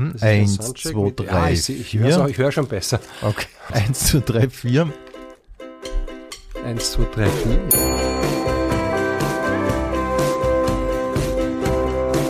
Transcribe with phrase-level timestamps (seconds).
[0.00, 0.14] Mhm.
[0.20, 2.00] Eins, zwei, drei, Ah, ich, seh- ich vier.
[2.00, 3.00] höre hör schon besser.
[3.20, 3.46] Okay.
[3.72, 4.90] Eins, zwei, drei, vier.
[6.64, 7.58] Eins, zwei, drei, vier.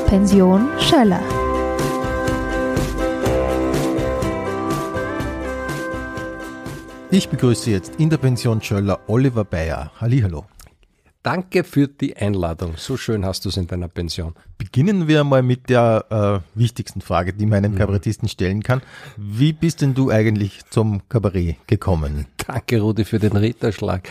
[0.06, 1.22] Pension Schöller.
[7.12, 9.90] Ich begrüße jetzt in der Pension Schöller Oliver Bayer.
[10.00, 10.44] Hallihallo.
[11.22, 12.74] Danke für die Einladung.
[12.78, 14.32] So schön hast du es in deiner Pension.
[14.56, 17.64] Beginnen wir mal mit der äh, wichtigsten Frage, die man Mhm.
[17.66, 18.80] einem Kabarettisten stellen kann.
[19.18, 22.24] Wie bist denn du eigentlich zum Kabarett gekommen?
[22.46, 24.09] Danke, Rudi, für den Ritterschlag.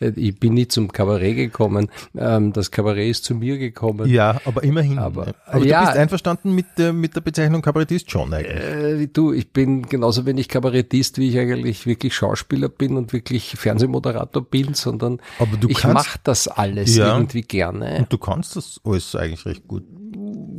[0.00, 1.88] ich bin nie zum Kabarett gekommen.
[2.16, 4.08] Ähm, Das Kabarett ist zu mir gekommen.
[4.08, 4.98] Ja, aber immerhin.
[4.98, 5.80] Aber- aber ja.
[5.80, 8.62] du bist einverstanden mit der, mit der Bezeichnung Kabarettist schon eigentlich.
[8.62, 13.54] Äh, du, ich bin genauso wenig Kabarettist, wie ich eigentlich wirklich Schauspieler bin und wirklich
[13.56, 17.14] Fernsehmoderator bin, sondern Aber du ich mache das alles Ja.
[17.14, 17.98] irgendwie gerne.
[17.98, 19.84] Und du kannst das alles eigentlich recht gut.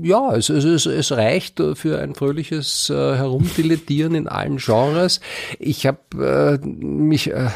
[0.01, 5.21] Ja, es, es, es, reicht für ein fröhliches äh, Herumdilettieren in allen Genres.
[5.59, 7.47] Ich habe äh, mich, äh,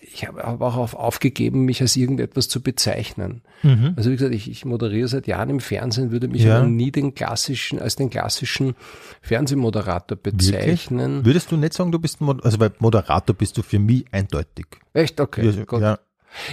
[0.00, 3.42] ich habe aber auch auf, aufgegeben, mich als irgendetwas zu bezeichnen.
[3.96, 6.58] Also wie gesagt, ich, ich moderiere seit Jahren im Fernsehen, würde mich Ja.
[6.58, 8.74] aber nie den klassischen, als den klassischen
[9.22, 11.24] Fernsehmoderator bezeichnen.
[11.24, 14.66] Würdest du nicht sagen, du bist, also weil Moderator bist du für mich eindeutig.
[14.92, 15.20] Echt?
[15.20, 15.48] Okay.
[15.50, 15.80] Ja, gut.
[15.80, 15.98] ja,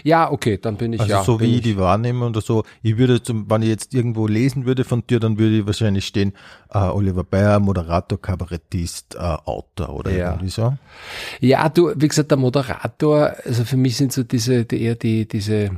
[0.03, 1.23] Ja, okay, dann bin ich also ja.
[1.23, 2.63] so wie ich ich, die wahrnehme oder so.
[2.81, 6.05] Ich würde, zum, wenn ich jetzt irgendwo lesen würde von dir, dann würde ich wahrscheinlich
[6.05, 6.33] stehen,
[6.73, 10.31] äh, Oliver Bayer, Moderator, Kabarettist, äh, Autor oder Ja.
[10.31, 10.77] irgendwie so.
[11.39, 15.27] Ja, du, wie gesagt, der Moderator, also für mich sind so diese, die, eher die,
[15.27, 15.71] diese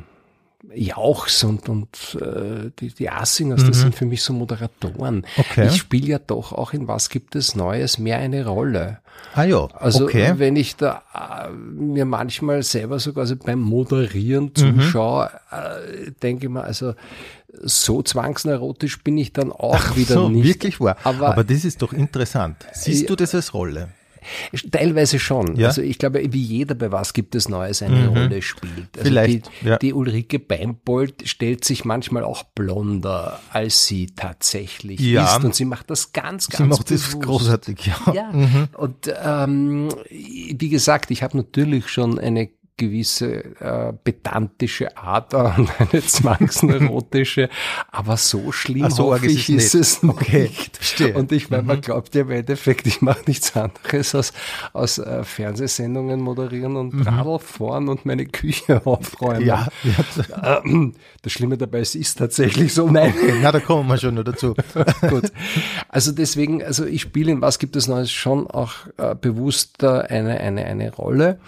[0.74, 5.16] Jauchs und, und äh, die, die Assingers, das sind für mich so Moderatoren.
[5.18, 5.24] Mhm.
[5.38, 5.68] Okay.
[5.68, 9.00] Ich spiele ja doch auch in Was gibt es Neues mehr eine Rolle.
[9.36, 10.34] Ah ja, Also okay.
[10.38, 14.56] wenn ich da äh, mir manchmal selber sogar so beim Moderieren Mhm.
[14.56, 16.94] zuschaue, äh, denke ich mir, also
[17.62, 20.46] so zwangsneurotisch bin ich dann auch wieder so, nicht.
[20.46, 20.98] wirklich wahr.
[21.04, 22.66] Aber, Aber, das ist doch interessant.
[22.74, 23.90] Siehst du das als Rolle?
[24.72, 25.56] Teilweise schon.
[25.56, 25.68] Ja?
[25.68, 28.90] Also ich glaube, wie jeder bei was gibt es Neues eine Rolle spielt.
[28.98, 29.78] Also Vielleicht, die, ja.
[29.78, 35.26] die Ulrike Beimbold stellt sich manchmal auch blonder, als sie tatsächlich Ja.
[35.38, 35.44] ist.
[35.44, 37.22] Und sie macht das ganz, ganz Sie macht das bewusst.
[37.26, 38.14] großartig, ja.
[38.14, 45.70] Ja, und ähm, wie gesagt, ich habe natürlich schon eine gewisse äh, pedantische Ader und
[45.80, 47.50] eine zwangsneurotische,
[47.92, 50.14] aber so schlimm Ach so arg hoffe ich ist es nicht.
[50.14, 51.14] Okay, verstehe.
[51.14, 54.34] Und ich meine, man glaubt ja im Endeffekt, ich mache nichts anderes als
[54.74, 59.46] aus äh, Fernsehsendungen moderieren und Radl fahren und meine Küche aufräumen.
[59.46, 60.62] Ja, ja.
[60.64, 62.90] Ähm, Das Schlimme dabei ist, es ist tatsächlich so.
[62.90, 63.14] Nein.
[63.42, 64.56] Na, da kommen wir schon noch dazu.
[65.10, 65.32] Gut.
[65.90, 70.40] Also deswegen, also ich spiele in Was gibt es Neues schon auch äh, bewusster eine,
[70.40, 71.40] eine, eine Rolle.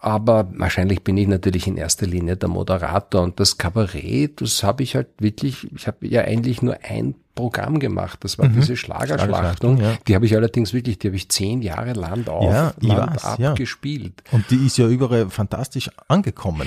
[0.00, 4.84] Aber wahrscheinlich bin ich natürlich in erster Linie der Moderator und das Kabarett, das habe
[4.84, 9.78] ich halt wirklich, ich habe ja eigentlich nur ein Programm gemacht, das war diese Schlagerschlachtung.
[9.78, 9.96] Ja.
[10.08, 13.24] Die habe ich allerdings wirklich, die habe ich zehn Jahre Land auf, Ja, Land weiß,
[13.24, 13.54] ab ja.
[13.54, 14.22] gespielt.
[14.32, 16.66] Und die ist ja überall fantastisch angekommen.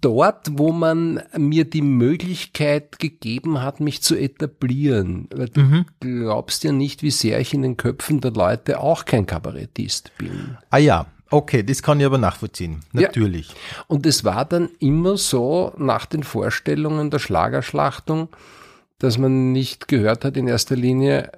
[0.00, 5.28] dort, wo man mir die Möglichkeit gegeben hat, mich zu etablieren.
[5.34, 5.84] Weil du Mhm.
[6.00, 10.56] glaubst ja nicht, wie sehr ich in den Köpfen der Leute auch kein Kabarettist bin.
[10.70, 12.80] Ah ja, okay, das kann ich aber nachvollziehen.
[12.92, 13.02] Ja.
[13.02, 13.48] Natürlich.
[13.88, 18.28] Und es war dann immer so nach den Vorstellungen der Schlagerschlachtung,
[18.98, 21.32] dass man nicht gehört hat in erster Linie,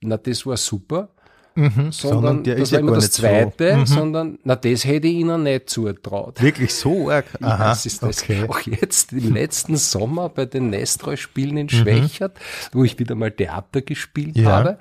[0.00, 1.08] na, das war super,
[1.54, 3.76] Mhm, sondern, der das ist war ja immer das Zweite, so.
[3.78, 3.86] Mhm.
[3.86, 6.40] sondern, na, das hätte ich ihnen nicht zutraut.
[6.40, 7.24] Wirklich so arg?
[7.40, 8.22] Ja, Aha, das ist das.
[8.22, 8.44] okay.
[8.48, 11.58] Auch jetzt im letzten Sommer bei den Nestreu-Spielen Mhm.
[11.58, 12.38] in Schwächert,
[12.70, 14.52] wo ich wieder mal Theater gespielt Ja.
[14.52, 14.78] habe.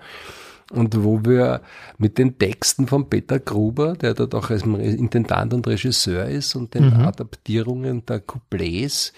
[0.72, 1.61] Und wo wir
[1.97, 6.73] mit den Texten von Peter Gruber, der dort auch als Intendant und Regisseur ist, und
[6.73, 7.05] den Mhm.
[7.05, 9.13] Adaptierungen der Couplets,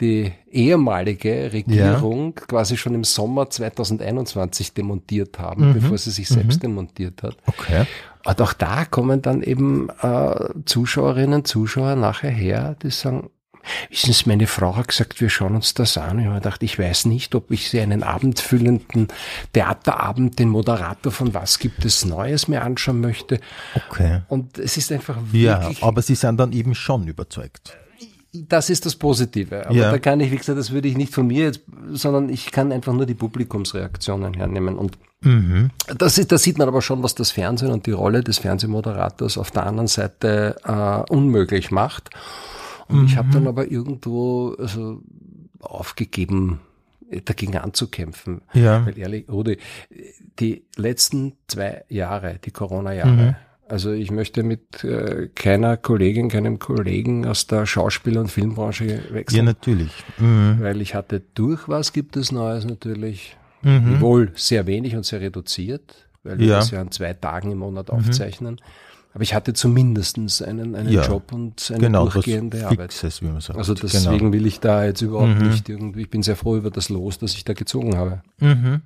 [0.00, 7.22] die ehemalige Regierung quasi schon im Sommer 2021 demontiert haben, bevor sie sich selbst demontiert
[7.22, 7.36] hat.
[7.36, 7.42] Mhm.
[7.46, 7.86] Okay.
[8.26, 10.34] Und auch da kommen dann eben äh,
[10.64, 13.30] Zuschauerinnen, Zuschauer nachher her, die sagen,
[13.90, 16.18] wissen Sie, meine Frau hat gesagt, wir schauen uns das an.
[16.18, 19.08] Ich habe mir gedacht, ich weiß nicht, ob ich sie einen abendfüllenden
[19.52, 23.40] Theaterabend, den Moderator von Was gibt es Neues mir anschauen möchte.
[23.88, 24.22] Okay.
[24.28, 27.76] Und es ist einfach Ja, wirklich, aber sie sind dann eben schon überzeugt.
[28.32, 29.64] das ist das Positive.
[29.66, 29.90] Aber Ja.
[29.90, 31.60] da kann ich, wie gesagt, das würde ich nicht von mir jetzt,
[31.92, 34.76] sondern ich kann einfach nur die Publikumsreaktionen hernehmen.
[34.76, 35.70] Und Mhm.
[35.96, 39.38] das, ist, das sieht man aber schon, was das Fernsehen und die Rolle des Fernsehmoderators
[39.38, 42.10] auf der anderen Seite äh, unmöglich macht.
[42.88, 45.00] Und ich habe dann aber irgendwo also,
[45.60, 46.60] aufgegeben,
[47.24, 48.42] dagegen anzukämpfen.
[48.52, 48.84] Ja.
[48.86, 49.58] Weil ehrlich, Rudi,
[50.38, 53.36] die letzten zwei Jahre, die Corona-Jahre,
[53.68, 59.14] also ich möchte mit äh, keiner Kollegin, keinem Kollegen aus der Schauspiel- und Filmbranche Ja,
[59.14, 59.90] wechseln, natürlich.
[60.18, 60.58] Mhm.
[60.60, 64.00] weil ich hatte durch was gibt es Neues natürlich Mhm.
[64.00, 66.56] Wohl sehr wenig und sehr reduziert, weil wir Ja.
[66.56, 66.58] Mhm.
[66.60, 68.60] das ja an zwei Tagen im Monat aufzeichnen.
[69.16, 71.02] Aber ich hatte zumindest einen, einen Ja.
[71.06, 72.92] Job und eine Genau, durchgehende Arbeit.
[72.92, 73.58] Fixes, wie man sagt.
[73.58, 74.32] Also deswegen Genau.
[74.34, 75.48] will ich da jetzt überhaupt Mhm.
[75.48, 78.20] nicht irgendwie, ich bin sehr froh über das Los, das ich da gezogen habe.
[78.40, 78.82] Mhm.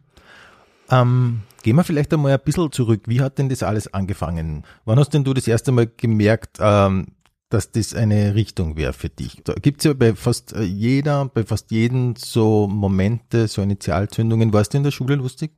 [0.89, 3.03] Ähm, gehen wir vielleicht einmal ein bisschen zurück.
[3.07, 4.63] Wie hat denn das alles angefangen?
[4.85, 7.09] Wann hast denn du das erste Mal gemerkt, ähm,
[7.49, 9.41] dass das eine Richtung wäre für dich?
[9.43, 14.53] Da gibt's ja bei fast äh, jeder, bei fast jedem so Momente, so Initialzündungen.
[14.53, 15.51] Warst du in der Schule lustig?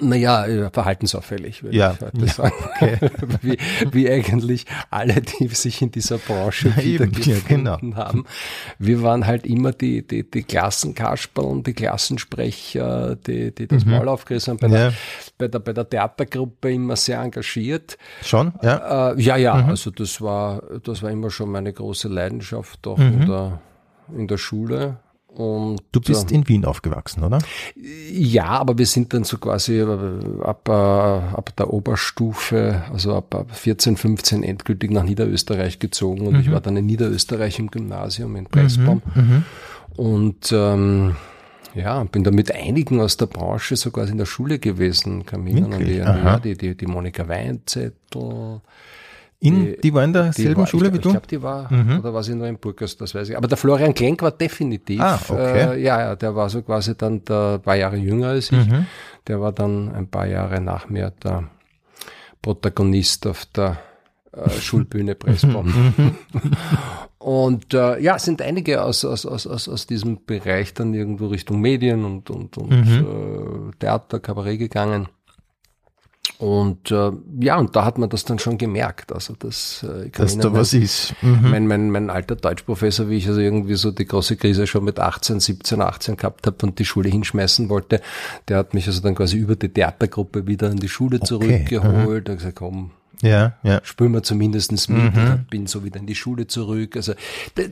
[0.00, 2.52] Naja, äh, verhaltensauffällig, würde Ja, ich heute ja, sagen.
[3.42, 3.58] wie,
[3.90, 7.96] wie eigentlich alle, die sich in dieser Branche Ja, eben, ja, wiedergefunden genau.
[7.96, 8.24] haben.
[8.78, 14.52] Wir waren halt immer die, die, die Klassenkasperln, die Klassensprecher, die, die das Maul aufgerissen
[14.52, 14.58] haben.
[14.60, 14.74] Bei, Mhm.
[14.74, 14.88] Ja.
[14.90, 14.94] der,
[15.38, 17.98] bei, der, bei der Theatergruppe immer sehr engagiert.
[18.22, 19.12] Schon, ja.
[19.12, 19.68] Äh, ja, ja, Mhm.
[19.70, 23.20] also das war, das war immer schon meine große Leidenschaft, auch Mhm.
[23.22, 23.60] in, der,
[24.16, 24.96] in der Schule.
[25.28, 27.38] Und Du bist äh, in Wien aufgewachsen, oder?
[28.10, 33.34] ja, aber wir sind dann so quasi äh, ab, äh, ab der Oberstufe, also ab,
[33.34, 38.36] ab 14, 15 endgültig nach Niederösterreich gezogen und ich war dann in Niederösterreich im Gymnasium
[38.36, 39.02] in Pressbaum.
[39.96, 41.16] Und ähm,
[41.74, 45.26] ja, bin da mit einigen aus der Branche so quasi in der Schule gewesen.
[45.26, 45.86] Kann mich erinnern
[46.24, 48.60] ja, die, die, die Monika Weinzettel.
[49.40, 51.08] In, Die- die, war in derselben Schule ich, wie du?
[51.10, 51.70] Ich glaube, die war,
[52.00, 53.36] oder war sie nur in Burgas, das weiß ich.
[53.36, 55.74] Aber der Florian Klenk war definitiv, Ah, okay.
[55.76, 58.66] äh, ja, ja, der war so quasi dann der, ein paar Jahre jünger als ich.
[58.66, 58.86] Mhm.
[59.28, 61.44] Der war dann ein paar Jahre nach mir der
[62.42, 63.78] Protagonist auf der
[64.32, 66.16] äh, Schulbühne Pressbaum.
[67.18, 71.60] und äh, ja, sind einige aus, aus, aus, aus, aus diesem Bereich dann irgendwo Richtung
[71.60, 75.08] Medien und, und, und äh, Theater, Kabarett gegangen.
[76.38, 79.12] Und äh, ja, und da hat man das dann schon gemerkt.
[79.12, 81.12] Also das, äh, ich kann Dass da was ist.
[81.20, 81.50] Mhm.
[81.50, 85.00] mein, mein, mein alter Deutschprofessor, wie ich also irgendwie so die große Krise schon mit
[85.00, 88.00] 18, 17, 18 gehabt habe und die Schule hinschmeißen wollte,
[88.46, 92.28] der hat mich also dann quasi über die Theatergruppe wieder in die Schule zurückgeholt.
[92.28, 92.92] Er hat gesagt, komm,
[93.22, 93.80] Ja, ja.
[93.82, 96.96] spüren wir zumindestens mit und bin so wieder in die Schule zurück.
[96.96, 97.14] Also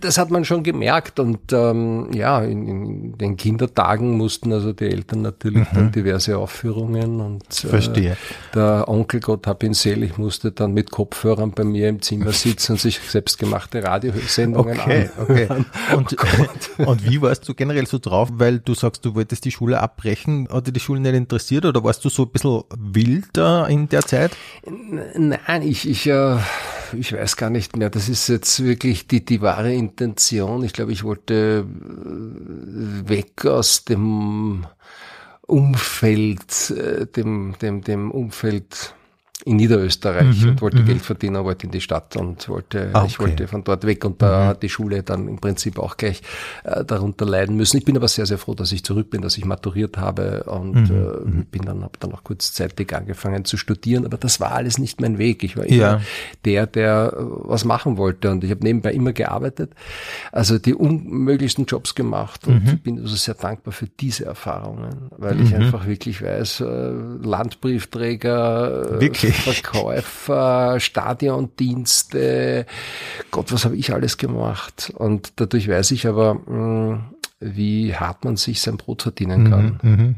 [0.00, 4.84] das hat man schon gemerkt und ähm, ja, in, in den Kindertagen mussten also die
[4.86, 8.16] Eltern natürlich dann diverse Aufführungen und äh, Verstehe.
[8.54, 12.72] der Onkel Gott hab ihn selig musste dann mit Kopfhörern bei mir im Zimmer sitzen
[12.72, 15.22] und sich selbstgemachte Radiosendungen Okay, an.
[15.24, 15.48] okay.
[15.96, 16.16] Und,
[16.78, 18.28] und wie warst du generell so drauf?
[18.32, 20.48] Weil du sagst, du wolltest die Schule abbrechen.
[20.50, 24.02] Hat dich die Schule nicht interessiert oder warst du so ein bisschen wilder in der
[24.02, 24.32] Zeit?
[24.66, 26.36] Nein, ich, ich, äh,
[26.92, 27.90] ich weiß gar nicht mehr.
[27.90, 30.62] Das ist jetzt wirklich die, die wahre Intention.
[30.62, 34.66] Ich glaube, ich wollte äh, weg aus dem
[35.42, 38.94] Umfeld, äh, dem, dem, dem Umfeld
[39.46, 43.28] in Niederösterreich und wollte Geld verdienen, wollte in die Stadt und wollte, Ah, ich okay.
[43.30, 46.20] wollte von dort weg und da hat die Schule dann im Prinzip auch gleich
[46.64, 47.76] äh, darunter leiden müssen.
[47.78, 50.90] Ich bin aber sehr, sehr froh, dass ich zurück bin, dass ich maturiert habe und
[50.90, 55.00] äh, bin dann, habe dann auch kurzzeitig angefangen zu studieren, aber das war alles nicht
[55.00, 55.44] mein Weg.
[55.44, 56.00] Ich war immer Ja.
[56.44, 59.70] der, der äh, was machen wollte und ich habe nebenbei immer gearbeitet,
[60.32, 65.40] also die unmöglichsten Jobs gemacht und ich bin also sehr dankbar für diese Erfahrungen, weil
[65.40, 66.90] ich einfach wirklich weiß, äh,
[67.22, 69.35] Landbriefträger, äh, Wirklich?
[69.36, 72.66] Verkäufer, Stadiondienste,
[73.30, 77.04] Gott, was habe ich alles gemacht und dadurch weiß ich aber, mh,
[77.40, 79.78] wie hart man sich sein Brot verdienen kann.
[79.82, 80.14] Mhm.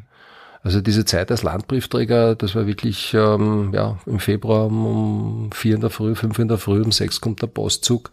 [0.65, 5.81] Also diese Zeit als Landbriefträger, das war wirklich ähm, ja, im Februar um, vier in
[5.81, 8.11] der Früh, fünf in der Früh, um sechs kommt der Postzug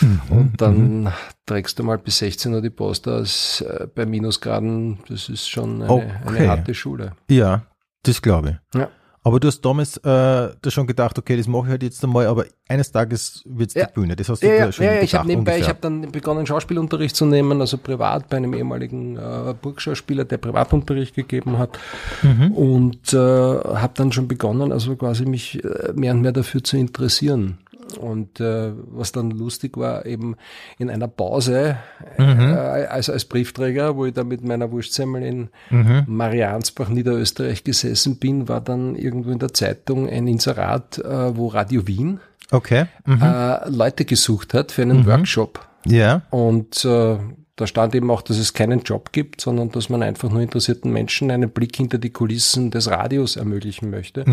[0.00, 0.20] Mhm.
[0.30, 1.12] und dann
[1.44, 4.98] trägst du mal bis 16 Uhr die Post aus äh, bei Minusgraden.
[5.08, 6.10] Das ist schon eine, Okay.
[6.24, 7.12] eine harte Schule.
[7.28, 7.62] Ja,
[8.04, 8.78] das glaube ich.
[8.80, 8.88] Ja.
[9.24, 12.26] Aber du hast damals äh, da schon gedacht, okay, das mache ich halt jetzt einmal,
[12.26, 13.86] aber eines Tages wird's Ja.
[13.86, 14.14] die Bühne.
[14.16, 15.68] Das hast du Ja, ja, schon ja, ja, gedacht, ich habe nebenbei, ich ungefähr.
[15.74, 21.14] habe dann begonnen Schauspielunterricht zu nehmen, also privat bei einem ehemaligen äh, Burgschauspieler, der Privatunterricht
[21.14, 21.78] gegeben hat
[22.22, 22.52] Mhm.
[22.52, 26.76] und äh, habe dann schon begonnen, also quasi mich äh, mehr und mehr dafür zu
[26.76, 27.58] interessieren.
[27.96, 30.36] Und äh, was dann lustig war, eben
[30.78, 31.76] in einer Pause,
[32.18, 32.40] Mhm.
[32.40, 36.04] äh, also als Briefträger, wo ich da mit meiner Wurstsemmel in Mhm.
[36.06, 41.86] Mariansbach, Niederösterreich gesessen bin, war dann irgendwo in der Zeitung ein Inserat, äh, wo Radio
[41.86, 42.86] Wien Okay.
[43.06, 43.22] Mhm.
[43.22, 45.66] äh, Leute gesucht hat für einen Workshop.
[45.86, 46.22] Ja.
[46.30, 47.16] Und äh,
[47.58, 50.92] da stand eben auch, dass es keinen Job gibt, sondern dass man einfach nur interessierten
[50.92, 54.24] Menschen einen Blick hinter die Kulissen des Radios ermöglichen möchte.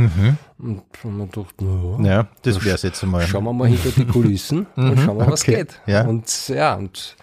[0.57, 2.05] Und man dachte, Mhm.
[2.05, 3.25] Ja, das wäre jetzt einmal.
[3.25, 5.81] schauen wir mal hinter die Kulissen und schauen wir, was okay, geht.
[5.87, 6.05] ja.
[6.07, 7.15] Und ja, und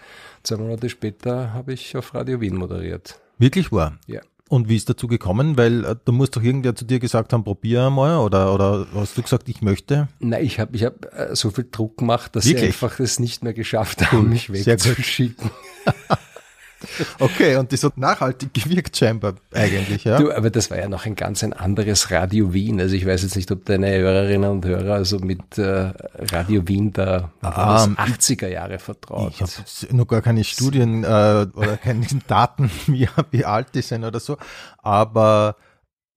[0.43, 3.21] zwei Monate später habe ich auf Radio Wien moderiert.
[3.39, 3.95] Wirklich wahr.
[4.07, 4.21] Ja.
[4.53, 5.57] Und wie ist dazu gekommen?
[5.57, 9.17] Weil äh, da muss doch irgendwer zu dir gesagt haben, probier mal oder, oder hast
[9.17, 10.09] du gesagt, ich möchte?
[10.21, 12.61] Nein, ich habe ich hab, äh, so viel Druck gemacht, dass Wirklich?
[12.61, 15.51] sie einfach es nicht mehr geschafft haben, mich wegzuschicken.
[17.19, 20.19] Okay, und das hat nachhaltig gewirkt scheinbar eigentlich, ja?
[20.19, 22.81] Du, aber das war ja noch ein ganz ein anderes Radio Wien.
[22.81, 25.93] Also ich weiß jetzt nicht, ob deine Hörerinnen und Hörer also mit äh,
[26.33, 29.33] Radio Wien da um, 80er Jahre vertraut.
[29.35, 34.05] Ich habe noch gar keine Studien äh, oder keine Daten, wie, wie alt die sind
[34.05, 34.37] oder so,
[34.79, 35.57] aber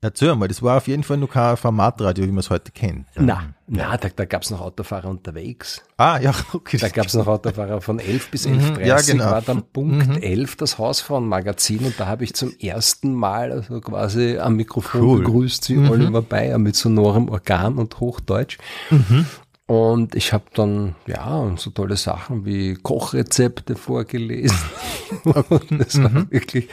[0.05, 3.07] Erzähl mal, das war auf jeden Fall noch kein Formatradio, wie man es heute kennt.
[3.15, 3.23] Ja.
[3.23, 5.81] Na, na, da, da gab es noch Autofahrer unterwegs.
[5.97, 6.77] Ah, ja, okay.
[6.77, 9.25] Da gab es noch Autofahrer von 11 bis 11.30 mhm, ja, genau.
[9.25, 10.21] war dann Punkt mhm.
[10.21, 15.23] 11 das Hausfrauenmagazin und da habe ich zum ersten Mal also quasi am Mikrofon cool.
[15.23, 15.89] begrüßt sie mhm.
[15.89, 18.59] Oliver Bayer mit sonorem Organ und Hochdeutsch.
[18.91, 19.25] Mhm.
[19.67, 24.59] Und ich habe dann, ja, so tolle Sachen wie Kochrezepte vorgelesen.
[25.49, 26.27] Und es war mhm.
[26.29, 26.67] wirklich,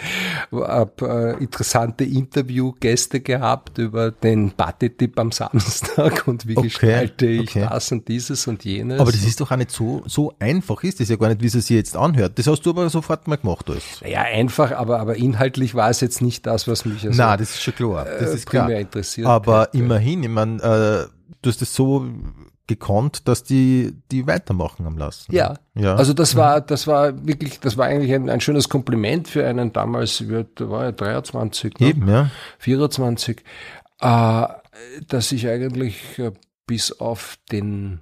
[0.51, 7.51] habe äh, interessante Interviewgäste gehabt über den Party-Tipp am Samstag und wie okay, gestalte ich
[7.51, 7.67] okay.
[7.69, 9.01] das und dieses und jenes.
[9.01, 11.47] Aber das ist doch auch nicht so, so einfach ist das ja gar nicht, wie
[11.47, 12.39] es sich jetzt anhört.
[12.39, 13.69] Das hast du aber sofort mal gemacht.
[13.69, 14.03] Alles.
[14.05, 17.51] Ja, einfach, aber, aber inhaltlich war es jetzt nicht das, was mich also, Nein, das
[17.51, 18.05] ist schon klar.
[18.05, 18.71] Das äh, ist klar.
[18.71, 19.27] interessiert.
[19.27, 19.79] Aber hätte.
[19.79, 22.07] immerhin, ich meine, äh, du hast das so
[22.73, 25.33] gekonnt, dass die, die weitermachen am Lassen.
[25.33, 25.59] Ja.
[25.75, 25.95] ja.
[25.95, 29.73] Also das war, das war wirklich, das war eigentlich ein, ein schönes Kompliment für einen
[29.73, 30.25] damals,
[30.55, 31.87] da war ja 23, ne?
[31.87, 32.31] Eben, ja.
[32.59, 33.43] 24,
[34.01, 34.47] äh,
[35.09, 36.33] dass ich eigentlich äh,
[36.67, 38.01] bis auf den,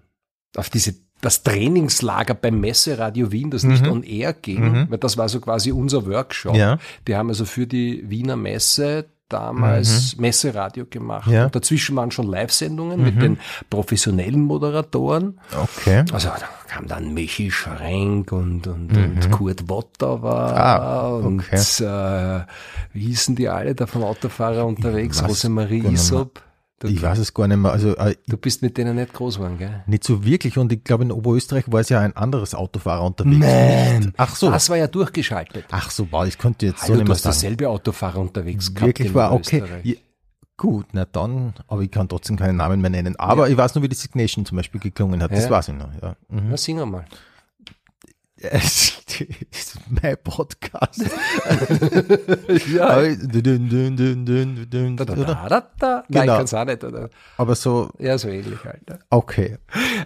[0.57, 3.93] auf diese das Trainingslager beim Messeradio Wien, das nicht mhm.
[3.93, 4.87] on air ging, mhm.
[4.91, 6.57] weil das war so quasi unser Workshop.
[6.57, 6.79] Ja.
[7.07, 10.23] Die haben also für die Wiener Messe damals mhm.
[10.23, 11.31] Messeradio gemacht.
[11.31, 11.49] Ja.
[11.49, 13.05] Dazwischen waren schon Live-Sendungen mhm.
[13.05, 15.41] mit den professionellen Moderatoren.
[15.55, 16.05] Okay.
[16.13, 19.15] Also da kam dann Michi Schrenk und, und, mhm.
[19.15, 21.27] und Kurt Wotter war ah, okay.
[21.27, 22.45] und äh,
[22.93, 25.27] wie hießen die alle da vom Autofahrer unterwegs?
[25.27, 26.43] Rosemarie Isop.
[26.81, 27.73] Du, ich weiß es gar nicht mehr.
[27.73, 29.85] Also, äh, du bist mit denen nicht groß geworden, gell?
[29.87, 30.57] Nicht so wirklich.
[30.57, 33.37] Und ich glaube, in Oberösterreich war es ja ein anderes Autofahrer unterwegs.
[33.37, 34.15] Nein.
[34.17, 34.51] Ach so.
[34.51, 35.67] Das war ja durchgeschaltet.
[35.71, 37.23] Ach so, wow, ich könnte jetzt Hallo, so nicht mehr sagen.
[37.23, 38.87] Du hast dasselbe Autofahrer unterwegs gehabt.
[38.87, 39.63] Wirklich war, okay.
[39.83, 39.95] Ja,
[40.57, 43.15] gut, na dann, aber ich kann trotzdem keinen Namen mehr nennen.
[43.17, 43.53] Aber ja.
[43.53, 45.33] ich weiß nur, wie die Signation zum Beispiel geklungen hat.
[45.33, 45.51] Das ja.
[45.51, 46.17] weiß ich noch, ja.
[46.31, 46.49] Mhm.
[46.49, 47.05] Na, sing mal.
[48.41, 51.05] Ist mein Podcast.
[52.73, 52.89] ja.
[56.09, 56.37] Nein, genau.
[56.39, 57.11] kann's auch nicht, oder?
[57.37, 57.91] Aber so.
[57.99, 58.81] Ja, so ähnlich halt.
[59.11, 59.59] Okay.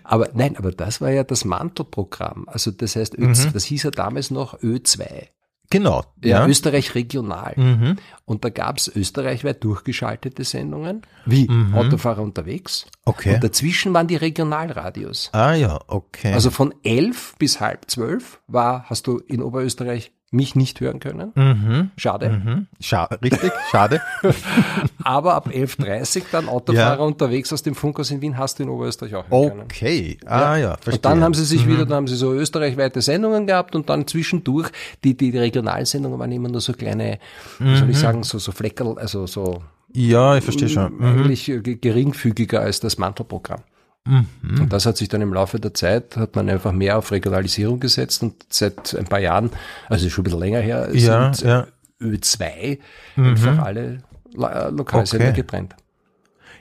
[0.02, 2.48] Aber nein, aber das war ja das Mantelprogramm.
[2.48, 3.52] Also das heißt, Ö, mhm.
[3.52, 5.28] das hieß ja damals noch Ö2.
[5.70, 6.04] Genau.
[6.22, 6.46] Ja, ja.
[6.46, 7.54] Österreich regional.
[7.56, 7.96] Mhm.
[8.24, 11.74] Und da gab es österreichweit durchgeschaltete Sendungen, wie mhm.
[11.74, 12.86] Autofahrer unterwegs.
[13.04, 13.34] Okay.
[13.34, 15.30] Und dazwischen waren die Regionalradios.
[15.32, 16.32] Ah ja, okay.
[16.32, 21.32] Also von elf bis halb zwölf war, hast du in Oberösterreich mich nicht hören können.
[21.34, 21.90] Mhm.
[21.96, 22.30] Schade.
[22.30, 22.66] Mhm.
[22.80, 24.00] Scha richtig, schade.
[25.04, 27.04] Aber ab 11.30 dann Autofahrer ja.
[27.04, 29.60] unterwegs aus dem Funkhaus in Wien hast du in Oberösterreich auch hören können.
[29.62, 30.94] Okay, ah ja, ja verstehe.
[30.94, 31.70] Und dann haben sie sich mhm.
[31.70, 34.70] wieder, dann haben sie so österreichweite Sendungen gehabt und dann zwischendurch,
[35.02, 37.18] die, die, die Regionalsendungen waren immer nur so kleine,
[37.58, 38.00] wie soll ich mhm.
[38.00, 39.62] sagen, so, so Fleckerl, also so
[39.96, 40.96] ja, ich verstehe schon.
[40.96, 41.04] Mhm.
[41.04, 43.60] Eigentlich geringfügiger als das Mantelprogramm.
[44.06, 44.60] Mhm.
[44.60, 47.80] Und das hat sich dann im Laufe der Zeit, hat man einfach mehr auf Regionalisierung
[47.80, 49.50] gesetzt und seit ein paar Jahren,
[49.88, 51.66] also schon ein bisschen länger her, ja, sind ja.
[52.00, 52.78] Ö2
[53.16, 53.24] mhm.
[53.24, 54.02] einfach alle
[54.34, 55.36] äh, Lokalsender okay.
[55.36, 55.74] getrennt.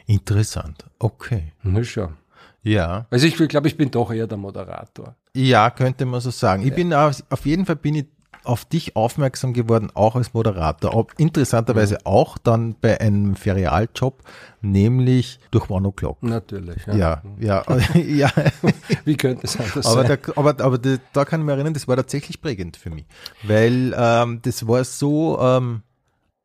[0.05, 1.51] Interessant, okay.
[1.63, 2.13] Na schon.
[2.61, 3.07] Ja.
[3.09, 5.15] Also ich glaube, ich bin doch eher der Moderator.
[5.33, 6.63] Ja, könnte man so sagen.
[6.63, 6.75] Ich ja.
[6.75, 8.05] bin auf, auf jeden Fall bin ich
[8.43, 10.95] auf dich aufmerksam geworden, auch als Moderator.
[10.95, 12.05] Ob, interessanterweise mhm.
[12.05, 14.23] auch dann bei einem Ferialjob,
[14.61, 16.17] nämlich durch One O'Clock.
[16.21, 16.85] Natürlich.
[16.87, 17.63] Ja, ja, ja.
[17.95, 18.31] ja.
[19.05, 20.17] Wie könnte es anders aber sein?
[20.23, 23.05] Da, aber aber da, da kann ich mich erinnern, das war tatsächlich prägend für mich.
[23.43, 25.83] Weil ähm, das war so ähm,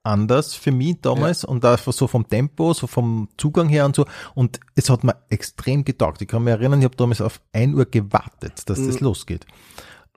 [0.03, 1.49] anders für mich damals ja.
[1.49, 4.07] und einfach so vom Tempo, so vom Zugang her und so.
[4.35, 6.23] Und es hat mir extrem getaugt.
[6.23, 8.87] Ich kann mich erinnern, ich habe damals auf ein Uhr gewartet, dass mhm.
[8.87, 9.47] das losgeht.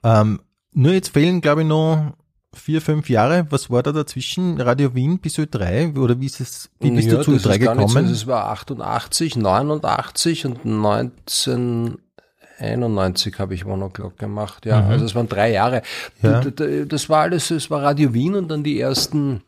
[0.02, 0.40] Ähm,
[0.72, 2.12] nur jetzt fehlen, glaube ich, noch
[2.54, 3.46] vier, fünf Jahre.
[3.50, 4.60] Was war da dazwischen?
[4.60, 5.98] Radio Wien bis Ö3?
[5.98, 8.06] Oder wie ist es, wie bist ja, du zu Ö3 gekommen?
[8.06, 14.66] Es war 88, 89 und 1991 habe ich One O'Clock gemacht.
[14.66, 14.90] Ja, mhm.
[14.90, 15.82] also es waren drei Jahre.
[16.22, 16.40] Ja.
[16.40, 19.42] Das war alles, es war Radio Wien und dann die ersten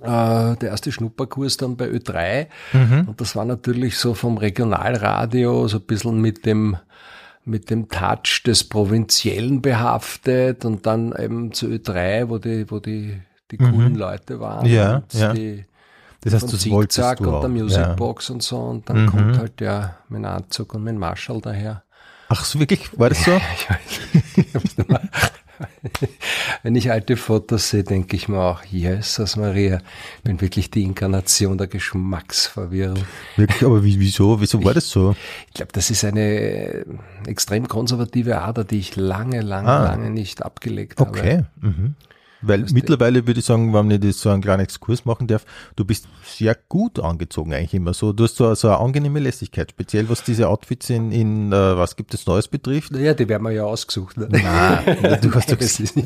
[0.00, 2.46] äh, der erste Schnupperkurs dann bei Ö3.
[2.72, 3.08] Mhm.
[3.08, 6.76] Und das war natürlich so vom Regionalradio, so ein bisschen mit dem
[7.44, 13.20] mit dem Touch des Provinziellen behaftet und dann eben zu Ö3, wo die, wo die,
[13.50, 13.70] die mhm.
[13.70, 14.66] coolen Leute waren.
[14.66, 15.32] Ja, ja.
[15.32, 15.64] Die,
[16.20, 18.34] das heißt, das wolltest du und der Musicbox ja.
[18.34, 19.06] und so und dann mhm.
[19.06, 21.82] kommt halt der mein Anzug und mein Marschall daher.
[22.28, 22.96] Ach so, wirklich?
[22.98, 23.32] War das so?
[26.62, 29.78] Wenn ich alte Fotos sehe, denke ich mir auch, Jesus Maria,
[30.18, 33.04] ich bin wirklich die Inkarnation der Geschmacksverwirrung.
[33.36, 34.40] Wirklich, aber wieso?
[34.40, 35.14] Wieso war das so?
[35.48, 36.84] Ich glaube, das ist eine
[37.26, 39.84] extrem konservative Ader, die ich lange, lange, ah.
[39.84, 41.18] lange nicht abgelegt okay.
[41.18, 41.18] habe.
[41.18, 41.44] Okay.
[41.60, 41.94] Mhm.
[42.42, 45.44] Weil Weißt mittlerweile würde ich sagen, wenn ich das so einen kleinen Exkurs machen darf,
[45.76, 48.12] du bist sehr gut angezogen eigentlich immer so.
[48.12, 51.96] Du hast so, so eine angenehme Lässigkeit, speziell was diese Outfits in, in äh, was
[51.96, 52.92] gibt es Neues betrifft.
[52.92, 54.16] Naja, die werden wir ja ausgesucht.
[54.16, 54.28] Ne?
[54.30, 55.94] Nein, du hast ja Das ist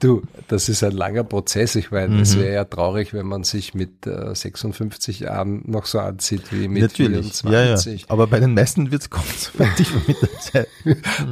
[0.00, 1.74] du, das ist ein langer Prozess.
[1.74, 5.98] Ich meine, es wäre ja traurig, wenn man sich mit äh, 56 Jahren noch so
[5.98, 7.76] anzieht wie mit Natürlich, ja, ja.
[7.76, 8.06] 24.
[8.08, 9.10] Aber bei den meisten wird es
[9.78, 10.68] ich mit der Zeit.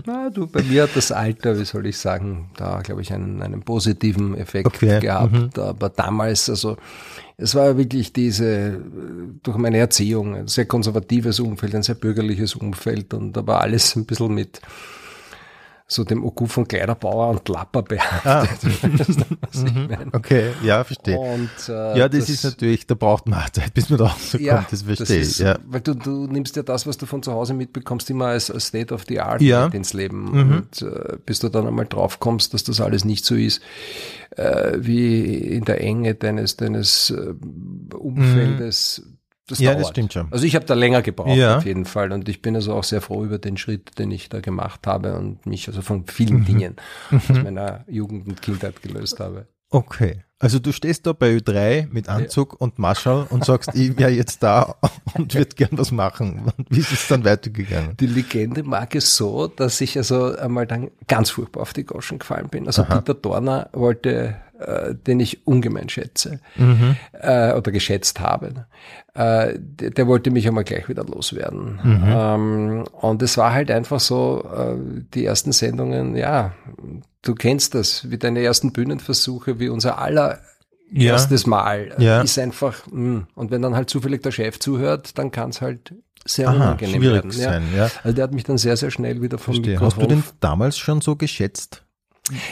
[0.07, 3.43] Na, du, bei mir hat das Alter, wie soll ich sagen, da glaube ich einen,
[3.43, 5.59] einen positiven Effekt Okay, gehabt.
[5.59, 6.77] Aber damals, also
[7.37, 8.81] es war wirklich diese,
[9.43, 13.97] durch meine Erziehung, ein sehr konservatives Umfeld, ein sehr bürgerliches Umfeld und da war alles
[13.97, 14.61] ein bisschen mit
[15.87, 18.73] so dem Oku von Kleiderbauer und Lapper behaftet.
[18.83, 20.07] Weißt du, meine?
[20.13, 21.19] Okay, ja, verstehe.
[21.19, 24.67] Und, äh, ja, das, ist natürlich, da braucht man Zeit, bis man da rauskommt, ja,
[24.71, 25.39] das verstehe ich.
[25.39, 25.59] Ja.
[25.67, 28.69] Weil du, du nimmst ja das, was du von zu Hause mitbekommst, immer als, als
[28.69, 29.67] State of the Art Ja.
[29.67, 30.25] ins Leben.
[30.31, 30.53] Mhm.
[30.53, 33.61] Und äh, bis du dann einmal drauf kommst, dass das alles nicht so ist,
[34.37, 37.35] äh, wie in der Enge deines, deines äh,
[37.95, 39.03] Umfeldes.
[39.49, 39.83] Das Ja, dauert.
[39.83, 40.29] das stimmt schon.
[40.33, 41.59] Also ich habe da länger gebraucht Ja.
[41.59, 44.29] auf jeden Fall und ich bin also auch sehr froh über den Schritt, den ich
[44.31, 46.77] da gemacht habe und mich also von vielen Dingen
[47.11, 49.47] aus meiner Jugend und Kindheit gelöst habe.
[49.71, 50.23] Okay.
[50.39, 54.43] Also du stehst da bei Ö3 mit Anzug und Marschall und sagst, ich wäre jetzt
[54.43, 54.77] da
[55.15, 56.43] und würde gern was machen.
[56.57, 57.97] Und wie ist es dann weitergegangen?
[57.99, 62.19] Die Legende mag es so, dass ich also einmal dann ganz furchtbar auf die Goschen
[62.19, 62.67] gefallen bin.
[62.67, 66.41] Also Dieter Dorner wollte, äh, den ich ungemein schätze
[67.13, 68.67] äh, oder geschätzt habe,
[69.15, 71.81] äh, der, der wollte mich einmal gleich wieder loswerden.
[71.85, 74.77] Ähm, und es war halt einfach so, äh,
[75.15, 76.53] die ersten Sendungen, ja,
[77.23, 80.39] du kennst das, wie deine ersten Bühnenversuche, wie unser aller
[80.93, 81.13] Ja.
[81.13, 82.21] erstes Mal Ja.
[82.23, 83.27] ist einfach, mh.
[83.35, 85.95] und wenn dann halt zufällig der Chef zuhört, dann kann es halt
[86.27, 87.31] sehr Aha, unangenehm werden.
[87.31, 87.91] sein, ja.
[88.03, 89.75] Also der hat mich dann sehr, sehr schnell wieder vom Verstehe.
[89.81, 90.09] Hast Mikrofon.
[90.09, 91.84] du den damals schon so geschätzt?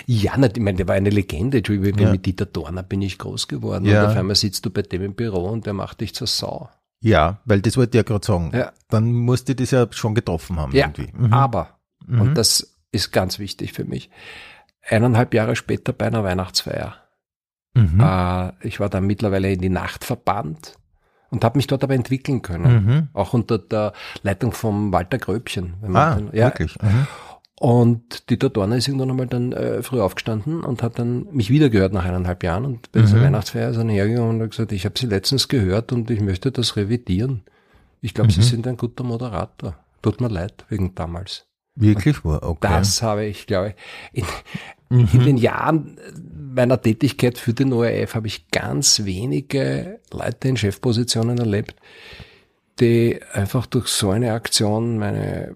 [0.07, 1.59] Ja, na, ich meine, der war eine Legende.
[1.59, 2.11] Ich bin Ja.
[2.11, 3.85] mit Dieter Dorner bin ich groß geworden.
[3.87, 4.03] Ja.
[4.05, 6.69] Und auf einmal sitzt du bei dem im Büro und der macht dich zur Sau.
[7.01, 8.51] Ja, weil das wollte ich ja gerade sagen.
[8.55, 8.73] Ja.
[8.89, 11.11] Dann musste das ja schon getroffen haben Ja, irgendwie.
[11.17, 11.33] Mhm.
[11.33, 12.21] aber, Mhm.
[12.21, 14.11] und das ist ganz wichtig für mich,
[14.87, 16.97] eineinhalb Jahre später bei einer Weihnachtsfeier.
[17.75, 17.99] Mhm.
[18.01, 20.75] Äh, ich war dann mittlerweile in die Nacht verbannt
[21.31, 22.85] und habe mich dort aber entwickeln können.
[22.85, 23.09] Mhm.
[23.15, 25.75] Auch unter der Leitung vom Walter Gröbchen.
[25.95, 26.77] Ah, den- ja, wirklich.
[27.63, 31.71] Und Dieter Dorner ist irgendwann einmal dann äh, früh aufgestanden und hat dann mich wieder
[31.71, 33.23] gehört nach eineinhalb Jahren und bei dieser Mhm.
[33.23, 36.51] Weihnachtsfeier ist er hergegangen und hat gesagt, ich habe Sie letztens gehört und ich möchte
[36.51, 37.45] das revidieren.
[38.01, 38.33] Ich glaube, Mhm.
[38.33, 39.77] Sie sind ein guter Moderator.
[40.03, 41.47] Tut mir leid wegen damals.
[41.77, 42.67] Wirklich war, okay.
[42.69, 43.77] Das habe ich, glaube
[44.13, 44.25] ich,
[44.91, 45.09] in, Mhm.
[45.13, 46.01] in den Jahren
[46.53, 51.77] meiner Tätigkeit für den ORF habe ich ganz wenige Leute in Chefpositionen erlebt,
[52.81, 55.55] die einfach durch so eine Aktion meine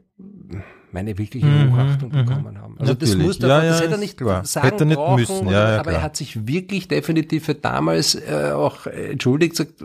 [0.96, 2.24] meine wirkliche Mhm, Hochachtung mhm.
[2.24, 2.74] bekommen haben.
[2.78, 3.26] Also das Natürlich.
[3.26, 4.44] musste Ja, er, das ja, hätte er nicht klar.
[4.44, 5.94] sagen Hätte nicht brauchen, müssen, ja, ja, aber klar.
[5.96, 9.84] er hat sich wirklich definitiv für damals äh, auch äh, entschuldigt, sagt, äh,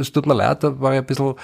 [0.00, 1.34] es tut mir leid, da war ich ein bisschen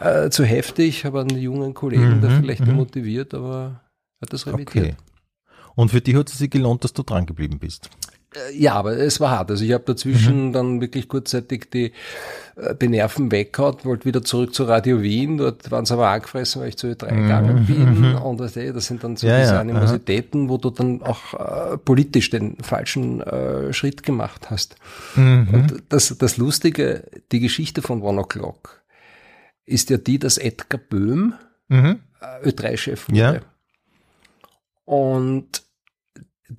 [0.00, 2.66] äh, zu heftig, habe einen jungen Kollegen da Mhm, vielleicht mhm.
[2.66, 3.82] demotiviert, aber
[4.20, 4.86] er hat das revidiert.
[4.86, 4.94] Okay.
[5.74, 7.90] Und für dich hat es sich gelohnt, dass du dran geblieben bist.
[8.34, 9.50] Äh, Ja, aber es war hart.
[9.50, 10.52] Also ich habe dazwischen Mhm.
[10.52, 11.92] dann wirklich kurzzeitig die,
[12.56, 15.38] äh, die Nerven weggehauen, wollte wieder zurück zu Radio Wien.
[15.38, 18.14] Dort waren sie aber angefressen, weil ich zu Ö3 gegangen bin.
[18.16, 19.32] Und weißt du, das sind dann so Mhm.
[19.32, 24.50] Ja, diese ja, Animositäten, wo du dann auch äh, politisch den falschen äh, Schritt gemacht
[24.50, 24.76] hast.
[25.16, 25.48] Mhm.
[25.52, 28.80] Und das, das Lustige, die Geschichte von One O'Clock
[29.64, 31.34] ist ja die, dass Edgar Böhm
[31.68, 32.00] Mhm.
[32.20, 33.18] äh, Ö3-Chef wurde.
[33.18, 33.40] Ja.
[34.84, 35.62] Und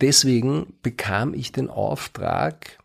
[0.02, 2.80] deswegen bekam ich den Auftrag,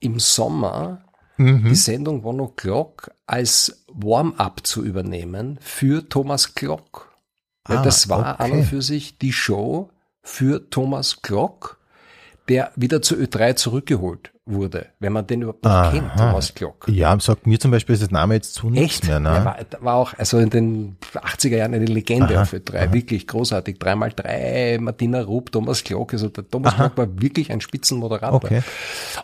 [0.00, 1.04] im Sommer
[1.36, 1.64] Mhm.
[1.64, 7.12] die Sendung One O'Clock als Warm-up zu übernehmen für Thomas Glock.
[7.64, 8.66] Ah, das war an und okay.
[8.66, 9.90] für sich die Show
[10.22, 11.78] für Thomas Glock,
[12.48, 15.90] der wieder zu Ö3 zurückgeholt wurde, wenn man den überhaupt Aha.
[15.90, 16.86] kennt, Thomas Glock.
[16.90, 19.06] Ja, sagt mir zum Beispiel ist das Name jetzt zu nichts Echt?
[19.08, 19.18] mehr.
[19.18, 19.30] Ne?
[19.30, 23.26] Er war, war auch also in den 80er Jahren eine Legende Aha, auf Ö3, wirklich
[23.26, 23.78] großartig.
[23.78, 26.12] Dreimal drei, Martina Rupp, Thomas Glock.
[26.12, 28.34] Also der Thomas Glock war wirklich ein Spitzenmoderator.
[28.44, 28.60] Okay.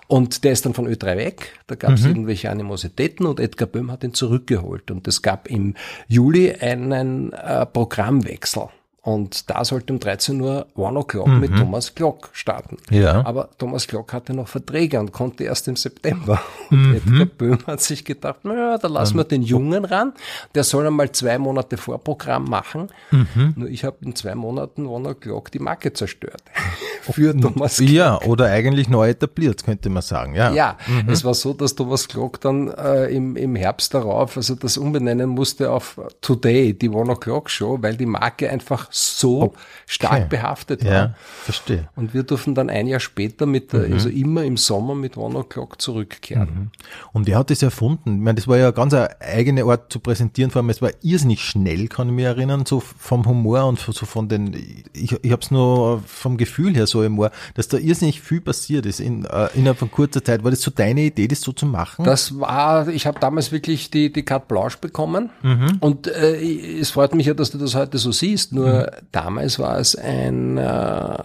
[0.07, 1.53] Und der ist dann von Ö3 weg.
[1.67, 1.97] Da gab Mhm.
[1.97, 4.91] es irgendwelche Animositäten und Edgar Böhm hat ihn zurückgeholt.
[4.91, 5.75] Und es gab im
[6.09, 8.69] Juli einen äh, Programmwechsel.
[9.03, 12.77] Und da sollte um 13 Uhr One O'Clock mit Thomas Glock starten.
[12.91, 13.01] Mhm.
[13.01, 13.25] Ja.
[13.25, 16.41] Aber Thomas Glock hatte noch Verträge und konnte erst im September.
[16.71, 16.85] Mhm.
[16.85, 20.13] Und Edgar Böhm hat sich gedacht, naja, da lassen wir den Jungen ran.
[20.55, 22.91] Der soll einmal zwei Monate Vorprogramm machen.
[23.11, 23.55] Mhm.
[23.57, 26.43] Nur ich habe in zwei Monaten One O'Clock die Marke zerstört.
[27.13, 27.91] für Thomas Glock.
[27.91, 30.35] Ja, oder eigentlich neu etabliert, könnte man sagen.
[30.35, 31.09] Ja, ja mhm.
[31.11, 35.29] es war so, dass Thomas Glock dann äh, im, im Herbst darauf, also das umbenennen
[35.29, 39.59] musste auf Today, die One O'Clock Show, weil die Marke einfach so okay.
[39.87, 40.93] stark behaftet war.
[40.93, 41.89] Ja, verstehe.
[41.97, 43.93] Und wir durften dann ein Jahr später mit, mhm.
[43.93, 46.49] also immer im Sommer mit One O'Clock zurückkehren.
[46.49, 46.71] Mhm.
[47.13, 48.17] Und wer hat das erfunden?
[48.17, 50.91] Ich meine, das war ja ganz eine eigene Art zu präsentieren, vor allem es war
[51.03, 54.55] irrsinnig schnell, kann ich mich erinnern, so vom Humor und so von den,
[54.93, 58.41] ich, ich habe es nur vom Gefühl her so im Ohr, dass da irrsinnig viel
[58.41, 60.45] passiert ist in, äh, innerhalb von kurzer Zeit.
[60.45, 62.05] War das so deine Idee, das so zu machen?
[62.05, 65.79] Das war, ich habe damals wirklich die, die Carte Blanche bekommen mhm.
[65.81, 68.80] und äh, es freut mich ja, dass du das heute so siehst, nur mhm.
[69.13, 71.19] Damals war es ein, äh,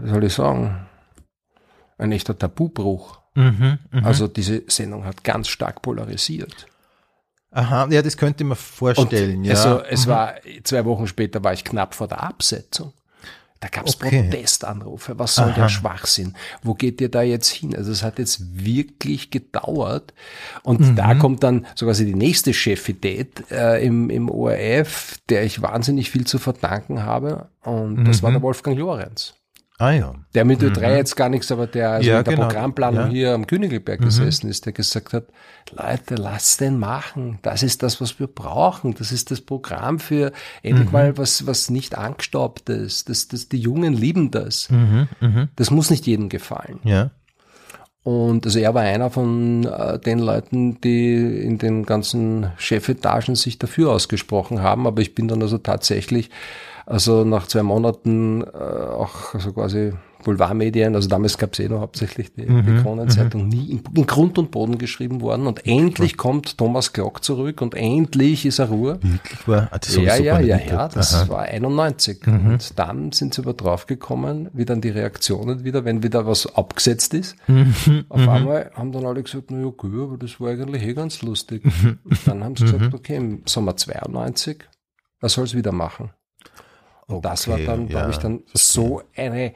[0.00, 0.86] wie soll ich sagen,
[1.98, 3.20] ein echter Tabubruch.
[3.34, 4.06] Mhm, mh.
[4.06, 6.66] Also diese Sendung hat ganz stark polarisiert.
[7.50, 9.38] Aha, ja, das könnte man vorstellen.
[9.38, 9.54] Und ja.
[9.54, 10.10] Also es mhm.
[10.10, 10.34] war
[10.64, 12.92] zwei Wochen später war ich knapp vor der Absetzung.
[13.62, 14.24] Da gab es okay.
[14.24, 15.16] Protestanrufe.
[15.20, 15.60] Was soll Aha.
[15.60, 16.34] der Schwachsinn?
[16.64, 17.76] Wo geht ihr da jetzt hin?
[17.76, 20.12] Also es hat jetzt wirklich gedauert.
[20.64, 20.96] Und mhm.
[20.96, 26.10] da kommt dann so quasi die nächste Chefität äh, im, im ORF, der ich wahnsinnig
[26.10, 27.50] viel zu verdanken habe.
[27.62, 28.04] Und mhm.
[28.04, 28.44] das war der mhm.
[28.44, 29.34] Wolfgang Lorenz.
[29.78, 30.14] Ah ja.
[30.34, 30.96] Der mit Ö3 mhm.
[30.96, 32.46] jetzt gar nichts, aber der also ja, in der genau.
[32.46, 33.08] Programmplanung ja.
[33.08, 34.04] hier am Königelberg mhm.
[34.04, 35.24] gesessen ist, der gesagt hat,
[35.72, 37.38] Leute, lasst den machen.
[37.42, 38.94] Das ist das, was wir brauchen.
[38.94, 40.32] Das ist das Programm für
[40.62, 40.92] endlich mhm.
[40.92, 43.08] mal was, was nicht angestaubt ist.
[43.08, 44.70] Das, das, die Jungen lieben das.
[44.70, 45.08] Mhm.
[45.20, 45.48] Mhm.
[45.56, 46.78] Das muss nicht jedem gefallen.
[46.84, 47.10] Ja.
[48.04, 53.58] Und also er war einer von äh, den Leuten, die in den ganzen Chefetagen sich
[53.58, 54.86] dafür ausgesprochen haben.
[54.86, 56.30] Aber ich bin dann also tatsächlich
[56.92, 61.80] also nach zwei Monaten äh, auch also quasi Boulevardmedien, also damals gab es eh noch
[61.80, 63.48] hauptsächlich die, mhm, die Kronenzeitung, mhm.
[63.48, 65.46] nie in, in, Grund und Boden geschrieben worden.
[65.46, 68.98] Und endlich kommt Thomas Glock zurück und endlich ist er Ruhe.
[69.02, 69.68] Wirklich war?
[69.70, 71.28] Ah, das ja, ja, ja, ja, das Aha.
[71.28, 72.26] war 91.
[72.26, 72.52] Mhm.
[72.52, 77.14] Und dann sind sie aber draufgekommen, wie dann die Reaktionen wieder, wenn wieder was abgesetzt
[77.14, 77.36] ist.
[77.48, 78.04] Mhm.
[78.10, 78.28] Auf mhm.
[78.28, 81.64] einmal haben dann alle gesagt, na ja, okay, aber das war eigentlich eh ganz lustig.
[82.04, 84.64] Und dann haben sie gesagt, okay, im Sommer 92,
[85.20, 86.10] was soll es wieder machen?
[87.12, 89.52] Und okay, das war dann, ja, glaube ich, dann so eine,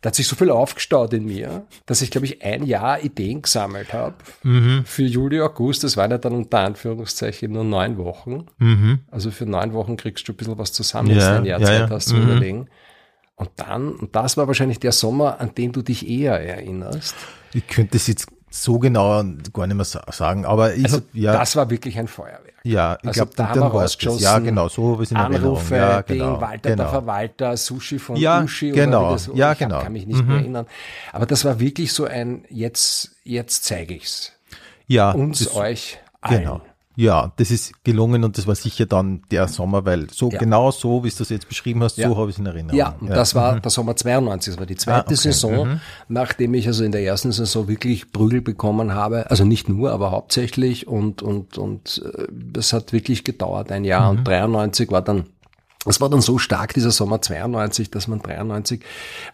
[0.00, 3.42] da hat sich so viel aufgestaut in mir, dass ich, glaube ich, ein Jahr Ideen
[3.42, 4.82] gesammelt habe mhm.
[4.84, 5.84] für Juli, August.
[5.84, 8.46] Das waren ja dann unter Anführungszeichen nur neun Wochen.
[8.58, 9.00] Mhm.
[9.10, 11.90] Also für neun Wochen kriegst du ein bisschen was zusammen, ja, ein Jahr ja, Zeit
[11.90, 12.22] hast zu mhm.
[12.22, 12.68] überlegen.
[13.36, 17.14] Und dann, und das war wahrscheinlich der Sommer, an den du dich eher erinnerst.
[17.52, 21.32] Ich könnte es jetzt so genau gar nicht mehr sagen, aber ich, also, ja.
[21.32, 22.45] das war wirklich ein Feuerwerk.
[22.66, 24.22] Ja, ich also glaube, da haben wir rausgeschossen.
[24.22, 26.82] Ja, genau, so habe ich in Anrufe, ja, genau, Ding, Walter genau.
[26.82, 29.80] der Verwalter, Sushi von ja, Sushi genau, das, ja, ich genau.
[29.80, 30.28] kann mich nicht mhm.
[30.28, 30.66] mehr erinnern.
[31.12, 34.32] Aber das war wirklich so ein, jetzt, jetzt zeige ich's.
[34.88, 35.12] Ja.
[35.12, 36.40] Uns, das, euch, allen.
[36.42, 36.60] Genau.
[36.98, 40.38] Ja, das ist gelungen und das war sicher dann der Sommer, weil so ja.
[40.38, 42.08] genau so, wie du das jetzt beschrieben hast, ja.
[42.08, 42.76] so habe ich es in Erinnerung.
[42.76, 43.14] Ja, und ja.
[43.14, 43.62] das war mhm.
[43.62, 45.14] der Sommer 92, das war die zweite ah, okay.
[45.14, 45.80] Saison, mhm.
[46.08, 50.10] nachdem ich also in der ersten Saison wirklich Prügel bekommen habe, also nicht nur, aber
[50.10, 54.18] hauptsächlich und und und äh, das hat wirklich gedauert ein Jahr mhm.
[54.20, 55.26] und 93 war dann
[55.84, 58.82] das war dann so stark dieser Sommer 92, dass man 93,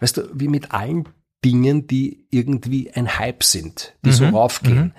[0.01, 1.07] weißt du, wie mit allen
[1.43, 4.35] Dingen, die irgendwie ein Hype sind, die so mhm.
[4.35, 4.91] raufgehen mhm.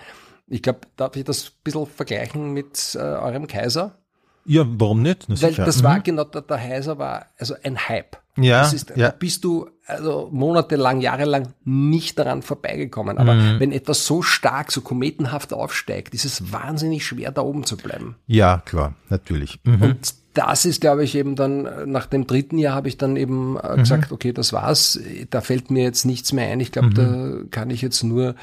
[0.46, 3.98] Ich glaube, darf ich das ein bisschen vergleichen mit äh, eurem Kaiser?
[4.46, 5.24] Ja, warum nicht?
[5.28, 5.84] Na, Weil das mhm.
[5.84, 8.18] war genau, der, der Heiser war also ein Hype.
[8.36, 9.10] Ja, das ist, ja.
[9.10, 13.18] Da bist du also monatelang, jahrelang nicht daran vorbeigekommen.
[13.18, 13.60] Aber mhm.
[13.60, 18.16] wenn etwas so stark, so kometenhaft aufsteigt, ist es wahnsinnig schwer, da oben zu bleiben.
[18.26, 19.60] Ja, klar, natürlich.
[19.64, 19.82] Mhm.
[19.82, 23.56] Und das ist, glaube ich, eben dann, nach dem dritten Jahr habe ich dann eben
[23.56, 23.76] äh, mhm.
[23.78, 24.98] gesagt, okay, das war's.
[25.30, 26.60] Da fällt mir jetzt nichts mehr ein.
[26.60, 26.94] Ich glaube, mhm.
[26.94, 28.34] da kann ich jetzt nur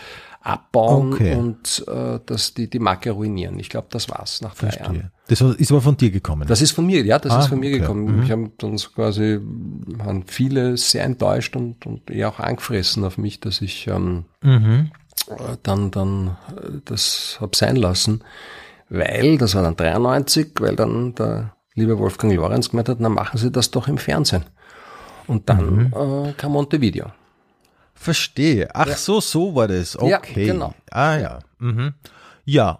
[0.41, 1.35] abbauen okay.
[1.35, 3.59] und äh, das, die, die Marke ruinieren.
[3.59, 4.85] Ich glaube, das war's nach drei Verstehe.
[4.85, 5.11] Jahren.
[5.27, 6.47] Das ist aber von dir gekommen.
[6.47, 7.79] Das ist von mir, ja, das ah, ist von mir okay.
[7.79, 8.17] gekommen.
[8.17, 8.23] Mhm.
[8.23, 13.17] Ich habe dann so quasi, waren viele sehr enttäuscht und, und eher auch angefressen auf
[13.17, 14.91] mich, dass ich ähm, mhm.
[15.63, 18.23] dann, dann äh, das hab sein lassen.
[18.89, 23.37] Weil, das war dann 93, weil dann der liebe Wolfgang Lorenz gemeint hat, na machen
[23.37, 24.43] Sie das doch im Fernsehen.
[25.27, 25.93] Und dann mhm.
[26.27, 27.05] äh, kam Montevideo.
[28.01, 28.67] Verstehe.
[28.73, 28.95] Ach ja.
[28.95, 29.95] so, so war das.
[29.95, 30.47] Okay.
[30.47, 30.73] Ja, genau.
[30.89, 31.39] Ah ja.
[31.59, 31.93] Mhm.
[32.45, 32.79] Ja.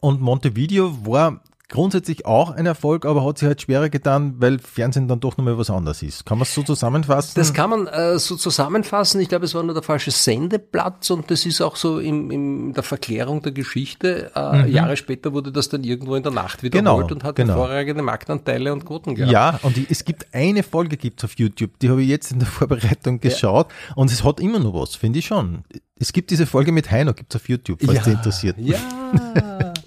[0.00, 5.08] Und Montevideo war grundsätzlich auch ein Erfolg, aber hat sich halt schwerer getan, weil Fernsehen
[5.08, 6.26] dann doch nochmal was anderes ist.
[6.26, 7.32] Kann man es so zusammenfassen?
[7.36, 9.20] Das kann man äh, so zusammenfassen.
[9.20, 12.72] Ich glaube, es war nur der falsche Sendeplatz und das ist auch so in, in
[12.74, 14.30] der Verklärung der Geschichte.
[14.34, 14.68] Äh, mhm.
[14.68, 17.54] Jahre später wurde das dann irgendwo in der Nacht wiederholt genau, und hat genau.
[17.54, 19.32] hervorragende Marktanteile und Quoten gehabt.
[19.32, 22.40] Ja, und die, es gibt eine Folge gibt's auf YouTube, die habe ich jetzt in
[22.40, 23.94] der Vorbereitung geschaut ja.
[23.96, 25.64] und es hat immer noch was, finde ich schon.
[25.96, 28.56] Es gibt diese Folge mit Heino, gibt's auf YouTube, falls ja, dich interessiert.
[28.58, 28.78] Ja.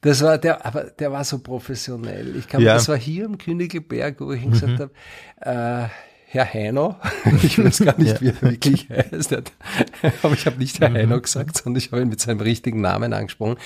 [0.00, 2.36] Das war der, aber der war so professionell.
[2.36, 2.74] Ich glaube, ja.
[2.74, 4.50] das war hier im Königelberg, wo ich mhm.
[4.50, 4.92] gesagt habe,
[5.40, 5.88] äh,
[6.28, 6.96] Herr Heino,
[7.42, 9.32] ich weiß gar nicht, wie er wirklich heißt,
[10.22, 10.96] aber ich habe nicht Herr mhm.
[10.96, 13.56] Heino gesagt, sondern ich habe ihn mit seinem richtigen Namen angesprochen.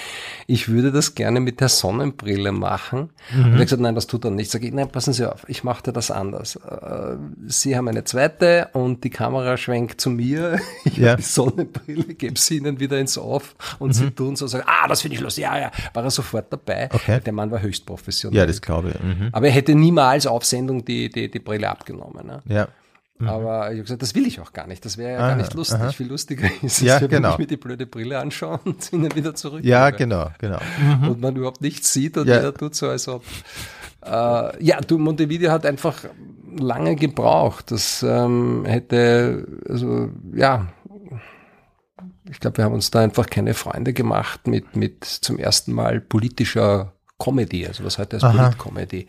[0.47, 3.11] Ich würde das gerne mit der Sonnenbrille machen.
[3.33, 3.45] Mhm.
[3.45, 4.51] Und er hat gesagt, nein, das tut er nicht.
[4.51, 6.57] Sag ich, nein, passen Sie auf, ich mache das anders.
[6.57, 10.59] Äh, Sie haben eine zweite und die Kamera schwenkt zu mir.
[10.85, 11.11] Ich ja.
[11.11, 13.93] habe die Sonnenbrille, gebe sie Ihnen wieder ins Off und mhm.
[13.93, 16.89] sie tun so, sagen, ah, das finde ich lustig, ja, ja, war er sofort dabei.
[16.93, 17.21] Okay.
[17.21, 18.39] Der Mann war höchst professionell.
[18.39, 19.03] Ja, das glaube ich.
[19.03, 19.29] Mhm.
[19.33, 22.27] Aber er hätte niemals auf Sendung die, die, die Brille abgenommen.
[22.27, 22.43] Ne?
[22.51, 22.69] Ja.
[23.19, 23.29] Mhm.
[23.29, 24.85] Aber ich habe gesagt, das will ich auch gar nicht.
[24.85, 25.79] Das wäre ja aha, gar nicht lustig.
[25.79, 25.93] Aha.
[25.93, 27.33] Viel lustiger ist es, ja, wenn genau.
[27.33, 29.65] ich mir die blöde Brille anschaue und ihnen wieder zurück.
[29.65, 30.59] Ja, genau, genau.
[30.79, 31.09] Mhm.
[31.09, 32.37] Und man überhaupt nichts sieht und ja.
[32.37, 33.25] jeder tut so, als ob.
[34.05, 36.05] Äh, ja, du, Montevideo hat einfach
[36.57, 37.71] lange gebraucht.
[37.71, 40.69] Das ähm, hätte, also ja,
[42.31, 46.01] ich glaube, wir haben uns da einfach keine Freunde gemacht mit, mit zum ersten Mal
[46.01, 49.07] politischer Comedy, also was heute als Polit-Comedy.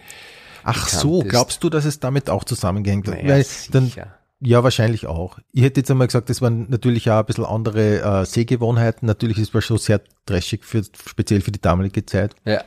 [0.64, 3.08] Ach so, glaubst du, dass es damit auch zusammengehängt?
[3.08, 3.92] Naja, Weil dann,
[4.40, 5.38] ja, wahrscheinlich auch.
[5.52, 9.06] Ich hätte jetzt einmal gesagt, das waren natürlich auch ein bisschen andere äh, Sehgewohnheiten.
[9.06, 12.36] Natürlich ist es schon sehr trashig, für, speziell für die damalige Zeit.
[12.44, 12.64] Ja.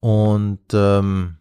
[0.00, 1.36] Und ähm,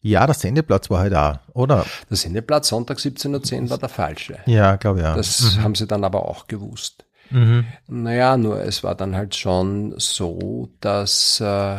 [0.00, 1.84] ja, der Sendeplatz war halt auch, oder?
[2.08, 4.38] Der Sendeplatz Sonntag 17.10 Uhr war der falsche.
[4.46, 5.14] Ja, glaube ich ja.
[5.14, 5.62] Das mhm.
[5.62, 7.04] haben sie dann aber auch gewusst.
[7.28, 7.66] Mhm.
[7.86, 11.76] Naja, nur es war dann halt schon so, dass äh,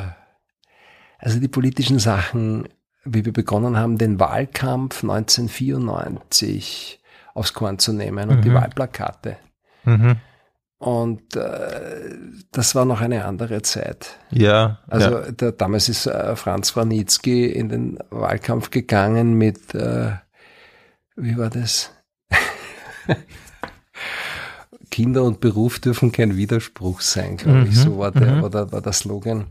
[1.21, 2.67] also die politischen Sachen,
[3.05, 6.99] wie wir begonnen haben, den Wahlkampf 1994
[7.33, 8.41] aufs Korn zu nehmen und mhm.
[8.41, 9.37] die Wahlplakate.
[9.85, 10.17] Mhm.
[10.79, 12.15] Und äh,
[12.51, 14.17] das war noch eine andere Zeit.
[14.31, 14.79] Ja.
[14.87, 15.31] Also ja.
[15.31, 20.13] Der, damals ist äh, Franz Wranitzky in den Wahlkampf gegangen mit, äh,
[21.15, 21.91] wie war das?
[24.89, 27.67] Kinder und Beruf dürfen kein Widerspruch sein, glaube mhm.
[27.67, 27.77] ich.
[27.77, 28.41] So war der, mhm.
[28.41, 29.45] war, war der Slogan.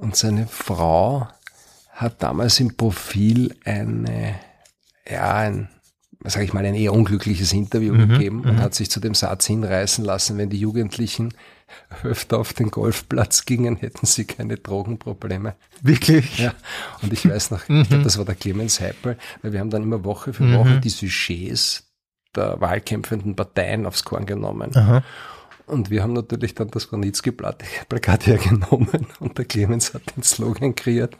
[0.00, 1.28] Und seine Frau
[1.92, 4.34] hat damals im Profil eine,
[5.08, 5.68] ja, ein,
[6.24, 8.60] sage ich mal, ein eher unglückliches Interview mhm, gegeben und mhm.
[8.60, 11.34] hat sich zu dem Satz hinreißen lassen, wenn die Jugendlichen
[12.02, 15.54] öfter auf den Golfplatz gingen, hätten sie keine Drogenprobleme.
[15.82, 16.38] Wirklich?
[16.38, 16.54] Ja.
[17.02, 17.82] Und ich weiß noch, mhm.
[17.82, 20.76] ich glaube, das war der Clemens Heipel, weil wir haben dann immer Woche für Woche
[20.76, 20.80] mhm.
[20.80, 21.92] die Sujets
[22.34, 24.74] der wahlkämpfenden Parteien aufs Korn genommen.
[24.74, 25.02] Aha.
[25.70, 31.16] Und wir haben natürlich dann das Granitzky-Plakat hergenommen und der Clemens hat den Slogan kreiert.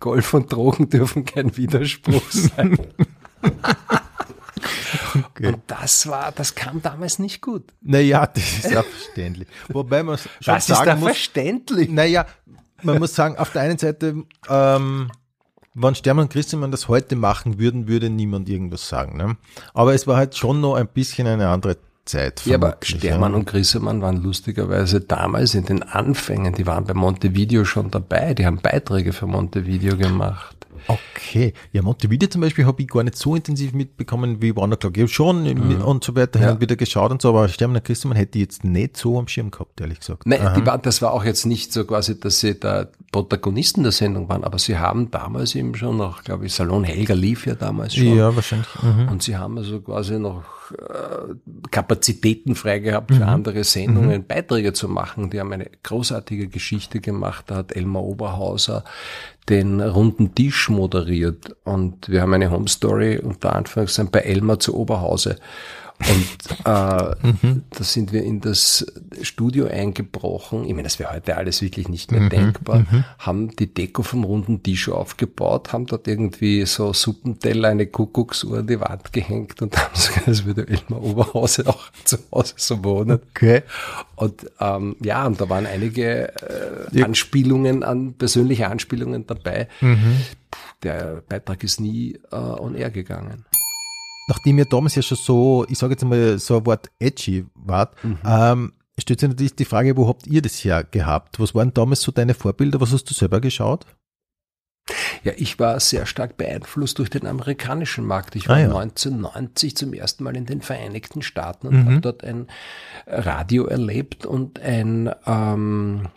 [0.00, 2.78] Golf und Drogen dürfen kein Widerspruch sein.
[5.14, 5.48] Okay.
[5.48, 7.72] Und das war, das kam damals nicht gut.
[7.80, 9.48] Naja, das ist ja verständlich.
[9.68, 11.90] Wobei man schon Was sagen ist da muss, verständlich?
[11.90, 12.26] Naja,
[12.82, 15.10] man muss sagen, auf der einen Seite, ähm,
[15.74, 19.16] wenn Stermann und Christian das heute machen würden, würde niemand irgendwas sagen.
[19.16, 19.36] Ne?
[19.74, 22.44] Aber es war halt schon noch ein bisschen eine andere Zeit.
[22.46, 23.38] Ja, aber Stermann ja.
[23.38, 28.46] und Grissemann waren lustigerweise damals in den Anfängen, die waren bei Montevideo schon dabei, die
[28.46, 30.56] haben Beiträge für Montevideo gemacht.
[30.88, 31.52] Okay.
[31.72, 34.96] Ja, Montevideo zum Beispiel habe ich gar nicht so intensiv mitbekommen wie Wanderklog.
[34.96, 35.82] Ich habe schon mhm.
[35.82, 36.60] und so weiter ja.
[36.60, 39.50] wieder geschaut und so, aber Sterben der Christian hätte ich jetzt nicht so am Schirm
[39.50, 40.26] gehabt, ehrlich gesagt.
[40.26, 43.92] Nein, die war, das war auch jetzt nicht so quasi, dass sie da Protagonisten der
[43.92, 47.54] Sendung waren, aber sie haben damals eben schon noch, glaube ich, Salon Helga lief ja
[47.54, 48.16] damals schon.
[48.16, 48.68] Ja, wahrscheinlich.
[48.82, 49.08] Mhm.
[49.08, 50.42] Und sie haben also quasi noch
[50.78, 51.34] äh,
[51.70, 53.28] Kapazitäten frei gehabt für mhm.
[53.28, 54.26] andere Sendungen, mhm.
[54.26, 55.30] Beiträge zu machen.
[55.30, 57.46] Die haben eine großartige Geschichte gemacht.
[57.48, 58.84] Da hat Elmar Oberhauser
[59.48, 64.76] den runden Tisch moderiert und wir haben eine Home Story unter Anführungszeichen bei Elmar zu
[64.76, 65.36] Oberhause.
[65.98, 67.62] Und äh, mhm.
[67.70, 68.86] da sind wir in das
[69.24, 70.64] Studio eingebrochen.
[70.64, 72.28] Ich meine, das wäre heute alles wirklich nicht mehr mhm.
[72.28, 72.80] denkbar.
[72.80, 73.04] Mhm.
[73.18, 78.66] Haben die Deko vom runden Tisch aufgebaut, haben dort irgendwie so Suppenteller, eine Kuckucksuhr an
[78.66, 83.20] die Wand gehängt und haben sogar, das würde Elmar Oberhause auch zu Hause so wohnen.
[83.30, 83.62] Okay.
[84.16, 86.32] Und ähm, ja, und da waren einige
[86.92, 89.68] äh, Anspielungen an, persönliche Anspielungen dabei.
[89.80, 90.16] Mhm.
[90.82, 93.44] Der Beitrag ist nie äh, on air gegangen
[94.28, 98.02] nachdem ihr damals ja schon so, ich sage jetzt mal so ein Wort edgy wart,
[98.04, 98.18] mhm.
[98.24, 101.40] ähm, stellt sich natürlich die Frage, wo habt ihr das ja gehabt?
[101.40, 102.80] Was waren damals so deine Vorbilder?
[102.80, 103.86] Was hast du selber geschaut?
[105.22, 108.34] Ja, ich war sehr stark beeinflusst durch den amerikanischen Markt.
[108.34, 108.76] Ich war ah, ja.
[108.76, 111.86] 1990 zum ersten Mal in den Vereinigten Staaten und mhm.
[111.86, 112.48] habe dort ein
[113.06, 116.08] Radio erlebt und ein, ähm,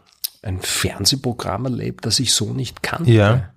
[0.42, 3.12] ein Fernsehprogramm erlebt, das ich so nicht kannte.
[3.12, 3.52] Ja.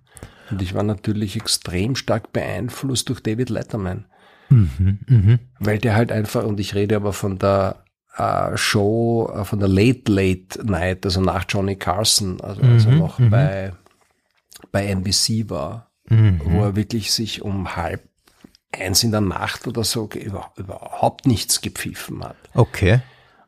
[0.51, 4.07] Und ich war natürlich extrem stark beeinflusst durch David Letterman.
[4.51, 5.39] Mhm, mh.
[5.59, 7.85] Weil der halt einfach, und ich rede aber von der
[8.19, 12.87] äh, Show, äh, von der Late Late Night, also nach Johnny Carson, also mhm, als
[12.87, 13.31] er noch mhm.
[13.31, 13.73] bei,
[14.73, 16.41] bei NBC war, mhm.
[16.45, 18.03] wo er wirklich sich um halb
[18.73, 22.37] eins in der Nacht oder so über, überhaupt nichts gepfiffen hat.
[22.55, 23.01] Okay.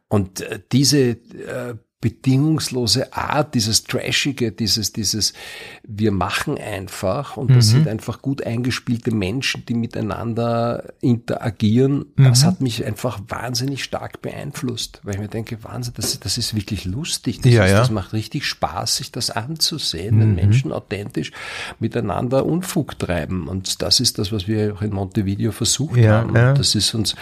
[0.08, 5.34] Und äh, diese äh, bedingungslose Art, dieses Trashige, dieses, dieses,
[5.82, 12.06] wir machen einfach und das sind einfach gut eingespielte Menschen, die miteinander interagieren.
[12.16, 16.54] Das hat mich einfach wahnsinnig stark beeinflusst, weil ich mir denke, Wahnsinn, das, das ist
[16.54, 17.40] wirklich lustig.
[17.42, 17.78] Das, Ja, ist, ja.
[17.80, 21.32] das macht richtig Spaß, sich das anzusehen, wenn Menschen authentisch
[21.80, 23.46] miteinander Unfug treiben.
[23.46, 26.32] Und das ist das, was wir auch in Montevideo versucht Ja, haben.
[26.32, 27.14] das ist uns,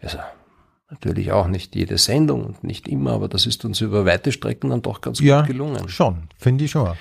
[0.00, 0.18] also,
[0.92, 4.70] Natürlich auch nicht jede Sendung und nicht immer, aber das ist uns über weite Strecken
[4.70, 5.88] dann doch ganz Ja, gut gelungen.
[5.88, 6.92] schon, finde ich schon.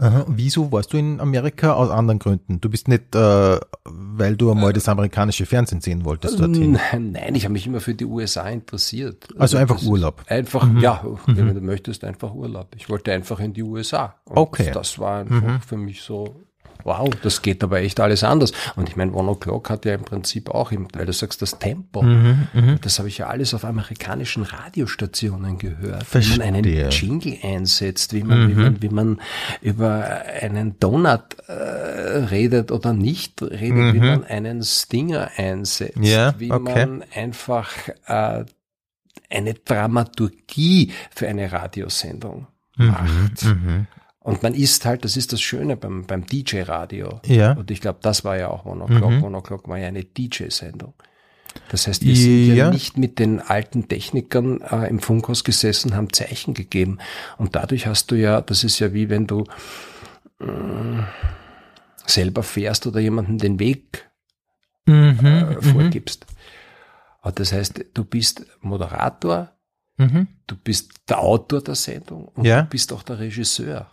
[0.00, 0.24] Aha.
[0.28, 2.60] Wieso warst du in Amerika aus anderen Gründen?
[2.60, 6.78] Du bist nicht, äh, weil du einmal das amerikanische Fernsehen sehen wolltest dorthin.
[6.92, 9.26] Nein, nein, ich habe mich immer für die USA interessiert.
[9.38, 10.22] Also einfach das- Urlaub.
[10.28, 12.68] Einfach, ja, wenn du möchtest, einfach Urlaub.
[12.76, 14.14] Ich wollte einfach in die USA.
[14.24, 14.70] Und Okay.
[14.72, 16.44] Das war einfach für mich so,
[16.88, 18.52] wow, das geht aber echt alles anders.
[18.74, 22.04] Und ich meine, One O'Clock hat ja im Prinzip auch, weil du sagst, das Tempo,
[22.80, 26.06] das habe ich ja alles auf amerikanischen Radiostationen gehört.
[26.14, 26.88] Wie man einen Verstehe.
[26.88, 29.20] Jingle einsetzt, wie man, wie man, wie man
[29.60, 36.50] über einen Donut äh, redet oder nicht redet, wie man einen Stinger einsetzt, Ja, wie
[36.50, 36.86] okay.
[36.86, 37.70] man einfach
[38.06, 38.44] äh,
[39.30, 42.46] eine Dramaturgie für eine Radiosendung
[42.76, 43.44] macht.
[44.28, 47.20] Und man ist halt, das ist das Schöne beim, beim DJ-Radio.
[47.24, 47.52] Ja.
[47.52, 49.22] Und ich glaube, das war ja auch One O'Clock.
[49.22, 50.92] One O'Clock war ja eine DJ-Sendung.
[51.70, 52.70] Das heißt, wir sind ja, Ja.
[52.70, 56.98] nicht mit den alten Technikern äh, im Funkhaus gesessen, haben Zeichen gegeben.
[57.38, 59.44] Und dadurch hast du ja, das ist ja wie wenn du
[60.40, 60.44] äh,
[62.06, 64.08] selber fährst oder jemandem den Weg
[64.86, 65.18] Mhm.
[65.24, 66.26] äh, vorgibst.
[67.20, 69.52] Aber das heißt, du bist Moderator,
[69.98, 70.28] Mhm.
[70.46, 72.62] du bist der Autor der Sendung und Ja.
[72.62, 73.90] du bist auch der Regisseur.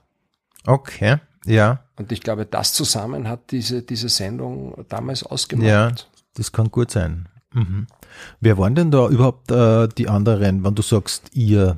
[0.66, 5.68] Okay, ja, Und ich glaube, das zusammen hat diese, diese Sendung damals ausgemacht.
[5.68, 5.92] ja,
[6.36, 7.28] das kann gut sein.
[7.54, 7.88] Mhm.
[8.42, 11.78] Wer waren denn da überhaupt äh, die anderen, wenn du sagst, ihr?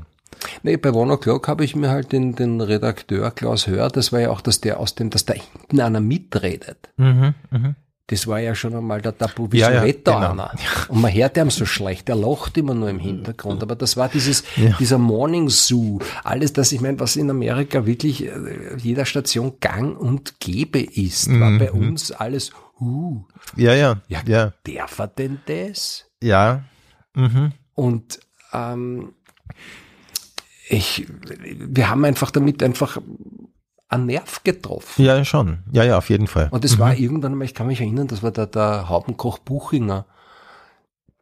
[0.63, 4.19] Nee, bei One O'Clock habe ich mir halt den, den Redakteur Klaus Hör, das war
[4.19, 6.89] ja auch, dass der aus dem, dass da hinten einer mitredet.
[6.97, 7.33] Mhm.
[7.51, 7.75] Mhm.
[8.09, 10.31] Das war ja schon einmal der Tabu Ja, ja, Visuetta genau.
[10.43, 10.51] einer.
[10.87, 13.61] Und man hört ihm so schlecht, der lacht immer nur im Hintergrund.
[13.61, 14.77] Aber das war dieses, Ja.
[14.79, 15.99] dieser Morning Zoo.
[16.23, 18.31] Alles das, ich meine, was in Amerika wirklich äh,
[18.77, 21.59] jeder Station gang und gäbe ist, war Mhm.
[21.59, 23.23] bei uns alles, uh,
[23.57, 26.05] Ja, ja, ja, ja, darf er denn das?
[26.21, 26.63] ja.
[27.13, 27.51] Mhm.
[27.75, 28.19] Und
[28.53, 29.13] ähm,
[30.69, 32.99] ich, wir haben einfach damit einfach
[33.89, 35.03] einen Nerv getroffen.
[35.05, 35.59] Ja, schon.
[35.71, 36.49] Ja, ja, auf jeden Fall.
[36.51, 40.05] Und es war irgendwann einmal, ich kann mich erinnern, das war der, der Haubenkoch Buchinger,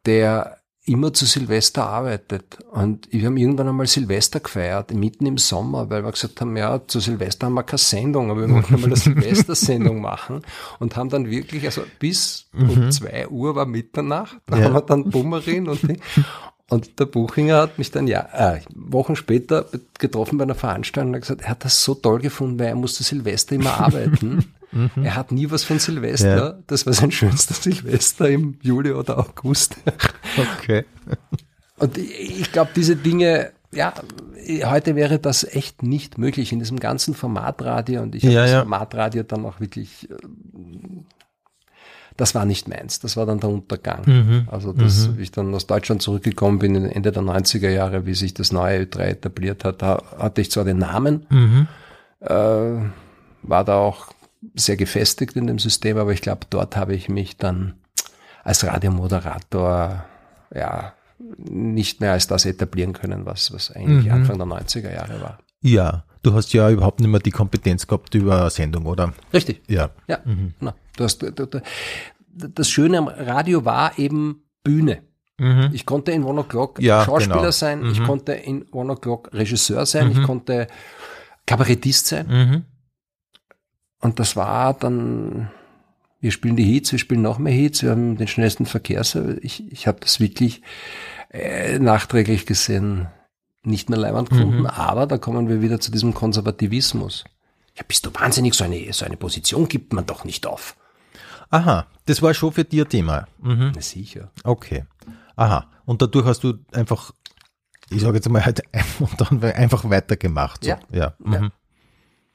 [0.04, 2.58] der immer zu Silvester arbeitet.
[2.70, 6.80] Und wir haben irgendwann einmal Silvester gefeiert, mitten im Sommer, weil wir gesagt haben, ja,
[6.86, 10.42] zu Silvester haben wir keine Sendung, aber wir wollten einmal eine Silvestersendung machen
[10.78, 14.64] und haben dann wirklich, also bis um zwei Uhr war Mitternacht, da Ja.
[14.66, 16.00] haben wir dann Bummerin und Ding.
[16.68, 19.66] Und der Buchinger hat mich dann ja äh, Wochen später
[19.98, 22.74] getroffen bei einer Veranstaltung und hat gesagt, er hat das so toll gefunden, weil er
[22.74, 24.52] musste Silvester immer arbeiten.
[25.02, 26.36] er hat nie was von Silvester.
[26.36, 26.58] Ja.
[26.66, 29.76] Das war sein schönster Silvester im Juli oder August.
[30.36, 30.84] Okay.
[31.78, 33.94] Und ich, ich glaube, diese Dinge, ja,
[34.64, 38.02] heute wäre das echt nicht möglich in diesem ganzen Formatradio.
[38.02, 38.60] Und ich habe Ja, das ja.
[38.60, 40.14] Formatradio dann auch wirklich, äh,
[42.16, 43.00] das war nicht meins.
[43.00, 44.02] Das war dann der Untergang.
[44.06, 44.48] Mhm.
[44.50, 48.34] Also, dass wie ich dann aus Deutschland zurückgekommen bin, Ende der 90er Jahre, wie sich
[48.34, 51.68] das neue Ö3 etabliert hat, da hatte ich zwar den Namen, Mhm.
[52.20, 52.28] äh,
[53.42, 54.06] war da auch
[54.54, 57.74] sehr gefestigt in dem System, aber ich glaube, dort habe ich mich dann
[58.44, 60.04] als Radiomoderator
[60.54, 60.92] ja
[61.38, 64.12] nicht mehr als das etablieren können, was, was eigentlich Mhm.
[64.12, 65.38] Anfang der 90er Jahre war.
[65.62, 69.12] Ja, du hast ja überhaupt nicht mehr die Kompetenz gehabt über Sendung, oder?
[69.32, 69.62] Richtig.
[69.68, 69.90] Ja.
[70.08, 70.18] Ja,
[70.58, 70.74] genau.
[70.96, 71.62] Du hast, du, du,
[72.34, 75.02] das Schöne am Radio war eben Bühne.
[75.38, 75.70] Mhm.
[75.72, 77.50] Ich konnte in One O'Clock Ja, Schauspieler genau.
[77.50, 78.04] sein, ich Mhm.
[78.06, 80.66] konnte in One O'Clock Regisseur sein, ich konnte
[81.46, 82.26] Kabarettist sein.
[82.28, 82.64] Mhm.
[84.00, 85.50] Und das war dann,
[86.20, 89.38] wir spielen die Hits, wir spielen noch mehr Hits, wir haben den schnellsten Verkehrsservice.
[89.42, 90.62] Ich, ich habe das wirklich
[91.30, 93.08] äh, nachträglich gesehen
[93.66, 97.24] nicht mehr leibend gefunden, aber da kommen wir wieder zu diesem Konservativismus.
[97.76, 100.76] Ja, bist du wahnsinnig, so eine, so eine Position gibt man doch nicht auf.
[101.50, 103.26] Aha, das war schon für ein Thema.
[103.40, 103.72] Mhm.
[103.74, 104.30] Na sicher.
[104.42, 104.84] Okay.
[105.36, 105.66] Aha.
[105.84, 107.12] Und dadurch hast du einfach,
[107.90, 108.62] ich sage jetzt mal halt
[108.98, 110.64] und dann einfach weitergemacht.
[110.64, 110.70] So.
[110.70, 110.80] Ja.
[110.90, 111.14] Ja.
[111.18, 111.52] Mhm.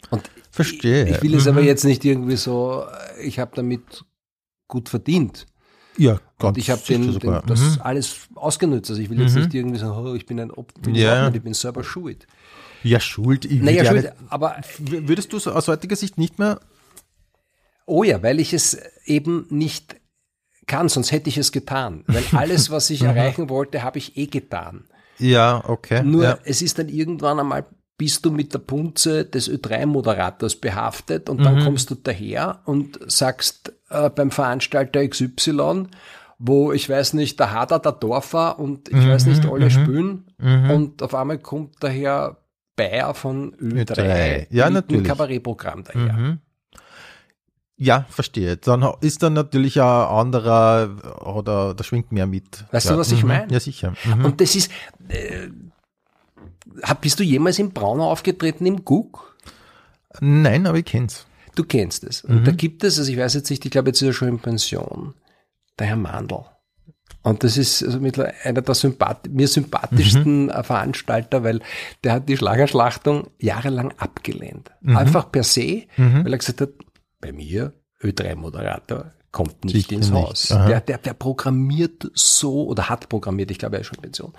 [0.10, 1.08] Und Verstehe.
[1.08, 2.86] ich, ich will es aber jetzt nicht irgendwie so,
[3.17, 4.06] äh, ich habe damit
[4.67, 5.46] gut verdient.
[5.98, 7.82] Ja, ganz Und ich habe den, den, das Mhm.
[7.82, 8.89] alles ausgenutzt.
[8.89, 11.30] Also ich will jetzt nicht irgendwie sagen, oh, ich bin ein Opfer, Ja.
[11.30, 12.28] ich bin selber schuld.
[12.84, 13.46] Ja, Schuld.
[13.46, 16.60] Ich Naja, schuld, nicht- aber Würdest du so aus heutiger Sicht nicht mehr?
[17.86, 19.98] oh ja, weil ich es eben nicht
[20.68, 22.04] kann, sonst hätte ich es getan.
[22.08, 24.86] Weil alles, was ich erreichen wollte, habe ich eh getan.
[25.20, 26.04] Ja, okay.
[26.04, 26.39] Nur ja.
[26.46, 27.66] es ist dann irgendwann einmal,
[27.98, 31.64] bist du mit der Punze des Ö3-Moderators behaftet und dann Mhm.
[31.66, 35.88] kommst du daher und sagst äh, beim Veranstalter XY,
[36.39, 41.04] wo ich weiß nicht, der Hader, der Dorfer und ich weiß nicht, alle spielen und
[41.04, 42.38] auf einmal kommt daher
[42.76, 44.48] Bayer von Ö3, Ö3.
[44.50, 45.08] Ja, mit natürlich.
[45.08, 46.14] Kabarettprogramm daher.
[46.14, 46.39] Mhm.
[47.78, 48.58] Ja, verstehe.
[48.58, 52.66] Dann ist dann natürlich ein anderer oder da schwingt mehr mit.
[52.72, 52.94] Weißt ja.
[52.94, 53.30] du, was ich mhm.
[53.30, 53.52] meine?
[53.52, 53.94] Ja, sicher.
[54.06, 54.26] Mhm.
[54.26, 54.72] Und das ist,
[55.08, 55.50] äh,
[57.02, 59.36] bist du jemals im Braunau aufgetreten im Guck?
[60.20, 61.26] Nein, aber ich kenn's.
[61.56, 62.24] Du kennst es.
[62.24, 62.38] Mhm.
[62.38, 64.28] Und da gibt es, also ich weiß jetzt nicht, ich glaube, jetzt ist er schon
[64.30, 65.14] in Pension,
[65.80, 66.45] der Herr Mandl.
[67.24, 67.99] Und das ist also
[68.43, 70.49] einer der sympath mir sympathischsten Mhm.
[70.49, 71.60] äh, Veranstalter, weil
[72.04, 74.72] der hat die Schlagerschlachtung jahrelang abgelehnt.
[74.82, 74.97] Mhm.
[74.97, 76.70] Einfach per se, weil er gesagt hat,
[77.20, 80.12] bei mir, Ö3-Moderator, kommt nicht Sicher ins.
[80.12, 80.47] Haus.
[80.47, 84.34] Der, der, der programmiert so, oder hat programmiert, ich glaube, er ist schon in Pension.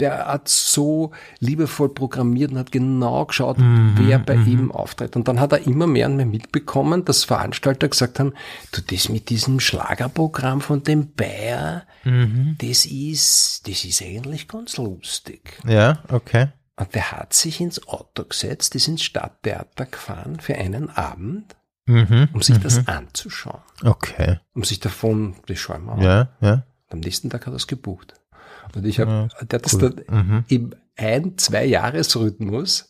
[0.00, 5.14] Der hat so liebevoll programmiert und hat genau geschaut, Mhm, wer bei ihm auftritt.
[5.16, 8.32] Und dann hat er immer mehr und mehr mitbekommen, dass Veranstalter gesagt haben,
[8.72, 12.56] du, das mit diesem Schlagerprogramm von dem Bayer, Mhm.
[12.58, 15.58] das ist, das ist eigentlich ganz lustig.
[15.66, 16.48] Ja, okay.
[16.76, 21.54] Und der hat sich ins Auto gesetzt, ist ins Stadttheater gefahren für einen Abend,
[21.86, 22.28] Mhm.
[22.32, 23.60] um sich das anzuschauen.
[23.84, 24.40] Okay.
[24.54, 26.04] Um sich davon, das schauen wir mal.
[26.04, 26.62] Ja, ja.
[26.90, 28.14] Am nächsten Tag hat er es gebucht.
[28.76, 29.94] Und ich habe, der hat das cool.
[30.06, 32.88] dann im ein-, zwei Jahresrhythmus,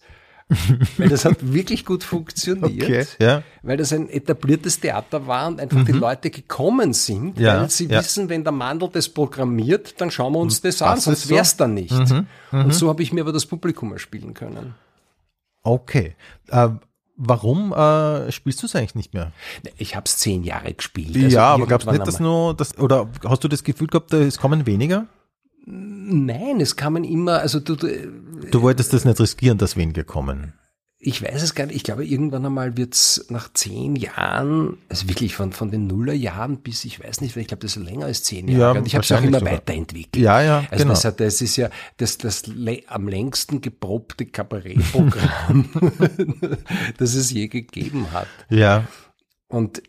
[0.99, 2.64] weil das hat wirklich gut funktioniert.
[2.85, 3.07] Okay.
[3.18, 3.43] Ja.
[3.62, 7.87] Weil das ein etabliertes Theater war und einfach die Leute gekommen sind, Ja, weil sie
[7.87, 8.01] ja.
[8.01, 11.24] wissen, wenn der Mandel das programmiert, dann schauen wir uns das an, passt sonst es
[11.28, 11.35] so?
[11.35, 11.95] wär's dann nicht.
[12.53, 14.74] Und so habe ich mir aber das Publikum erspielen können.
[15.62, 16.14] Okay.
[16.49, 16.68] Äh,
[17.16, 19.32] warum äh, spielst du es eigentlich nicht mehr?
[19.78, 21.16] Ich habe es zehn Jahre gespielt.
[21.16, 22.22] also ja, aber du irgendwann nicht, einmal.
[22.22, 25.07] nur das oder hast du das Gefühl gehabt, es kommen weniger?
[25.67, 27.89] Nein, es kamen immer, also du, du
[28.51, 30.53] Du wolltest das nicht riskieren, dass weniger kommen.
[31.07, 31.77] Ich weiß es gar nicht.
[31.77, 36.85] Ich glaube, irgendwann einmal wird's nach zehn Jahren, also wirklich von, von den Nullerjahren bis,
[36.87, 38.79] ich weiß nicht, weil ich glaube, das ist länger als zehn Ja, Jahre.
[38.79, 39.53] und ich habe es auch immer sogar.
[39.55, 40.17] weiterentwickelt.
[40.25, 40.95] Ja, ja, Also genau.
[40.95, 42.45] das, hat, das ist ja das, das
[42.87, 45.69] am längsten geprobte Kabarettprogramm,
[46.99, 48.29] das es je gegeben hat.
[48.49, 48.87] Ja.
[49.49, 49.83] Und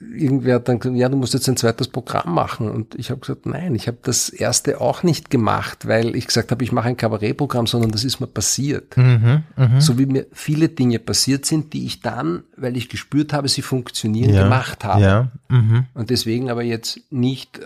[0.00, 2.70] irgendwer hat dann gesagt, ja, du musst jetzt ein zweites Programm machen.
[2.70, 6.50] Und ich habe gesagt, nein, ich habe das erste auch nicht gemacht, weil ich gesagt
[6.50, 8.96] habe, ich mache ein Kabarettprogramm, sondern das ist mir passiert.
[8.96, 9.80] Mhm, mhm.
[9.80, 13.62] So wie mir viele Dinge passiert sind, die ich dann, weil ich gespürt habe, sie
[13.62, 14.42] funktionieren, Ja.
[14.44, 15.00] gemacht habe.
[15.00, 15.32] Ja.
[15.48, 15.86] Mhm.
[15.94, 17.62] Und deswegen aber jetzt nicht äh,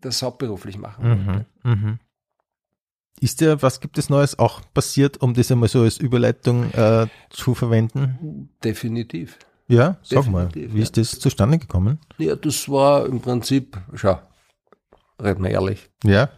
[0.00, 1.46] das hauptberuflich machen wollte.
[1.64, 1.98] Mhm.
[3.20, 7.06] Ist dir, was gibt es Neues auch passiert, um das einmal so als Überleitung äh,
[7.30, 8.48] zu verwenden?
[8.62, 9.38] Definitiv.
[9.68, 11.98] Ja, sag mal, Definitiv, wie ist das zustande gekommen?
[12.16, 14.18] Ja, das war im Prinzip, schau,
[15.22, 16.30] reden wir ehrlich, Ja.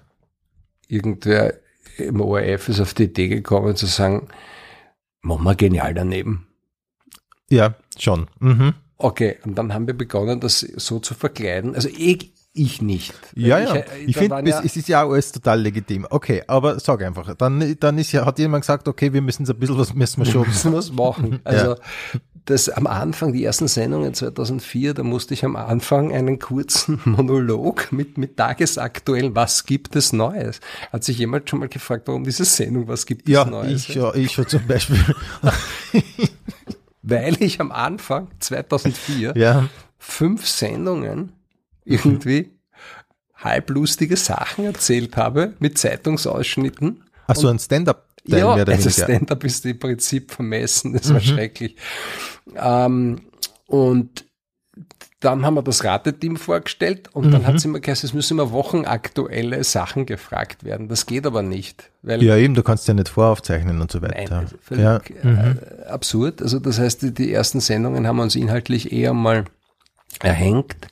[0.88, 1.54] irgendwer
[1.96, 4.28] im ORF ist auf die Idee gekommen zu sagen,
[5.22, 6.46] machen wir genial daneben.
[7.50, 8.26] Ja, schon.
[8.40, 8.74] Mhm.
[8.96, 11.74] Okay, und dann haben wir begonnen, das so zu verkleiden.
[11.74, 13.14] Also ich, ich nicht.
[13.34, 13.74] Ja, Weil ja.
[13.76, 16.06] äh, Ich, da finde, waren es ist ja alles total legitim.
[16.10, 17.34] Okay, aber sag einfach.
[17.36, 20.24] Dann, dann ist ja, hat jemand gesagt, okay, wir müssen so ein bisschen was müssen
[20.24, 20.46] wir schon.
[20.46, 21.40] müssen was machen.
[21.44, 21.76] Also
[22.50, 27.92] das am Anfang, die ersten Sendungen 2004, da musste ich am Anfang einen kurzen Monolog
[27.92, 30.60] mit, mit tagesaktuell, was gibt es Neues?
[30.92, 33.88] Hat sich jemand schon mal gefragt, warum diese Sendung, was gibt es Ja, Neues?
[33.88, 35.02] ich, ja, ich zum Beispiel.
[37.02, 39.68] Weil ich am Anfang 2004 ja.
[39.98, 41.32] fünf Sendungen
[41.84, 42.50] irgendwie
[43.36, 47.04] halblustige Sachen erzählt habe mit Zeitungsausschnitten.
[47.34, 48.09] So, ein Stand-up.
[48.26, 48.90] Ja, also.
[48.90, 51.76] Stand-up ist im Prinzip vermessen, das war schrecklich.
[52.56, 53.22] Ähm,
[53.66, 54.24] und
[55.20, 58.52] dann haben wir das Rateteam vorgestellt und dann hat es immer geheißen, es müssen immer
[58.52, 60.88] wochenaktuelle Sachen gefragt werden.
[60.88, 64.12] Das geht aber nicht, weil Ja, eben, du kannst ja nicht voraufzeichnen und so Nein,
[64.12, 64.46] weiter.
[64.62, 64.96] völlig ja.
[64.96, 66.40] äh, absurd.
[66.40, 69.44] Also das heißt, die, die ersten Sendungen haben uns inhaltlich eher mal
[70.20, 70.88] erhängt.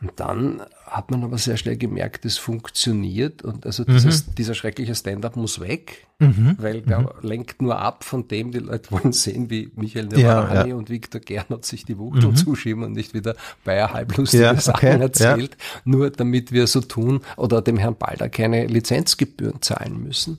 [0.00, 3.42] Und dann hat man aber sehr schnell gemerkt, es funktioniert.
[3.42, 8.52] Und also dieses, dieser schreckliche Stand-up muss weg, weil der lenkt nur ab von dem,
[8.52, 10.76] die Leute wollen sehen, wie Michael Ja, Nowani ja.
[10.76, 13.34] und Viktor Gernot sich die Wuchteln zuschieben und nicht wieder
[13.64, 14.96] Bayer halblustige Ja, okay, Sachen ja.
[14.98, 20.38] erzählt, nur damit wir so tun oder dem Herrn Balder keine Lizenzgebühren zahlen müssen.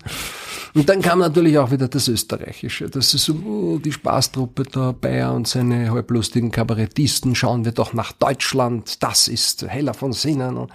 [0.73, 2.89] Und dann kam natürlich auch wieder das Österreichische.
[2.89, 7.93] Das ist so, oh, die Spaßtruppe da, Bayer und seine halblustigen Kabarettisten, schauen wir doch
[7.93, 10.67] nach Deutschland, das ist Heller von Sinnen.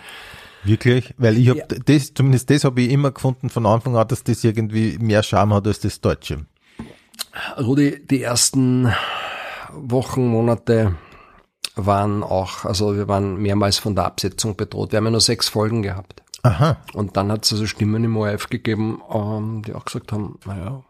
[0.65, 1.15] Wirklich?
[1.17, 1.67] Weil ich habe Ja.
[1.67, 5.55] das, zumindest das habe ich immer gefunden von Anfang an, dass das irgendwie mehr Charme
[5.55, 6.47] hat als das Deutsche.
[7.59, 8.93] Rudi, die ersten
[9.73, 10.95] Wochen, Monate
[11.77, 14.93] waren auch, also wir waren mehrmals von der Absetzung bedroht.
[14.93, 16.23] Wir haben ja nur sechs Folgen gehabt.
[16.43, 16.79] Aha.
[16.95, 20.83] Und dann hat es also Stimmen im ORF gegeben, ähm, die auch gesagt haben, naja,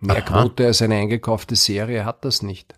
[0.00, 0.42] mehr Aha.
[0.42, 2.74] Quote als eine eingekaufte Serie hat das nicht.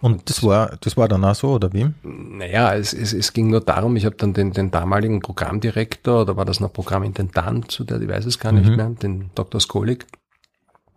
[0.00, 1.86] Und das war, das war dann auch so, oder wie?
[2.02, 6.36] Naja, es, es, es ging nur darum, ich habe dann den, den damaligen Programmdirektor, oder
[6.36, 9.60] war das noch Programmintendant, zu der, ich weiß es gar nicht mehr, den Dr.
[9.60, 10.06] Skolik,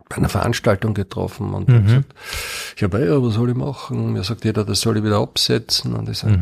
[0.08, 2.14] bei einer Veranstaltung getroffen und hab gesagt,
[2.76, 4.12] ich habe, ja, was soll ich machen?
[4.12, 5.94] Mir sagt jeder, das soll ich wieder absetzen.
[5.94, 6.34] Und ich sage,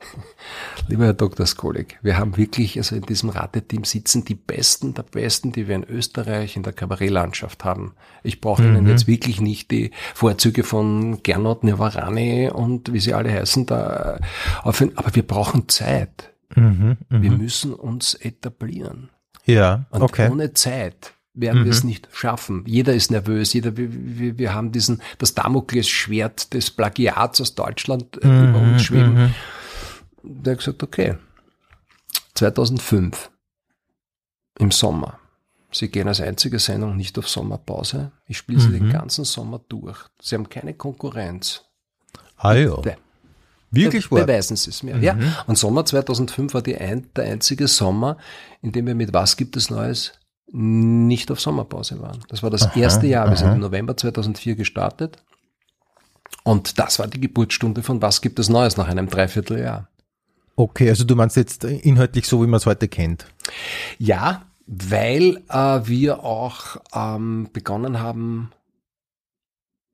[0.88, 1.46] lieber Herr Dr.
[1.46, 5.76] Skolik, wir haben wirklich, also in diesem Rateteam sitzen die Besten der Besten, die wir
[5.76, 7.94] in Österreich in der Kabarettlandschaft haben.
[8.22, 13.32] Ich brauche Ihnen jetzt wirklich nicht die Vorzüge von Gernot Nevarani und wie sie alle
[13.32, 14.18] heißen da
[14.62, 16.32] aufhören, aber wir brauchen Zeit.
[16.56, 19.10] Mhm, Wir müssen uns etablieren.
[19.44, 20.28] Ja, Und okay.
[20.30, 22.64] ohne Zeit werden wir es nicht schaffen.
[22.66, 28.22] Jeder ist nervös, jeder, wir, wir, wir haben diesen, das Damoklesschwert des Plagiats aus Deutschland
[28.22, 29.34] äh, Mhm, über uns schweben.
[30.22, 31.16] Der hat gesagt, okay,
[32.34, 33.30] 2005
[34.58, 35.18] im Sommer.
[35.72, 38.12] Sie gehen als einzige Sendung nicht auf Sommerpause.
[38.26, 38.72] Ich spiele sie Mhm.
[38.72, 39.98] den ganzen Sommer durch.
[40.20, 41.62] Sie haben keine Konkurrenz.
[42.36, 42.74] Ah ja.
[42.76, 42.96] Bitte.
[43.70, 44.26] Wirklich Be wahr?
[44.26, 44.98] Beweisen Sie es mir.
[44.98, 45.16] Ja.
[45.46, 48.16] Und Sommer 2005 war die ein, der einzige Sommer,
[48.62, 50.12] in dem wir mit Was gibt es Neues
[50.52, 52.24] nicht auf Sommerpause waren.
[52.28, 53.30] Das war das erste Jahr.
[53.30, 55.22] Wir sind im November 2004 gestartet.
[56.42, 59.88] Und das war die Geburtsstunde von Was gibt es Neues nach einem Dreivierteljahr.
[60.60, 63.24] Okay, also du meinst jetzt inhaltlich so, wie man es heute kennt.
[63.96, 68.52] Ja, weil äh, wir auch ähm, begonnen haben,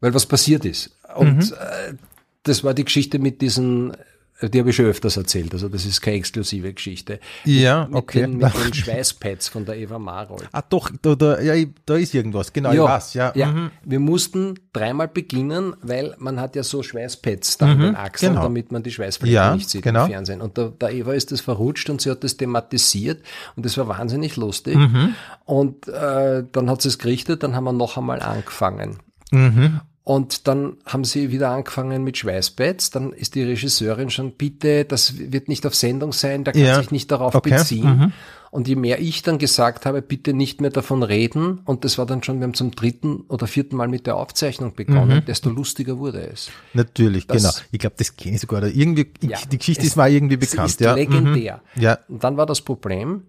[0.00, 0.98] weil was passiert ist.
[1.14, 1.94] Und äh,
[2.42, 3.96] das war die Geschichte mit diesen,
[4.43, 7.20] die habe ich schon öfters erzählt, also das ist keine exklusive Geschichte.
[7.45, 8.20] Ja, Mit, okay.
[8.20, 10.49] den, mit den Schweißpads von der Eva Marold.
[10.53, 11.55] ah doch, da, da, ja,
[11.87, 13.32] da ist irgendwas, genau, ich weiß, ja.
[13.34, 13.70] mhm.
[13.84, 18.43] wir mussten dreimal beginnen, weil man hat ja so Schweißpads da an den Achseln, genau.
[18.45, 20.05] damit man die Schweißflecken Ja, nicht sieht genau.
[20.05, 20.43] im Fernsehen.
[20.43, 23.22] Und der, der Eva ist das verrutscht und sie hat das thematisiert
[23.57, 24.76] und das war wahnsinnig lustig.
[24.76, 25.14] Mhm.
[25.47, 28.99] Und äh, dann hat sie es gerichtet, dann haben wir noch einmal angefangen.
[29.30, 29.80] Mhm.
[30.09, 32.90] Und dann haben sie wieder angefangen mit Schweißpads.
[32.92, 36.78] Dann ist die Regisseurin schon, bitte, das wird nicht auf Sendung sein, der kann Ja.
[36.78, 37.50] sich nicht darauf Okay.
[37.50, 37.98] beziehen.
[37.98, 38.12] Mhm.
[38.52, 42.07] Und je mehr ich dann gesagt habe, bitte nicht mehr davon reden, und das war
[42.07, 45.24] dann schon, wir haben zum dritten oder vierten Mal mit der Aufzeichnung begonnen, Mhm.
[45.26, 46.50] desto lustiger wurde es.
[46.72, 47.54] Natürlich, Das- genau.
[47.72, 48.62] Ich glaube, das kenne ich sogar.
[48.62, 50.68] Irgendwie, Ja, die Geschichte es- ist mal irgendwie bekannt.
[50.70, 50.94] ist ja.
[50.94, 51.62] legendär.
[51.74, 51.82] Mhm.
[51.82, 53.22] Ja, Und dann war das Problem,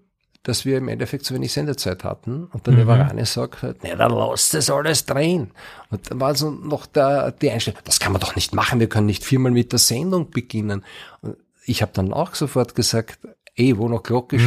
[0.48, 2.80] dass wir im Endeffekt zu wenig Sendezeit hatten und der Mhm.
[2.80, 5.52] Nevarane sagt, halt, ne, dann lasst es alles drehen.
[5.90, 8.88] Und dann war so noch der, die Einstellung, das kann man doch nicht machen, wir
[8.90, 10.84] können nicht viermal mit der Sendung beginnen.
[11.22, 13.20] Und ich habe dann auch sofort gesagt,
[13.56, 14.38] ey, wo noch Glocke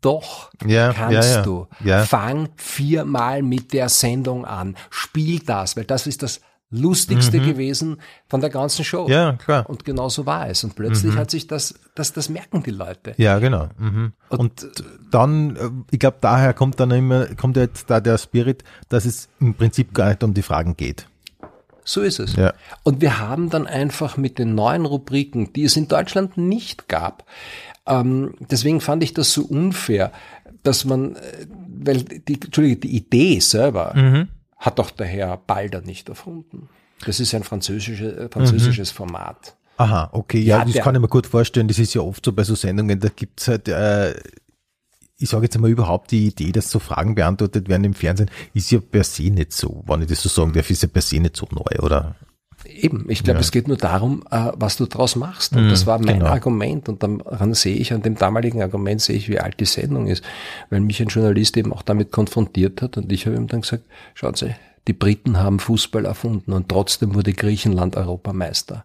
[0.00, 0.70] doch, Mhm.
[0.70, 1.42] Ja, kannst ja, ja.
[1.42, 1.66] du.
[2.04, 4.76] Fang viermal mit der Sendung an.
[4.90, 6.40] Spiel das, weil das ist das
[6.70, 7.96] Lustigste gewesen
[8.28, 9.06] von der ganzen Show.
[9.06, 9.12] Mhm.
[9.12, 9.68] ja, klar.
[9.68, 10.64] Und genau so war es.
[10.64, 13.14] Und plötzlich hat sich das, das, das merken die Leute.
[13.16, 13.68] Ja, genau.
[13.78, 14.12] Mhm.
[14.28, 14.66] Und,
[15.10, 19.28] dann, äh, ich glaube, daher kommt dann immer, kommt jetzt da der Spirit, dass es
[19.40, 21.06] im Prinzip gar nicht um die Fragen geht.
[21.84, 22.36] So ist es.
[22.36, 22.52] Ja.
[22.82, 27.24] Und wir haben dann einfach mit den neuen Rubriken, die es in Deutschland nicht gab,
[27.88, 30.12] ähm, deswegen fand ich das so unfair,
[30.62, 34.28] dass man, äh, weil die, Entschuldige, die Idee selber Mhm.
[34.58, 36.68] Hat doch der Herr Balder nicht erfunden.
[37.06, 39.56] Das ist ein französische, äh, französisches Format.
[39.76, 41.68] Aha, okay, ja, Ja, das der- kann ich mir gut vorstellen.
[41.68, 44.14] Das ist ja oft so bei so Sendungen, da gibt's halt, äh,
[45.20, 48.70] ich sage jetzt einmal überhaupt die Idee, dass so Fragen beantwortet werden im Fernsehen, ist
[48.72, 51.20] ja per se nicht so, wenn ich das so sagen darf, ist ja per se
[51.20, 52.16] nicht so neu, oder?
[52.68, 55.54] Eben, ich glaube, es geht nur darum, äh, was du draus machst.
[55.56, 56.30] Und das war mein genau.
[56.30, 56.88] Argument.
[56.88, 60.22] Und daran sehe ich, an dem damaligen Argument sehe ich, wie alt die Sendung ist.
[60.70, 62.96] Weil mich ein Journalist eben auch damit konfrontiert hat.
[62.96, 64.54] Und ich habe ihm dann gesagt, schauen Sie,
[64.86, 68.84] die Briten haben Fußball erfunden und trotzdem wurde Griechenland Europameister.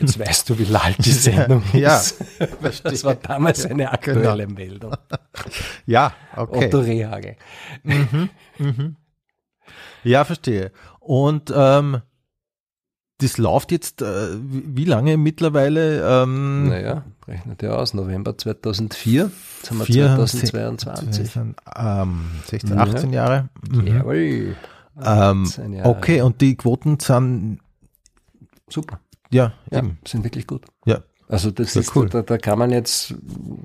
[0.00, 2.16] Jetzt weißt du, wie alt die Sendung Ja, ist.
[2.82, 4.54] Das war damals eine aktuelle Genau.
[4.54, 4.96] Meldung.
[5.86, 6.66] Ja, okay.
[6.66, 7.36] Otto Rehagel.
[10.02, 10.72] Ja, verstehe.
[10.98, 12.00] Und ähm,
[13.18, 16.22] das läuft jetzt äh, wie lange mittlerweile?
[16.22, 21.30] Ähm, Naja, rechnet ja aus, November 2004, jetzt haben wir vier- 2022.
[21.30, 22.82] se- Ähm, 16, Ja.
[22.82, 23.48] 18 Jahre.
[23.70, 23.86] Mhm.
[23.86, 24.56] Jawohl.
[25.02, 25.88] Ähm, 18 Jahre.
[25.90, 27.58] okay, und die Quoten sind,
[28.68, 29.00] Super.
[29.30, 30.64] ja, Ja, eben, sind wirklich gut.
[30.84, 31.00] ja.
[31.28, 32.08] Also das Sehr ist, cool.
[32.08, 33.12] da, da kann man jetzt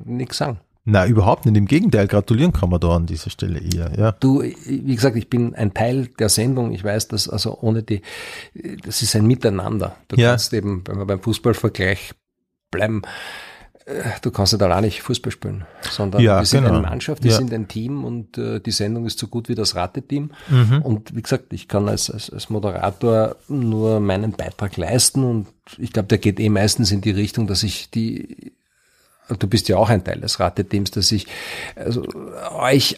[0.06, 0.60] nichts sagen.
[0.84, 1.56] Na, überhaupt nicht.
[1.58, 4.12] Im Gegenteil, gratulieren kann man da an dieser Stelle eher, ja.
[4.14, 6.72] Du, wie gesagt, ich bin ein Teil der Sendung.
[6.72, 8.02] Ich weiß, dass also ohne die,
[8.84, 9.96] das ist ein Miteinander.
[10.08, 10.30] Du Ja.
[10.32, 12.14] kannst eben, wenn wir beim Fußballvergleich
[12.72, 13.04] bleiben,
[13.86, 16.74] äh, du kannst nicht allein nicht Fußball spielen, sondern Ja, wir sind genau.
[16.78, 17.38] eine Mannschaft, wir Ja.
[17.38, 20.32] sind ein Team und äh, die Sendung ist so gut wie das Rateteam.
[20.50, 20.82] Mhm.
[20.82, 25.94] Und wie gesagt, ich kann als, als, als Moderator nur meinen Beitrag leisten und ich
[25.94, 28.54] glaube, der geht eh meistens in die Richtung, dass ich die
[29.30, 31.28] du bist ja auch ein Teil des Rateteams, dass ich
[31.76, 32.06] also,
[32.52, 32.98] euch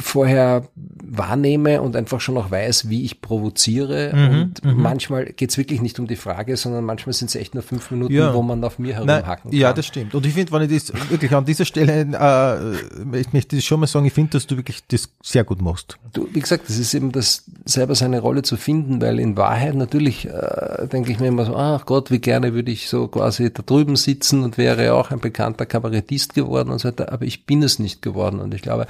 [0.00, 0.68] vorher
[1.10, 4.12] wahrnehme und einfach schon auch weiß, wie ich provoziere.
[4.14, 4.82] Mhm, und mhm.
[4.82, 8.12] manchmal geht's wirklich nicht um die Frage, sondern manchmal sind es echt nur fünf Minuten,
[8.12, 8.34] ja.
[8.34, 9.58] wo man auf mir herumhacken kann.
[9.58, 10.14] Ja, das stimmt.
[10.14, 13.86] Und ich finde, wenn ich das wirklich an dieser Stelle, äh, ich möchte schon mal
[13.86, 15.98] sagen, ich finde, dass du wirklich das sehr gut machst.
[16.12, 19.74] Du, wie gesagt, das ist eben das, selber seine Rolle zu finden, weil in Wahrheit
[19.74, 23.52] natürlich äh, denke ich mir immer so, ach Gott, wie gerne würde ich so quasi
[23.52, 27.46] da drüben sitzen und wäre auch ein bekannter Kabarettist geworden und so weiter, aber ich
[27.46, 28.40] bin es nicht geworden.
[28.40, 28.86] Und ich glaube,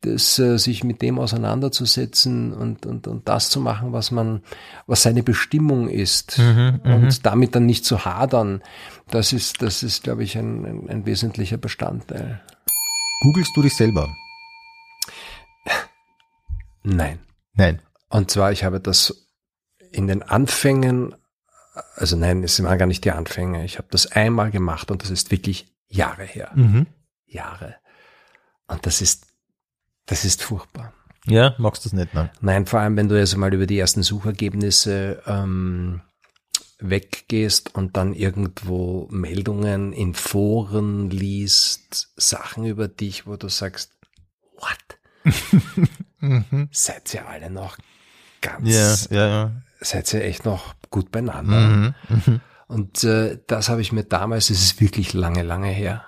[0.00, 4.42] dass äh, sich mit dem auseinanderzusetzen und, und, und das zu machen, was man,
[4.86, 6.94] was seine Bestimmung ist mhm, mhm.
[6.94, 8.62] und damit dann nicht zu hadern,
[9.10, 12.40] das ist, das ist, glaube ich, ein, ein, ein wesentlicher Bestandteil.
[13.22, 14.08] Googlest du dich selber?
[16.84, 17.18] Nein.
[17.54, 17.82] Nein.
[18.08, 19.28] Und zwar, ich habe das
[19.90, 21.14] in den Anfängen,
[21.96, 23.64] also nein, es waren gar nicht die Anfänge.
[23.64, 26.52] Ich habe das einmal gemacht und das ist wirklich Jahre her.
[26.54, 26.86] Mhm.
[27.26, 27.76] Jahre.
[28.68, 29.27] Und das ist
[30.08, 30.92] das ist furchtbar.
[31.26, 32.30] Ja, magst du das nicht, ne?
[32.40, 36.00] Nein, vor allem, wenn du jetzt mal über die ersten Suchergebnisse ähm,
[36.80, 43.92] weggehst und dann irgendwo Meldungen in Foren liest, Sachen über dich, wo du sagst,
[44.56, 45.34] what?
[46.20, 46.68] mhm.
[46.72, 47.76] Seid ihr alle noch
[48.40, 49.52] ganz, ja, ja, ja.
[49.80, 51.60] seid ihr echt noch gut beieinander?
[51.60, 51.94] Mhm.
[52.08, 52.40] Mhm.
[52.68, 56.04] Und äh, das habe ich mir damals, es ist wirklich lange, lange her,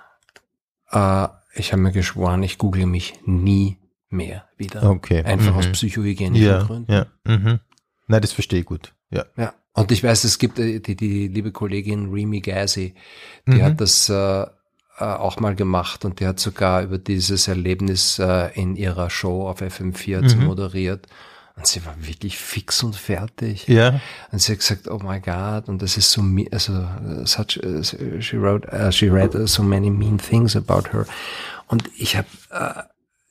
[0.91, 3.77] äh, ich habe mir geschworen, ich google mich nie
[4.11, 4.83] mehr wieder.
[4.83, 5.23] Okay.
[5.23, 5.57] Einfach mhm.
[5.57, 6.91] aus psychohygienischen ja, Gründen.
[6.91, 7.05] Ja.
[7.25, 7.59] Mhm.
[8.07, 8.93] Nein, das verstehe ich gut.
[9.09, 9.25] Ja.
[9.37, 9.53] Ja.
[9.73, 12.93] Und ich weiß, es gibt äh, die, die liebe Kollegin Remy Gazi,
[13.47, 13.63] die mhm.
[13.63, 14.47] hat das äh, äh,
[14.99, 19.61] auch mal gemacht und die hat sogar über dieses Erlebnis äh, in ihrer Show auf
[19.61, 20.45] FM4 mhm.
[20.45, 21.07] moderiert.
[21.55, 23.67] Und sie war wirklich fix und fertig.
[23.67, 23.99] Ja.
[24.31, 26.87] Und sie hat gesagt, oh my God, und das ist so, also,
[27.25, 27.59] such,
[28.19, 31.05] she wrote, uh, she read so many mean things about her.
[31.67, 32.81] Und ich habe uh,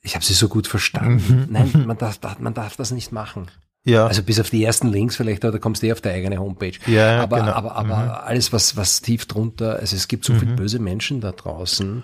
[0.03, 1.47] ich habe sie so gut verstanden.
[1.49, 1.53] Mhm.
[1.53, 3.49] Nein, man darf, man darf das nicht machen.
[3.85, 4.07] Ja.
[4.07, 6.79] Also bis auf die ersten Links vielleicht, da kommst du eh auf der eigene Homepage.
[6.87, 7.53] Ja, aber, genau.
[7.53, 8.11] aber, aber mhm.
[8.11, 10.39] alles, was, was tief drunter, also es gibt so mhm.
[10.41, 12.03] viele böse Menschen da draußen.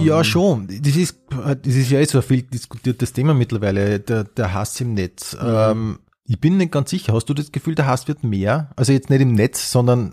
[0.00, 0.68] Ja, schon.
[0.68, 4.80] Das ist, das ist ja eh so ein viel diskutiertes Thema mittlerweile, der, der Hass
[4.80, 5.34] im Netz.
[5.34, 5.40] Mhm.
[5.44, 7.12] Ähm, ich bin nicht ganz sicher.
[7.12, 8.70] Hast du das Gefühl, der Hass wird mehr?
[8.76, 10.12] Also jetzt nicht im Netz, sondern.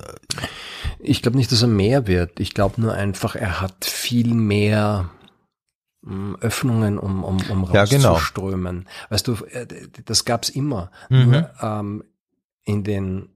[0.99, 2.39] Ich glaube nicht, dass er mehr wird.
[2.39, 5.09] Ich glaube nur einfach, er hat viel mehr
[6.41, 8.75] Öffnungen, um, um, um rauszuströmen.
[8.75, 9.09] Ja, genau.
[9.09, 9.67] Weißt du, äh,
[10.05, 10.91] das gab's immer.
[11.09, 11.31] Mhm.
[11.31, 12.03] Nur ähm,
[12.63, 13.29] in den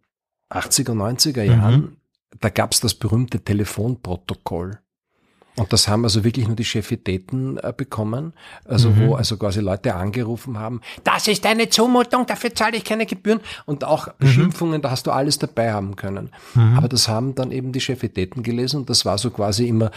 [0.50, 1.98] 80er, 90er Jahren, mhm.
[2.40, 4.80] da gab's das berühmte Telefonprotokoll.
[5.58, 8.34] Und das haben also wirklich nur die Chefitäten äh, bekommen,
[8.66, 9.08] also mhm.
[9.08, 13.40] wo also quasi Leute angerufen haben, das ist eine Zumutung, dafür zahle ich keine Gebühren
[13.66, 14.12] und auch mhm.
[14.20, 16.30] Beschimpfungen, da hast du alles dabei haben können.
[16.54, 16.78] Mhm.
[16.78, 19.90] Aber das haben dann eben die Chefitäten gelesen und das war so quasi immer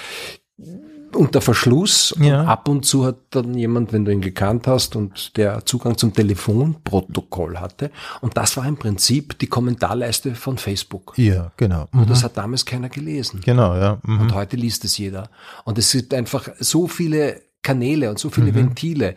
[1.15, 2.15] unter Verschluss.
[2.21, 2.45] Ja.
[2.45, 6.13] ab und zu hat dann jemand, wenn du ihn gekannt hast und der Zugang zum
[6.13, 7.91] Telefonprotokoll hatte.
[8.21, 11.15] Und das war im Prinzip die Kommentarleiste von Facebook.
[11.17, 11.89] Ja, genau.
[11.93, 12.01] Mhm.
[12.01, 13.41] Und das hat damals keiner gelesen.
[13.45, 13.99] Genau, ja.
[14.03, 14.21] Mhm.
[14.21, 15.31] Und heute liest es jeder.
[15.65, 18.57] Und es gibt einfach so viele Kanäle und so viele mhm.
[18.57, 19.15] Ventile.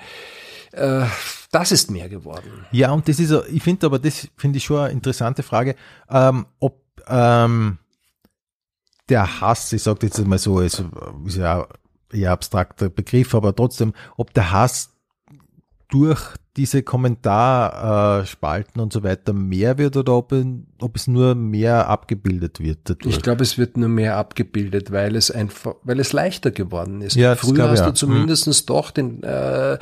[0.71, 1.05] Äh,
[1.51, 2.65] das ist mehr geworden.
[2.71, 5.75] Ja, und das ist, ich finde aber, das finde ich schon eine interessante Frage,
[6.09, 7.77] ähm, ob ähm,
[9.09, 10.83] der Hass, ich sage jetzt mal so, ist,
[11.25, 11.67] ist ja
[12.13, 14.95] eher abstrakter Begriff, aber trotzdem, ob der Hass
[15.89, 20.35] durch diese Kommentarspalten und so weiter mehr wird oder ob,
[20.79, 23.15] ob es nur mehr abgebildet wird dadurch?
[23.15, 27.15] Ich glaube, es wird nur mehr abgebildet, weil es einfach, weil es leichter geworden ist.
[27.15, 27.87] Ja, Früher hast ja.
[27.87, 28.65] du zumindestens hm.
[28.67, 29.79] doch den äh, äh,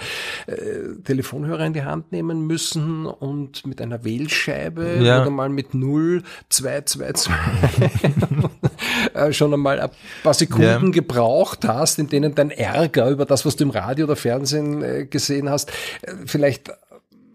[1.04, 5.22] Telefonhörer in die Hand nehmen müssen und mit einer Wählscheibe ja.
[5.22, 7.32] oder mal mit 0, 2, 2, 2
[9.32, 9.90] schon einmal ein
[10.24, 10.92] paar Sekunden ja.
[10.92, 15.06] gebraucht hast, in denen dein Ärger über das, was du im Radio oder Fernsehen äh,
[15.06, 15.70] gesehen hast,
[16.02, 16.61] äh, vielleicht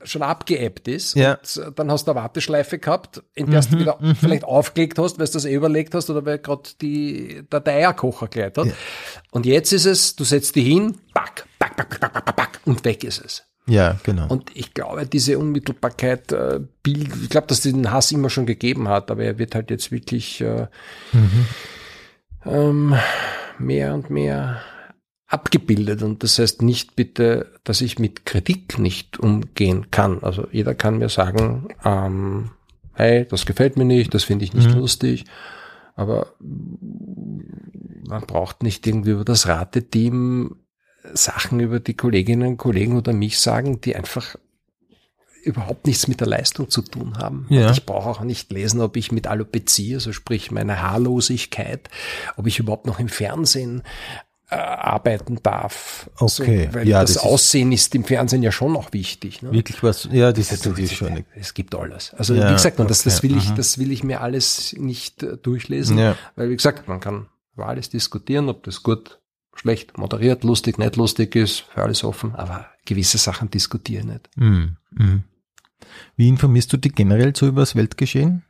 [0.07, 1.15] schon abgeebbt ist.
[1.17, 1.35] Ja.
[1.35, 4.15] Und äh, dann hast du eine Warteschleife gehabt, in der mhm, du wieder mhm.
[4.15, 8.29] vielleicht aufgelegt hast, weil du das eh überlegt hast oder weil gerade die, der, Eierkocher
[8.29, 8.67] gleich hat.
[8.67, 8.73] Ja.
[9.31, 12.85] Und jetzt ist es, du setzt die hin, back, back, back, back, back, back, und
[12.85, 13.43] weg ist es.
[13.69, 14.29] Ja, genau.
[14.29, 18.89] Und ich glaube, diese Unmittelbarkeit, äh, ich glaube, dass es den Hass immer schon gegeben
[18.89, 20.69] hat, aber er wird halt jetzt wirklich äh,
[21.13, 21.47] mhm.
[22.45, 22.95] ähm,
[23.59, 24.61] mehr und mehr
[25.29, 30.23] abgebildet und das heißt nicht bitte, dass ich mit Kritik nicht umgehen kann.
[30.23, 32.51] Also jeder kann mir sagen, ähm,
[32.95, 34.79] hey, das gefällt mir nicht, das finde ich nicht mhm.
[34.79, 35.25] lustig,
[35.97, 40.57] aber man braucht nicht irgendwie über das Rateteam
[41.15, 44.37] Sachen über die Kolleginnen und Kollegen oder mich sagen, die einfach
[45.45, 47.47] überhaupt nichts mit der Leistung zu tun haben.
[47.49, 47.69] Ja.
[47.69, 51.89] Und ich brauche auch nicht lesen, ob ich mit Alopecia, also sprich meine Haarlosigkeit,
[52.37, 53.83] ob ich überhaupt noch im Fernsehen
[54.49, 56.09] äh, arbeiten darf.
[56.19, 56.69] Okay.
[56.69, 59.43] So, weil Ja, das, das ist- Aussehen ist im Fernsehen ja schon noch wichtig.
[59.43, 59.51] Ne?
[59.53, 61.25] Wirklich was, ja, das ist natürlich schon.
[61.35, 62.15] Es gibt alles.
[62.15, 63.55] Also Ja, wie gesagt, man, das, das okay, will ich, mhm.
[63.57, 66.17] das will ich mir alles nicht äh, durchlesen, Ja.
[66.37, 69.19] weil wie gesagt, man kann über alles diskutieren, ob das gut,
[69.55, 74.29] schlecht, moderiert, lustig, nicht lustig ist, für alles offen, aber gewisse Sachen diskutieren nicht.
[74.37, 74.77] Mhm.
[74.93, 75.25] Mhm.
[76.17, 78.45] Wie informierst du dich generell so über das Weltgeschehen?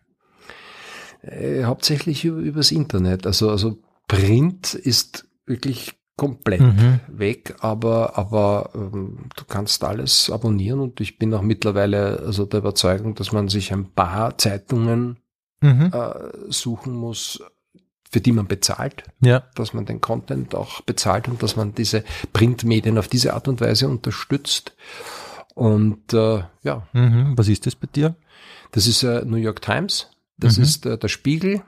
[1.23, 3.27] Äh, hauptsächlich über, übers Internet.
[3.27, 3.79] Also, also
[4.09, 7.01] Print ist wirklich komplett Mhm.
[7.09, 12.61] weg, aber, aber ähm, du kannst alles abonnieren und ich bin auch mittlerweile also der
[12.61, 15.19] Überzeugung, dass man sich ein paar Zeitungen
[15.61, 15.91] Mhm.
[15.93, 16.13] äh,
[16.49, 17.43] suchen muss,
[18.11, 19.45] für die man bezahlt, Ja.
[19.57, 23.61] dass man den Content auch bezahlt und dass man diese Printmedien auf diese Art und
[23.61, 24.75] Weise unterstützt.
[25.55, 27.35] Und äh, ja, Mhm.
[27.37, 28.17] Was ist das bei dir?
[28.73, 30.63] das ist äh, New York Times, das Mhm.
[30.65, 31.63] ist äh, der Spiegel,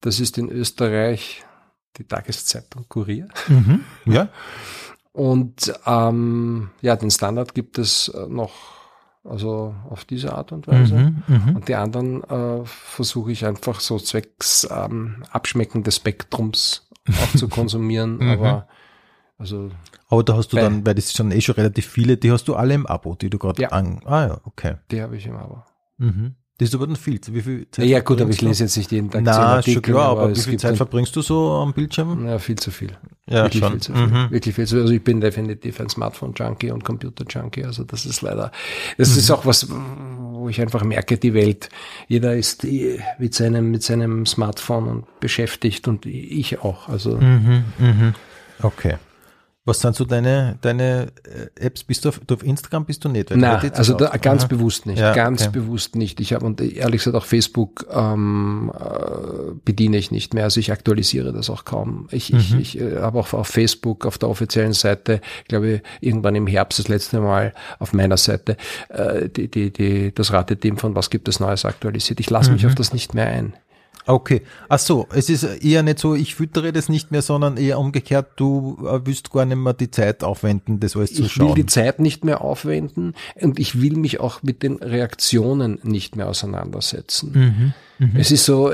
[0.00, 1.42] das ist in Österreich
[1.98, 3.28] die Tageszeitung Kurier.
[3.48, 3.80] Mhm.
[4.06, 4.28] Ja.
[5.12, 8.52] Und ähm, ja, den Standard gibt es äh, noch
[9.24, 10.94] also auf diese Art und Weise.
[10.94, 11.22] Mhm.
[11.26, 11.56] Mhm.
[11.56, 17.48] Und die anderen äh, versuche ich einfach so zwecks ähm, Abschmecken des Spektrums auch zu
[17.58, 18.18] konsumieren.
[18.18, 18.28] Mhm.
[18.30, 18.68] Aber
[19.38, 19.70] also
[20.08, 22.46] Aber da hast du Bei- dann, weil das schon eh schon relativ viele, die hast
[22.46, 23.68] du alle im Abo, die du gerade Ja.
[23.70, 24.00] an.
[24.04, 24.76] Ah ja, okay.
[24.90, 25.66] die habe ich immer aber.
[25.98, 26.34] Mhm.
[26.58, 27.20] Das ist aber dann viel.
[27.32, 29.82] Wie viel Zeit Ja gut, aber ich lese jetzt nicht jeden Tag Na, Artikel, schon
[29.82, 32.26] klar, aber wie es viel Zeit verbringst du so am Bildschirm?
[32.26, 32.92] Ja, viel zu viel.
[33.28, 33.72] Ja, wirklich schon.
[33.72, 34.06] viel zu viel.
[34.06, 34.30] Mhm.
[34.30, 34.82] Wirklich viel zu viel.
[34.82, 37.64] Also ich bin definitiv ein Smartphone-Junkie und Computer-Junkie.
[37.64, 38.52] Also das ist leider,
[38.96, 39.18] das Mhm.
[39.18, 41.68] ist auch was, wo ich einfach merke, die Welt,
[42.08, 46.88] jeder ist eh mit seinem, mit seinem Smartphone und beschäftigt und ich auch.
[46.88, 47.64] Also Mhm.
[47.78, 48.14] Mhm.
[48.62, 48.96] Okay.
[49.66, 51.08] Was sind so deine, deine
[51.58, 51.82] äh, Apps?
[51.84, 53.28] Bist du auf, du auf Instagram bist du nicht?
[53.28, 54.48] Geht also da, ganz Aha.
[54.48, 55.50] bewusst nicht, Ja, ganz okay.
[55.58, 56.20] bewusst nicht.
[56.20, 60.44] Ich habe und ehrlich gesagt auch Facebook ähm, äh, bediene ich nicht mehr.
[60.44, 62.06] Also ich aktualisiere das auch kaum.
[62.12, 62.60] Ich, ich, Mhm.
[62.60, 66.78] ich äh, habe auch auf Facebook auf der offiziellen Seite, glaube ich, irgendwann im Herbst
[66.78, 68.56] das letzte Mal auf meiner Seite
[68.88, 72.20] äh, die, die, die, das Rateteam von was gibt es Neues aktualisiert.
[72.20, 72.68] Ich lasse mich Mhm.
[72.68, 73.54] auf das nicht mehr ein.
[74.06, 74.42] Okay.
[74.68, 78.28] Ach so, es ist eher nicht so, ich füttere das nicht mehr, sondern eher umgekehrt,
[78.36, 81.54] du äh, willst gar nicht mehr die Zeit aufwenden, das alles zu Ich will schauen.
[81.56, 86.28] die Zeit nicht mehr aufwenden und ich will mich auch mit den Reaktionen nicht mehr
[86.28, 87.74] auseinandersetzen.
[87.98, 88.10] Mhm.
[88.16, 88.72] Es ist so,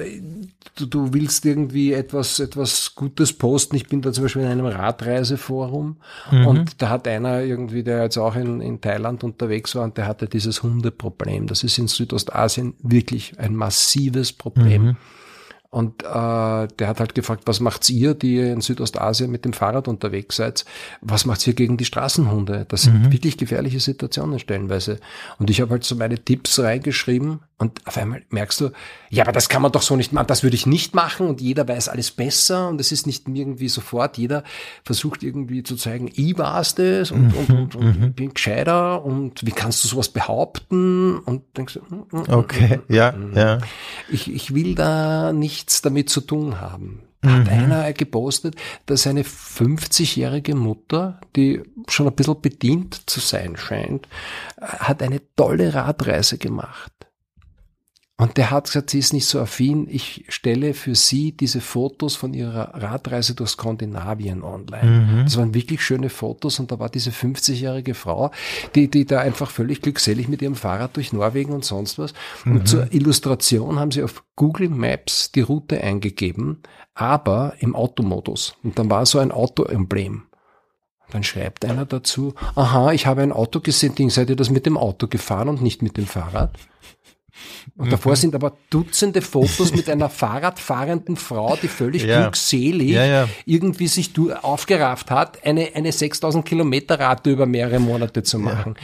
[0.76, 3.76] du, du willst irgendwie etwas, etwas Gutes posten.
[3.76, 5.97] Ich bin da zum Beispiel in einem Radreiseforum
[6.30, 6.47] Mhm.
[6.47, 10.07] und da hat einer irgendwie, der jetzt auch in, in Thailand unterwegs war und der
[10.07, 11.47] hatte dieses Hundeproblem.
[11.47, 14.83] Das ist in Südostasien wirklich ein massives Problem.
[14.85, 14.97] Mhm.
[15.73, 19.89] Und äh, der hat halt gefragt, was macht's ihr, die in Südostasien mit dem Fahrrad
[19.89, 20.66] unterwegs seid?
[21.01, 22.66] Was macht's ihr gegen die Straßenhunde?
[22.68, 25.01] Das sind wirklich gefährliche Situationen stellenweise.
[25.39, 28.70] Und ich habe halt so meine Tipps reingeschrieben und auf einmal merkst du,
[29.09, 31.41] ja, aber das kann man doch so nicht machen, das würde ich nicht machen und
[31.41, 34.43] jeder weiß alles besser und es ist nicht irgendwie sofort, jeder
[34.85, 39.47] versucht irgendwie zu zeigen, ich war's das und, und, und, und ich bin gescheiter und
[39.47, 41.18] wie kannst du sowas behaupten?
[41.20, 43.59] Und denkst du, mm, mm, mm, Okay, ja, ja.
[44.11, 45.33] ich, ich will da
[45.63, 47.03] nichts damit zu tun haben.
[47.21, 48.57] Da hat einer gepostet,
[48.87, 54.09] dass seine 50-jährige Mutter, die schon ein bisschen bedient zu sein scheint,
[54.57, 56.93] äh, hat eine tolle Radreise gemacht.
[58.19, 59.89] Und der hat gesagt, sie ist nicht so affin.
[59.91, 65.25] Ich stelle für sie diese Fotos von ihrer Radreise durch Skandinavien online.
[65.25, 68.31] Das waren wirklich schöne Fotos und da war diese 50-jährige Frau,
[68.75, 72.13] die, die da einfach völlig glückselig mit ihrem Fahrrad durch Norwegen und sonst was.
[72.45, 76.63] Und zur Illustration haben sie auf Google Maps die Route eingegeben,
[76.95, 78.55] aber im Automodus.
[78.63, 80.25] Und dann war so ein Autoemblem.
[81.11, 84.79] Dann schreibt einer dazu, aha, ich habe ein Auto gesehen, seid ihr das mit dem
[84.79, 86.57] Auto gefahren und nicht mit dem Fahrrad?
[87.76, 92.22] Und davor sind aber Dutzende Fotos mit einer Fahrradfahrenden Frau, die völlig Ja.
[92.22, 93.28] glückselig Ja, ja.
[93.47, 94.11] irgendwie sich
[94.43, 98.74] aufgerafft hat, eine, eine 6000 Kilometer Rate über mehrere Monate zu machen.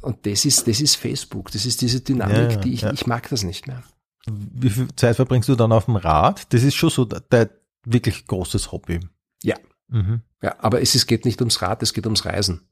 [0.00, 1.50] Und das ist, das ist Facebook.
[1.52, 3.82] Das ist diese Dynamik, die ich, ich mag das nicht mehr.
[4.30, 6.52] Wie viel Zeit verbringst du dann auf dem Rad?
[6.52, 7.48] Das ist schon so dein
[7.84, 9.00] wirklich großes Hobby.
[9.42, 9.56] Ja.
[9.88, 10.20] Mhm.
[10.40, 12.62] Ja, aber es ist, geht nicht ums Rad, es geht ums Reisen.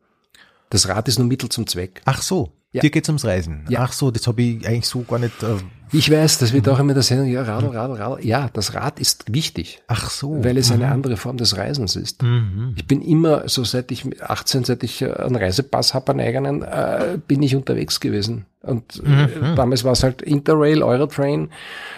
[0.71, 2.03] Das Rad ist nur Mittel zum Zweck.
[2.05, 2.83] Ach so, Ja.
[2.83, 3.65] dir geht's ums Reisen.
[3.69, 3.81] Ja.
[3.81, 5.43] Ach so, das habe ich eigentlich so gar nicht.
[5.43, 5.57] Äh,
[5.93, 8.25] Ich weiß, das wird auch immer der Sendung, ja, Radl, Radl, Radl.
[8.25, 10.45] Ja, das Rad ist wichtig, ach so.
[10.45, 12.23] weil es eine andere Form des Reisens ist.
[12.23, 12.75] Mhm.
[12.77, 16.63] Ich bin immer, so seit ich 18, seit ich äh, einen Reisepass habe, einen eigenen,
[16.63, 18.47] äh, bin ich unterwegs gewesen.
[18.63, 21.51] Und äh, damals war es halt Interrail, Eurotrain,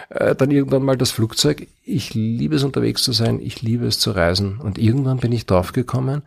[0.08, 1.66] äh, dann irgendwann mal das Flugzeug.
[1.84, 4.58] Ich liebe es unterwegs zu sein, ich liebe es zu reisen.
[4.58, 6.22] Und irgendwann bin ich draufgekommen,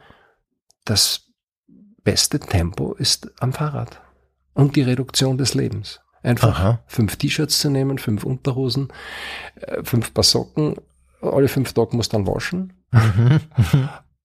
[0.84, 1.22] das
[2.04, 4.02] beste Tempo ist am Fahrrad.
[4.56, 6.02] Und die Reduktion des Lebens.
[6.24, 6.80] Einfach Aha.
[6.88, 8.88] fünf T-Shirts zu nehmen, fünf Unterhosen,
[9.62, 10.76] äh, fünf Paar Socken,
[11.22, 12.74] alle fünf Tage musst du dann waschen.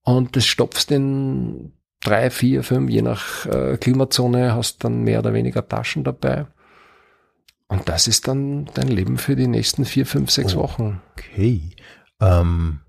[0.02, 5.34] Und das stopfst in drei, vier, fünf, je nach äh, Klimazone, hast dann mehr oder
[5.34, 6.46] weniger Taschen dabei.
[7.68, 10.60] Und das ist dann dein Leben für die nächsten vier, fünf, sechs Oh.
[10.60, 11.02] Wochen.
[11.12, 11.76] Okay.
[12.20, 12.80] Ähm,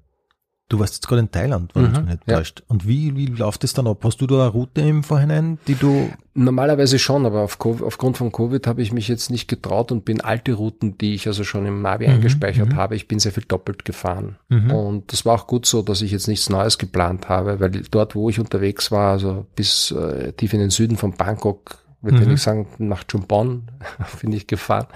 [0.72, 2.38] du warst jetzt gerade in Thailand, wenn Mhm, du mich nicht ja.
[2.38, 2.64] täuscht.
[2.68, 4.00] Und wie, wie läuft das dann ab?
[4.04, 6.12] Hast du da eine Route im Vorhinein, die du.
[6.34, 10.06] Normalerweise schon, aber auf, Covid- aufgrund von Covid habe ich mich jetzt nicht getraut und
[10.06, 12.76] bin alte Routen, die ich also schon im Navi Mhm, eingespeichert mhm.
[12.78, 14.38] habe, ich bin sehr viel doppelt gefahren.
[14.48, 14.72] Mhm.
[14.72, 18.16] Und das war auch gut so, dass ich jetzt nichts Neues geplant habe, weil dort,
[18.16, 22.26] wo ich unterwegs war, also bis äh, tief in den Süden von Bangkok, würde ich
[22.26, 22.32] Mhm.
[22.32, 23.64] nicht sagen, nach Chumpon
[24.22, 24.88] bin ich gefahren.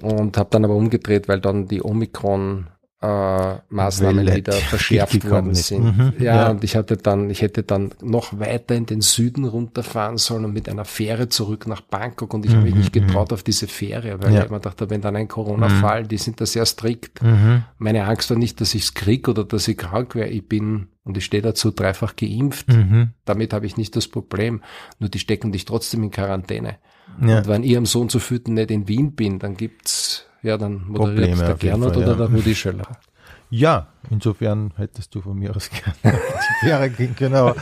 [0.00, 2.66] Und habe dann aber umgedreht, weil dann die Omikron
[3.06, 5.96] äh, Maßnahmen Welle wieder verschärft worden sind.
[5.96, 6.50] Mhm, Ja, ja.
[6.50, 10.52] und ich hatte dann, ich hätte dann noch weiter in den Süden runterfahren sollen und
[10.52, 13.66] mit einer Fähre zurück nach Bangkok und ich habe mich Mhm, nicht getraut auf diese
[13.68, 14.40] Fähre, weil Ja.
[14.42, 17.22] ich immer dachte, wenn dann ein Corona-Fall, die sind da sehr strikt.
[17.22, 17.62] Mhm.
[17.78, 20.28] Meine Angst war nicht, dass ich es krieg oder dass ich krank wäre.
[20.28, 22.68] Ich bin, und ich stehe dazu, dreifach geimpft.
[22.68, 23.10] Mhm.
[23.24, 24.62] Damit habe ich nicht das Problem.
[24.98, 26.76] Nur die stecken dich trotzdem in Quarantäne.
[27.20, 27.38] Ja.
[27.38, 30.86] Und wenn ich am Sohn zu Füten nicht in Wien bin, dann gibt's, ja, dann
[30.86, 32.26] moderiert Probleme der Gernot Fall, oder ja.
[32.26, 32.86] der Rudi Schöller.
[33.50, 36.18] ja, insofern hättest du von mir aus gerne
[36.62, 37.34] die Fähre gehen können.
[37.34, 37.56] Aber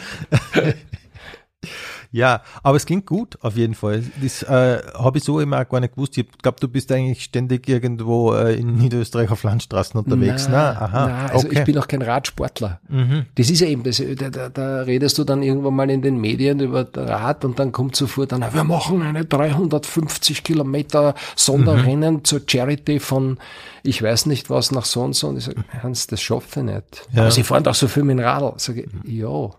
[2.16, 4.04] ja, aber es klingt gut, auf jeden Fall.
[4.22, 6.16] Das äh, habe ich so immer auch gar nicht gewusst.
[6.16, 10.46] Ich glaube, du bist eigentlich ständig irgendwo äh, in Niederösterreich auf Landstraßen unterwegs.
[10.48, 11.58] Na, aha, na, also okay.
[11.58, 12.80] ich bin auch kein Radsportler.
[12.88, 13.26] mhm.
[13.34, 16.20] Das ist ja eben, das, da, da, da redest du dann irgendwann mal in den
[16.20, 22.24] Medien über Rad und dann kommt sofort dann, wir machen eine 350 Kilometer Sonderrennen Mhm.
[22.24, 23.38] zur Charity von,
[23.82, 25.28] ich weiß nicht was, nach so und so.
[25.28, 27.08] Und ich sage, Hans, das schaffe ich nicht.
[27.12, 27.22] Ja.
[27.22, 28.52] Aber sie fahren doch so viel mit dem Radl.
[28.58, 29.50] Sag ich, ja,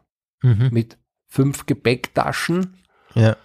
[0.43, 0.69] Mhm.
[0.71, 0.97] mit
[1.35, 2.77] fünf Gepäcktaschen,
[3.13, 3.35] Ja.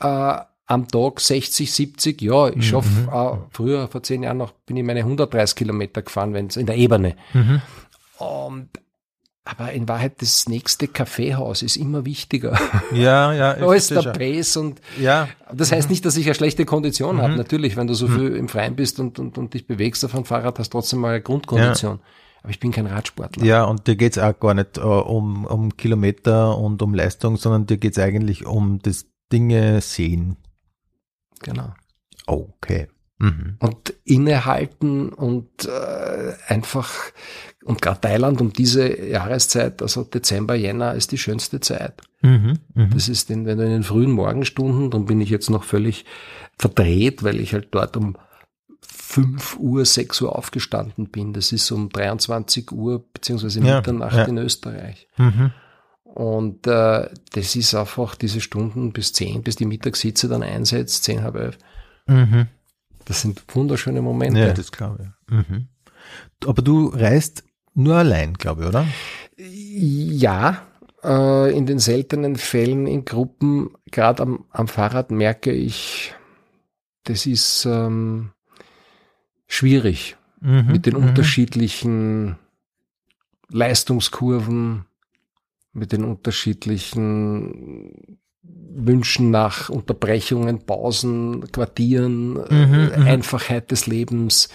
[0.00, 3.08] äh, am Tag 60, 70, ja, ich schaffe, Mhm.
[3.08, 6.66] äh, früher, vor zehn Jahren noch, bin ich meine 130 Kilometer gefahren, wenn es in
[6.66, 7.16] der Ebene.
[7.32, 7.62] Mhm.
[8.18, 8.68] Und,
[9.46, 12.58] aber in Wahrheit, das nächste Kaffeehaus ist immer wichtiger.
[12.92, 13.54] Ja, ja.
[13.58, 14.82] Da ist der Pace und.
[15.00, 17.22] Ja, das heißt nicht, dass ich eine schlechte Kondition Mhm.
[17.22, 17.36] habe.
[17.36, 20.26] Natürlich, wenn du so viel im Freien bist und, und, und dich bewegst auf einem
[20.26, 22.00] Fahrrad, hast du trotzdem mal eine Grundkondition.
[22.42, 23.44] Aber ich bin kein Radsportler.
[23.44, 27.66] ja, und dir geht's auch gar nicht äh, um, um Kilometer und um Leistung, sondern
[27.66, 30.36] dir geht's eigentlich um das Dinge sehen.
[31.42, 31.74] Genau.
[32.26, 32.88] Okay.
[33.18, 33.56] Mhm.
[33.58, 36.94] Und innehalten und äh, einfach,
[37.64, 42.00] und gerade Thailand um diese Jahreszeit, also Dezember, Jänner, ist die schönste Zeit.
[42.22, 42.58] Mhm.
[42.74, 42.90] Mhm.
[42.90, 46.04] Das ist, in, wenn du in den frühen Morgenstunden, dann bin ich jetzt noch völlig
[46.58, 48.16] verdreht, weil ich halt dort um
[49.08, 51.32] 5 Uhr, 6 Uhr aufgestanden bin.
[51.32, 54.24] Das ist um 23 Uhr beziehungsweise Ja, Mitternacht ja.
[54.24, 55.08] in Österreich.
[55.16, 55.50] Mhm.
[56.04, 61.22] Und äh, das ist einfach diese Stunden bis 10, bis die Mittagshitze dann einsetzt, 10,
[61.22, 61.58] halb elf.
[62.06, 62.48] Mhm.
[63.06, 64.40] Das sind wunderschöne Momente.
[64.40, 65.34] Ja, das glaube ich.
[65.34, 65.68] Mhm.
[66.44, 68.86] Aber du reist nur allein, glaube ich, oder?
[69.38, 70.66] Ja,
[71.02, 76.12] äh, in den seltenen Fällen in Gruppen, gerade am, am Fahrrad merke ich,
[77.04, 78.32] das ist ähm,
[79.48, 80.66] schwierig Mhm.
[80.70, 81.08] mit den Mhm.
[81.08, 82.36] unterschiedlichen
[83.50, 84.84] Leistungskurven,
[85.72, 93.06] mit den unterschiedlichen Wünschen nach Unterbrechungen, Pausen, Quartieren, Mhm, äh, mhm.
[93.06, 94.48] Einfachheit des Lebens.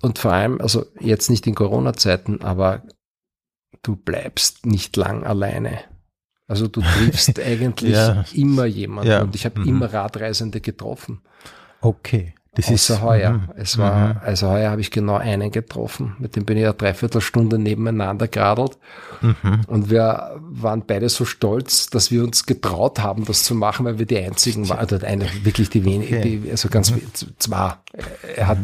[0.00, 2.82] Und vor allem, also jetzt nicht in Corona-Zeiten, aber
[3.82, 5.80] du bleibst nicht lang alleine.
[6.46, 8.24] Also du triffst eigentlich Ja.
[8.32, 9.10] immer jemanden.
[9.10, 9.22] Ja.
[9.22, 9.68] Und ich habe Mhm.
[9.68, 11.20] immer Radreisende getroffen.
[11.80, 12.34] Okay.
[12.58, 13.30] Das Außer ist heuer.
[13.34, 13.48] mhm.
[13.56, 14.20] Es war, Mhm.
[14.22, 16.16] also heuer habe ich genau einen getroffen.
[16.18, 18.76] Mit dem bin ich eine Dreiviertelstunde nebeneinander geradelt.
[19.20, 19.60] Mhm.
[19.68, 23.98] Und wir waren beide so stolz, dass wir uns getraut haben, das zu machen, weil
[23.98, 24.84] wir die einzigen waren.
[24.84, 26.36] Oder eine, wirklich die wenigen, Okay.
[26.44, 26.50] Mhm.
[26.50, 26.92] also ganz,
[27.38, 27.82] zwar.
[28.36, 28.58] Er hat,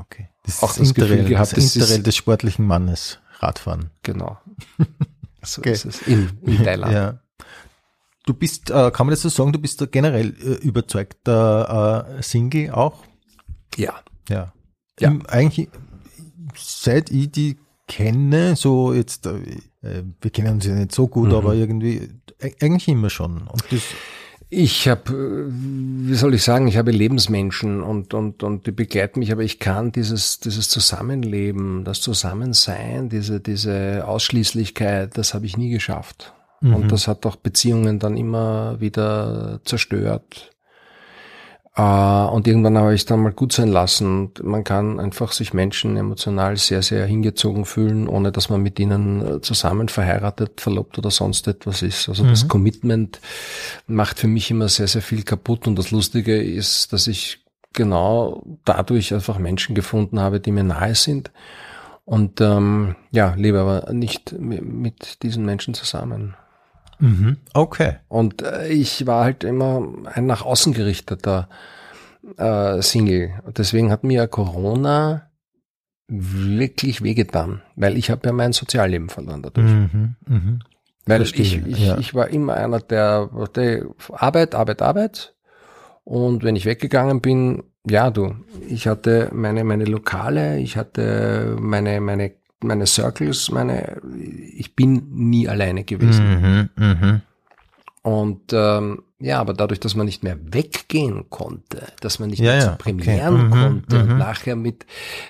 [0.00, 0.28] Okay.
[0.44, 3.90] Das Auch das Gefühl gehabt, das das ist- des sportlichen Mannes, Radfahren.
[4.02, 4.38] genau.
[5.44, 5.72] So Okay.
[5.72, 6.02] ist es.
[6.02, 6.92] In, in Thailand.
[6.92, 7.18] Ja.
[8.24, 12.22] Du bist, äh, kann man das so sagen, du bist da generell äh, überzeugter äh,
[12.22, 13.02] Single auch?
[13.76, 13.94] Ja.
[14.28, 14.52] Ja.
[15.00, 15.08] Ja.
[15.08, 15.68] Im, eigentlich,
[16.56, 17.56] seit ich die
[17.88, 19.36] kenne, so jetzt, äh,
[19.82, 21.34] äh, wir kennen uns ja nicht so gut, Mhm.
[21.34, 22.08] aber irgendwie,
[22.38, 23.48] äh, eigentlich immer schon.
[23.48, 23.82] Und das,
[24.54, 29.32] Ich habe, wie soll ich sagen, ich habe Lebensmenschen und, und, und die begleiten mich,
[29.32, 35.70] aber ich kann dieses, dieses Zusammenleben, das Zusammensein, diese, diese Ausschließlichkeit, das habe ich nie
[35.70, 36.34] geschafft.
[36.60, 36.74] Mhm.
[36.74, 40.50] Und das hat auch Beziehungen dann immer wieder zerstört.
[41.74, 44.30] Uh, und irgendwann habe ich es dann mal gut sein lassen.
[44.42, 49.36] Man kann einfach sich Menschen emotional sehr, sehr hingezogen fühlen, ohne dass man mit ihnen
[49.36, 52.10] äh, zusammen verheiratet, verlobt oder sonst etwas ist.
[52.10, 52.28] Also mhm.
[52.28, 53.20] das Commitment
[53.86, 55.66] macht für mich immer sehr, sehr viel kaputt.
[55.66, 57.42] Und das Lustige ist, dass ich
[57.72, 61.30] genau dadurch einfach Menschen gefunden habe, die mir nahe sind.
[62.04, 66.34] Und ähm, ja, lebe aber nicht mit diesen Menschen zusammen.
[67.02, 67.38] Mhm.
[67.52, 67.96] Okay.
[68.08, 71.48] Und äh, ich war halt immer ein nach außen gerichteter
[72.36, 73.42] äh, Single.
[73.56, 75.28] Deswegen hat mir Corona
[76.06, 79.70] wirklich wehgetan, weil ich habe ja mein Sozialleben verloren dadurch.
[79.70, 80.58] Mhm, mh.
[81.06, 81.98] Weil ich, ich, ja.
[81.98, 85.34] ich war immer einer, der, der Arbeit, Arbeit, Arbeit.
[86.04, 88.36] Und wenn ich weggegangen bin, ja, du,
[88.68, 92.32] ich hatte meine, meine Lokale, ich hatte meine, meine
[92.62, 94.00] meine Circles, meine,
[94.54, 96.70] ich bin nie alleine gewesen.
[96.76, 97.20] Mhm, mh.
[98.02, 102.52] Und ähm, ja, aber dadurch, dass man nicht mehr weggehen konnte, dass man nicht ja,
[102.52, 103.44] mehr ja, zu Premieren okay.
[103.44, 104.18] Mhm, konnte und mhm.
[104.18, 104.84] nachher mit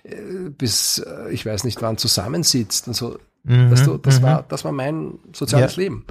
[0.05, 4.25] äh, bis äh, ich weiß nicht wann zusammensitzt und so, mhm, dass du, das mhm.
[4.25, 5.83] war, das war mein soziales ja.
[5.83, 6.07] Leben.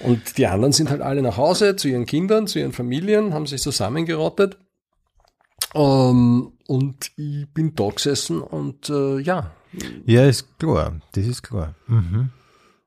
[0.00, 3.46] Und die anderen sind halt alle nach Hause zu ihren Kindern, zu ihren Familien, haben
[3.46, 4.56] sich zusammengerottet.
[5.74, 9.50] Ähm, und ich bin da gesessen und äh, ja,
[10.06, 11.00] ja, ist klar.
[11.12, 11.74] Das ist klar.
[11.86, 12.30] Mhm.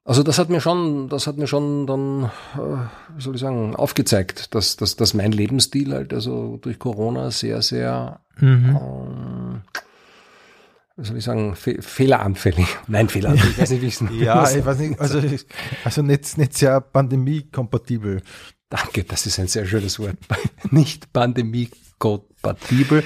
[0.08, 3.76] Also das hat mir schon, das hat mir schon dann, äh, wie soll ich sagen,
[3.76, 8.78] aufgezeigt, dass, dass, dass mein Lebensstil halt also durch Corona sehr, sehr, mhm.
[8.80, 9.62] ähm,
[10.96, 12.68] wie soll ich sagen, fe fehleranfällig.
[12.88, 13.56] Nein, fehleranfällig.
[13.56, 15.22] Ich weiß nicht, wie ich es Ja, ich weiß nicht, also,
[15.84, 18.22] also nicht, nicht sehr pandemiekompatibel.
[18.70, 20.16] Danke, das ist ein sehr schönes Wort.
[20.72, 23.04] nicht pandemiekompatibel kompatibel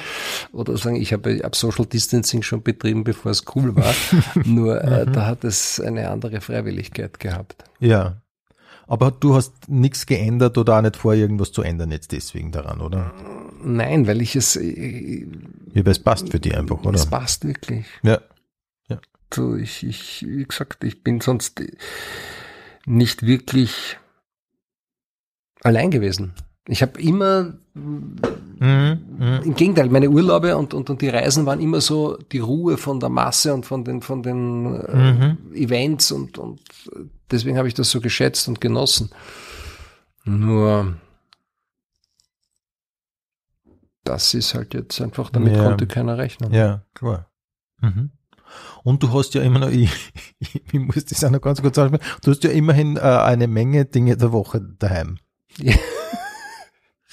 [0.52, 3.94] oder sagen, ich habe ab Social Distancing schon betrieben, bevor es cool war.
[4.46, 5.14] Nur äh, mhm.
[5.14, 7.64] da hat es eine andere Freiwilligkeit gehabt.
[7.80, 8.22] Ja.
[8.88, 12.82] Aber du hast nichts geändert oder auch nicht vor, irgendwas zu ändern jetzt deswegen daran,
[12.82, 13.14] oder?
[13.64, 14.58] Nein, weil ich es.
[14.58, 15.28] Äh,
[15.74, 16.96] ja, weil es passt für dich einfach, oder?
[16.96, 17.86] Es passt wirklich.
[18.04, 18.20] Ja.
[18.90, 19.00] ja.
[19.34, 21.62] So, ich, ich, wie gesagt, ich bin sonst
[22.86, 23.98] nicht wirklich
[25.64, 26.34] allein gewesen.
[26.68, 27.54] Ich habe immer,
[28.62, 29.38] mhm, mh.
[29.40, 33.00] im Gegenteil, meine Urlaube und, und, und die Reisen waren immer so die Ruhe von
[33.00, 35.38] der Masse und von den, von den äh, mhm.
[35.54, 36.62] Events und, und
[37.30, 39.10] deswegen habe ich das so geschätzt und genossen.
[40.24, 40.96] Nur
[44.04, 45.64] das ist halt jetzt einfach, damit ja.
[45.64, 46.54] konnte keiner rechnen.
[46.54, 47.28] Ja, klar.
[47.80, 48.12] Mhm.
[48.84, 49.92] Und du hast ja immer noch, ich,
[50.40, 53.86] ich, muss das auch noch ganz kurz sagen, du hast ja immerhin äh, eine Menge
[53.86, 55.18] Dinge der Woche daheim.
[55.58, 55.76] Ja.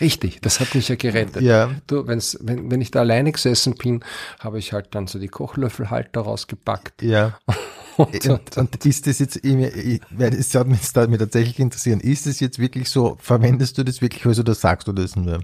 [0.01, 1.43] Richtig, das hat mich ja gerettet.
[1.43, 1.71] Ja.
[1.87, 4.05] Du, wenn's, wenn, wenn ich da alleine gesessen bin,
[4.39, 7.03] habe ich halt dann so die Kochlöffelhalter rausgepackt.
[7.03, 7.39] Ja.
[7.97, 12.27] und, und, und, ist das jetzt, ich, es hat mich da mir tatsächlich interessieren, ist
[12.27, 15.41] es jetzt wirklich so, verwendest du das wirklich also oder sagst du das nur?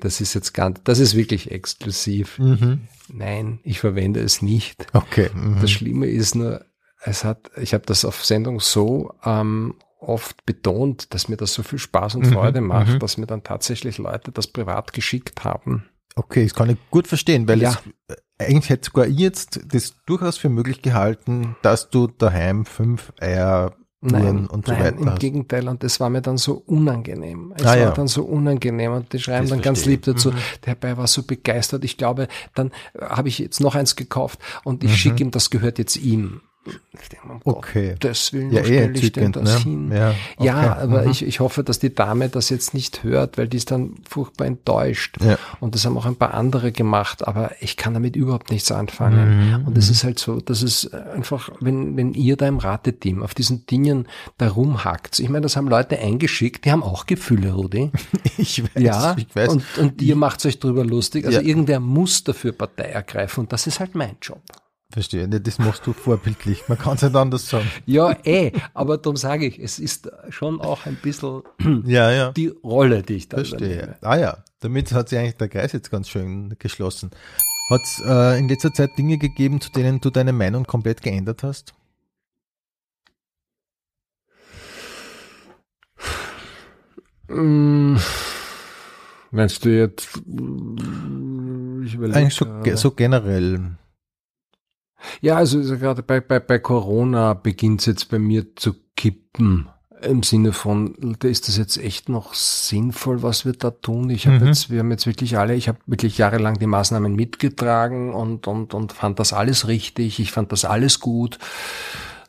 [0.00, 2.38] Das ist jetzt ganz, das ist wirklich exklusiv.
[2.38, 2.82] Mhm.
[3.08, 4.86] Nein, ich verwende es nicht.
[4.92, 5.30] Okay.
[5.34, 5.58] Mhm.
[5.60, 6.64] Das Schlimme ist nur,
[7.02, 9.74] es hat, ich habe das auf Sendung so ähm,
[10.08, 13.26] oft betont, dass mir das so viel Spaß und mhm, Freude mhm, macht, dass mir
[13.26, 15.84] dann tatsächlich Leute das privat geschickt haben.
[16.16, 17.70] Okay, das kann ich gut verstehen, weil ja.
[17.70, 22.64] es, äh, eigentlich hätte sogar ich jetzt das durchaus für möglich gehalten, dass du daheim
[22.66, 23.76] fünf Eier
[24.06, 24.98] Nein, und so nein, weiter.
[24.98, 25.20] Im hast.
[25.20, 27.54] Gegenteil, und das war mir dann so unangenehm.
[27.56, 27.90] Es ah, war ja.
[27.90, 30.36] dann so unangenehm und die schreiben das dann ganz lieb dazu, mhm.
[30.62, 31.84] der Herbei war so begeistert.
[31.84, 34.96] Ich glaube, dann habe ich jetzt noch eins gekauft und ich mhm.
[34.96, 36.42] schicke ihm, das gehört jetzt ihm.
[36.66, 37.90] Ich denke, um okay.
[37.90, 39.58] Gottes Willen, ja, wo eh stelle ich denn das ne?
[39.58, 39.92] hin?
[39.92, 40.46] Ja, okay.
[40.46, 41.10] ja aber mhm.
[41.10, 44.46] ich, ich hoffe, dass die Dame das jetzt nicht hört, weil die ist dann furchtbar
[44.46, 45.16] enttäuscht.
[45.22, 45.38] Ja.
[45.60, 49.60] Und das haben auch ein paar andere gemacht, aber ich kann damit überhaupt nichts anfangen.
[49.60, 49.66] Mhm.
[49.66, 53.34] Und es ist halt so, dass es einfach, wenn, wenn ihr da im Rateteam auf
[53.34, 54.06] diesen Dingen
[54.38, 57.90] da rumhackt, ich meine, das haben Leute eingeschickt, die haben auch Gefühle, Rudi.
[58.38, 59.48] ich weiß, ja, ich weiß.
[59.48, 61.26] Und, und ihr macht euch drüber lustig.
[61.26, 61.46] Also ja.
[61.46, 64.40] irgendwer muss dafür Partei ergreifen und das ist halt mein Job.
[64.94, 66.68] Verstehe, nee, das machst du vorbildlich.
[66.68, 67.68] Man kann es nicht anders sagen.
[67.84, 71.42] Ja, eh, aber darum sage ich, es ist schon auch ein bisschen
[71.84, 72.30] ja, ja.
[72.30, 73.72] die Rolle, die ich da Verstehe.
[73.74, 73.96] Übernehme.
[74.02, 77.10] Ah ja, damit hat sich eigentlich der Kreis jetzt ganz schön geschlossen.
[77.70, 81.42] Hat es äh, in letzter Zeit Dinge gegeben, zu denen du deine Meinung komplett geändert
[81.42, 81.74] hast?
[87.26, 88.00] Mmh.
[89.32, 90.18] Meinst du jetzt?
[90.18, 93.76] Ich überlege, Eigentlich so, so generell.
[95.20, 99.68] Ja, also, also gerade bei, bei, bei Corona beginnt es jetzt bei mir zu kippen.
[100.02, 104.10] Im Sinne von, ist das jetzt echt noch sinnvoll, was wir da tun?
[104.10, 104.46] Ich habe mhm.
[104.48, 108.74] jetzt, wir haben jetzt wirklich alle, ich habe wirklich jahrelang die Maßnahmen mitgetragen und, und,
[108.74, 110.20] und fand das alles richtig.
[110.20, 111.38] Ich fand das alles gut.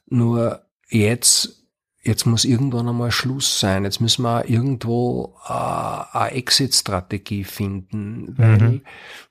[0.08, 1.65] Nur jetzt
[2.06, 3.84] jetzt muss irgendwann einmal Schluss sein.
[3.84, 8.82] Jetzt müssen wir irgendwo äh, eine Exit-Strategie finden, weil mhm.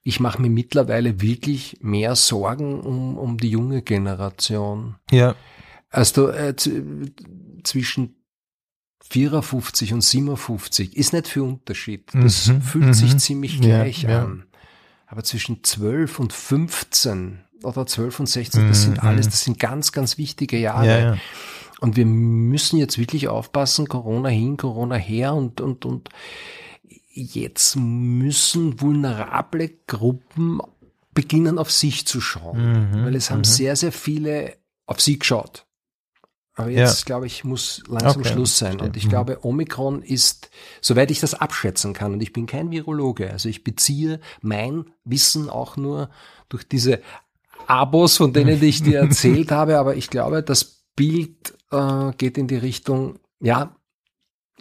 [0.03, 4.97] ich mache mir mittlerweile wirklich mehr Sorgen um, um die junge Generation.
[5.11, 5.37] Ja.
[5.91, 6.55] Also äh,
[7.63, 8.17] zwischen
[9.11, 12.11] 54 und 57 ist nicht viel Unterschied.
[12.13, 12.63] Das mhm.
[12.63, 12.95] fühlt mhm.
[12.95, 14.45] sich ziemlich gleich ja, an.
[14.51, 14.59] Ja.
[15.07, 19.09] Aber zwischen 12 und 15 oder 12 und 16, das sind mhm.
[19.09, 21.01] alles, das sind ganz, ganz wichtige Jahre.
[21.01, 21.17] Ja,
[21.85, 26.09] und wir müssen jetzt wirklich aufpassen, Corona hin, Corona her und, und, und
[27.11, 30.63] jetzt müssen vulnerable Gruppen
[31.13, 33.45] beginnen auf sich zu schauen, mhm, weil es haben mhm.
[33.45, 34.57] sehr, sehr viele
[34.87, 35.67] auf sie geschaut.
[36.55, 37.05] Aber jetzt, ja.
[37.05, 38.81] glaube ich, muss langsam okay, Schluss sein.
[38.81, 39.11] Und ich mhm.
[39.11, 40.49] glaube, Omikron ist,
[40.81, 45.51] soweit ich das abschätzen kann, und ich bin kein Virologe, also ich beziehe mein Wissen
[45.51, 46.09] auch nur
[46.49, 47.03] durch diese
[47.67, 52.49] Abos, von denen ich dir erzählt habe, aber ich glaube, das Bild äh, geht in
[52.49, 53.75] die Richtung, ja,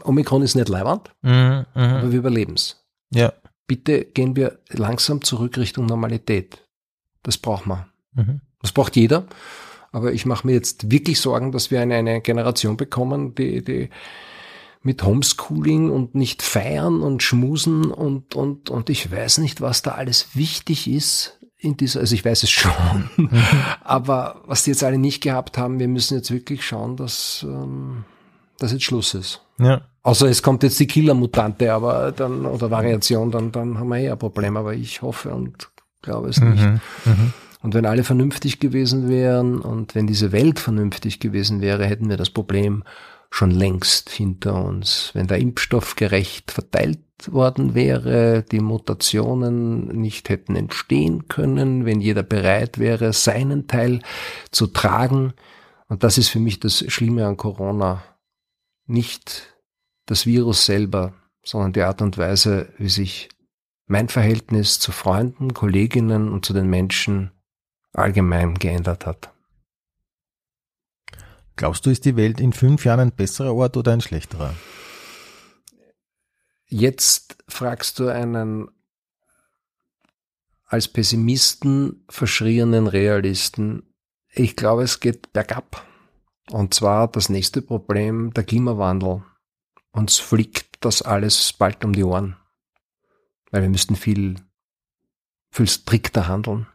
[0.03, 2.83] Omikron ist nicht Leihwand, mhm, mhm, aber wir überleben es.
[3.11, 3.33] Ja.
[3.67, 6.67] Bitte gehen wir langsam zurück Richtung Normalität.
[7.21, 7.85] Das braucht man.
[8.13, 8.41] Mhm.
[8.61, 9.25] Das braucht jeder.
[9.91, 13.89] Aber ich mache mir jetzt wirklich Sorgen, dass wir eine, eine Generation bekommen, die, die
[14.81, 19.91] mit Homeschooling und nicht feiern und schmusen und, und, und ich weiß nicht, was da
[19.91, 23.09] alles wichtig ist in dieser, also ich weiß es schon,
[23.83, 28.03] aber was die jetzt alle nicht gehabt haben, wir müssen jetzt wirklich schauen, dass, ähm,
[28.59, 29.41] dass jetzt Schluss ist.
[29.59, 29.81] Ja.
[30.03, 34.11] Außer es kommt jetzt die Killer-Mutante, aber dann, oder Variation, dann, dann haben wir eh
[34.11, 35.69] ein Problem, aber ich hoffe und
[36.01, 36.61] glaube es nicht.
[36.61, 36.81] Mhm.
[37.05, 37.33] Mhm.
[37.61, 42.17] Und wenn alle vernünftig gewesen wären und wenn diese Welt vernünftig gewesen wäre, hätten wir
[42.17, 42.83] das Problem
[43.33, 45.09] schon längst hinter uns.
[45.15, 52.21] Wenn der Impfstoff gerecht verteilt worden wäre, die Mutationen nicht hätten entstehen können, wenn jeder
[52.21, 54.01] bereit wäre, seinen Teil
[54.51, 55.33] zu tragen.
[55.87, 58.03] Und das ist für mich das Schlimme an Corona.
[58.85, 59.57] Nicht
[60.05, 63.29] das Virus selber, sondern die Art und Weise, wie sich
[63.87, 67.31] mein Verhältnis zu Freunden, Kolleginnen und zu den Menschen
[67.93, 69.32] allgemein geändert hat.
[71.55, 74.55] Glaubst du, ist die Welt in fünf Jahren ein besserer Ort oder ein schlechterer?
[76.65, 78.69] Jetzt fragst du einen
[80.65, 83.93] als Pessimisten verschrienen Realisten.
[84.29, 85.85] Ich glaube, es geht bergab.
[86.49, 89.23] Und zwar das nächste Problem, der Klimawandel.
[89.91, 92.37] Uns fliegt das alles bald um die Ohren.
[93.51, 94.35] Weil wir müssten viel,
[95.51, 96.65] viel strikter handeln.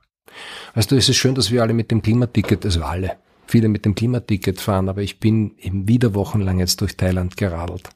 [0.75, 3.19] Weißt du, es ist schön, dass wir alle mit dem Klimaticket, also alle,
[3.49, 7.89] viele mit dem Klimaticket fahren, aber ich bin eben wieder wochenlang jetzt durch Thailand geradelt.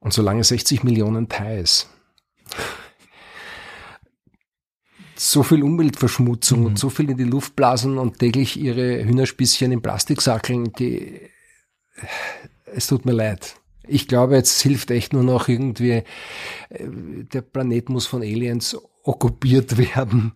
[0.00, 1.88] Und solange 60 Millionen Thais
[5.18, 6.66] so viel Umweltverschmutzung mhm.
[6.66, 11.20] und so viel in die Luft blasen und täglich ihre Hühnerspießchen in Plastiksackeln, die,
[12.66, 13.56] es tut mir leid.
[13.88, 16.04] Ich glaube, jetzt hilft echt nur noch irgendwie, äh,
[16.78, 20.32] der Planet muss von Aliens okkupiert werden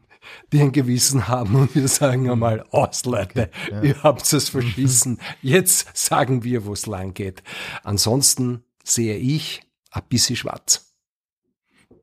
[0.52, 2.30] die ein Gewissen haben und wir sagen mhm.
[2.30, 3.82] einmal, aus Leute, ja.
[3.82, 5.18] ihr habt es verschissen.
[5.42, 7.42] Jetzt sagen wir, wo es lang geht.
[7.82, 10.94] Ansonsten sehe ich ein bisschen schwarz.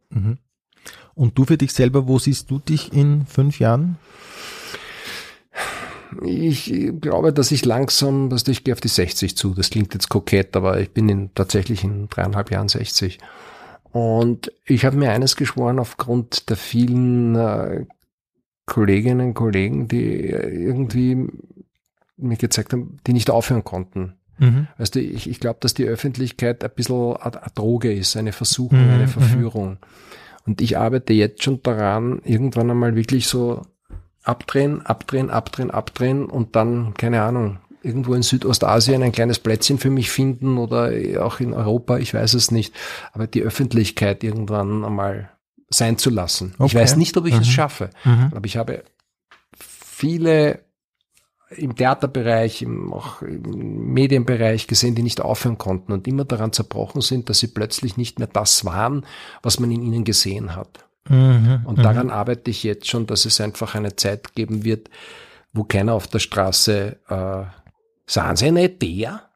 [0.09, 0.37] Mhm.
[1.13, 3.97] Und du für dich selber, wo siehst du dich in fünf Jahren?
[6.23, 9.53] Ich glaube, dass ich langsam, dass ich gehe auf die 60 zu.
[9.53, 13.19] Das klingt jetzt kokett, aber ich bin in, tatsächlich in dreieinhalb Jahren 60.
[13.91, 17.85] Und ich habe mir eines geschworen, aufgrund der vielen äh,
[18.67, 21.27] Kolleginnen und Kollegen, die irgendwie
[22.17, 24.13] mir gezeigt haben, die nicht aufhören konnten.
[24.37, 24.67] Mhm.
[24.77, 28.85] Weißt du, ich, ich glaube, dass die Öffentlichkeit ein bisschen eine Droge ist, eine Versuchung,
[28.85, 28.93] mhm.
[28.93, 29.09] eine mhm.
[29.09, 29.77] Verführung.
[30.45, 33.63] Und ich arbeite jetzt schon daran, irgendwann einmal wirklich so
[34.23, 39.89] abdrehen, abdrehen, abdrehen, abdrehen und dann, keine Ahnung, irgendwo in Südostasien ein kleines Plätzchen für
[39.89, 40.91] mich finden oder
[41.23, 42.73] auch in Europa, ich weiß es nicht.
[43.13, 45.29] Aber die Öffentlichkeit irgendwann einmal
[45.69, 46.53] sein zu lassen.
[46.57, 46.65] Okay.
[46.67, 47.41] Ich weiß nicht, ob ich mhm.
[47.41, 48.31] es schaffe, mhm.
[48.33, 48.83] aber ich habe
[49.59, 50.65] viele
[51.49, 57.01] im Theaterbereich, im, auch im Medienbereich gesehen, die nicht aufhören konnten und immer daran zerbrochen
[57.01, 59.05] sind, dass sie plötzlich nicht mehr das waren,
[59.43, 60.85] was man in ihnen gesehen hat.
[61.09, 61.61] Mhm.
[61.63, 62.13] Und daran mhm.
[62.13, 64.89] arbeite ich jetzt schon, dass es einfach eine Zeit geben wird,
[65.53, 67.43] wo keiner auf der Straße äh,
[68.05, 69.29] sahen Sie nicht der?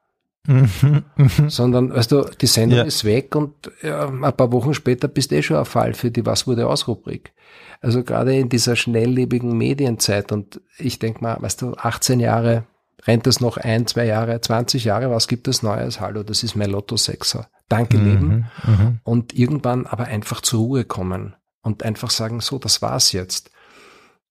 [0.48, 1.04] Mhm.
[1.50, 2.86] Sondern, weißt du, die Sendung ja.
[2.86, 6.10] ist weg und ja, ein paar Wochen später bist du eh schon ein Fall für
[6.10, 7.34] die Was wurde aus Rubrik.
[7.80, 12.66] Also gerade in dieser schnelllebigen Medienzeit und ich denke mal, weißt du, 18 Jahre,
[13.06, 16.00] rennt das noch ein, zwei Jahre, 20 Jahre, was gibt es Neues?
[16.00, 17.50] Hallo, das ist mein Lotto Sechser.
[17.70, 18.46] Danke, mhm, Leben.
[18.64, 19.00] Mhm.
[19.04, 23.52] Und irgendwann aber einfach zur Ruhe kommen und einfach sagen, so, das war's jetzt.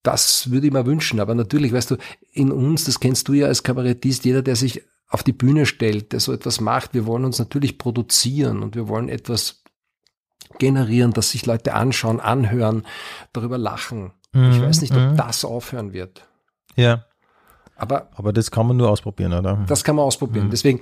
[0.02, 1.20] Das würde ich mir wünschen.
[1.20, 1.96] Aber natürlich, weißt du,
[2.32, 6.12] in uns, das kennst du ja als Kabarettist, jeder, der sich auf die Bühne stellt,
[6.12, 6.94] der so etwas macht.
[6.94, 9.62] Wir wollen uns natürlich produzieren und wir wollen etwas
[10.58, 12.86] generieren, dass sich Leute anschauen, anhören,
[13.32, 14.12] darüber lachen.
[14.32, 15.16] Mhm, ich weiß nicht, ob mhm.
[15.16, 16.26] das aufhören wird.
[16.76, 17.04] Ja.
[17.76, 19.64] Aber Aber das kann man nur ausprobieren, oder?
[19.66, 20.46] das kann man ausprobieren.
[20.46, 20.50] Mhm.
[20.50, 20.80] Deswegen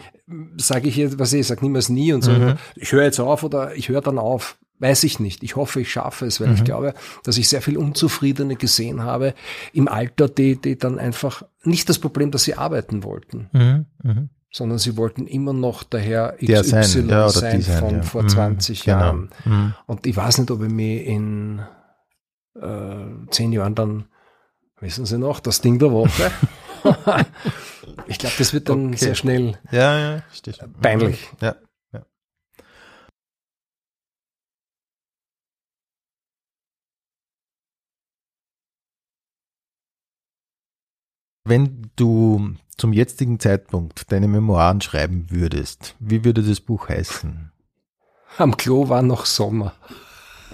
[0.56, 2.32] sage ich jetzt, was ich sage, niemals nie und so.
[2.32, 2.56] Mhm.
[2.76, 4.58] Ich höre jetzt auf oder ich höre dann auf.
[4.80, 5.42] Weiß ich nicht.
[5.42, 6.64] Ich hoffe, ich schaffe es, weil ich Mhm.
[6.64, 6.94] glaube,
[7.24, 9.34] dass ich sehr viel Unzufriedene gesehen habe
[9.72, 13.86] im Alter, die, die dann einfach nicht das Problem, dass sie arbeiten wollten, Mhm.
[14.04, 14.30] Mhm.
[14.52, 18.02] sondern sie wollten immer noch daher XY sein, ja, sein sein, von ja.
[18.02, 18.98] vor Mhm, 20 genau.
[18.98, 19.30] Jahren.
[19.44, 19.74] Mhm.
[19.86, 21.60] Und ich weiß nicht, ob ich mich in
[22.60, 24.04] äh, zehn Jahren dann,
[24.80, 26.30] wissen Sie noch, das Ding der Woche.
[28.06, 28.96] ich glaube, das wird dann Okay.
[28.96, 30.22] sehr schnell Ja, ja,
[30.80, 31.28] peinlich.
[31.40, 31.56] Ja,
[41.48, 47.50] Wenn du zum jetzigen Zeitpunkt deine Memoiren schreiben würdest, wie würde das Buch heißen?
[48.36, 49.72] Am Klo war noch Sommer.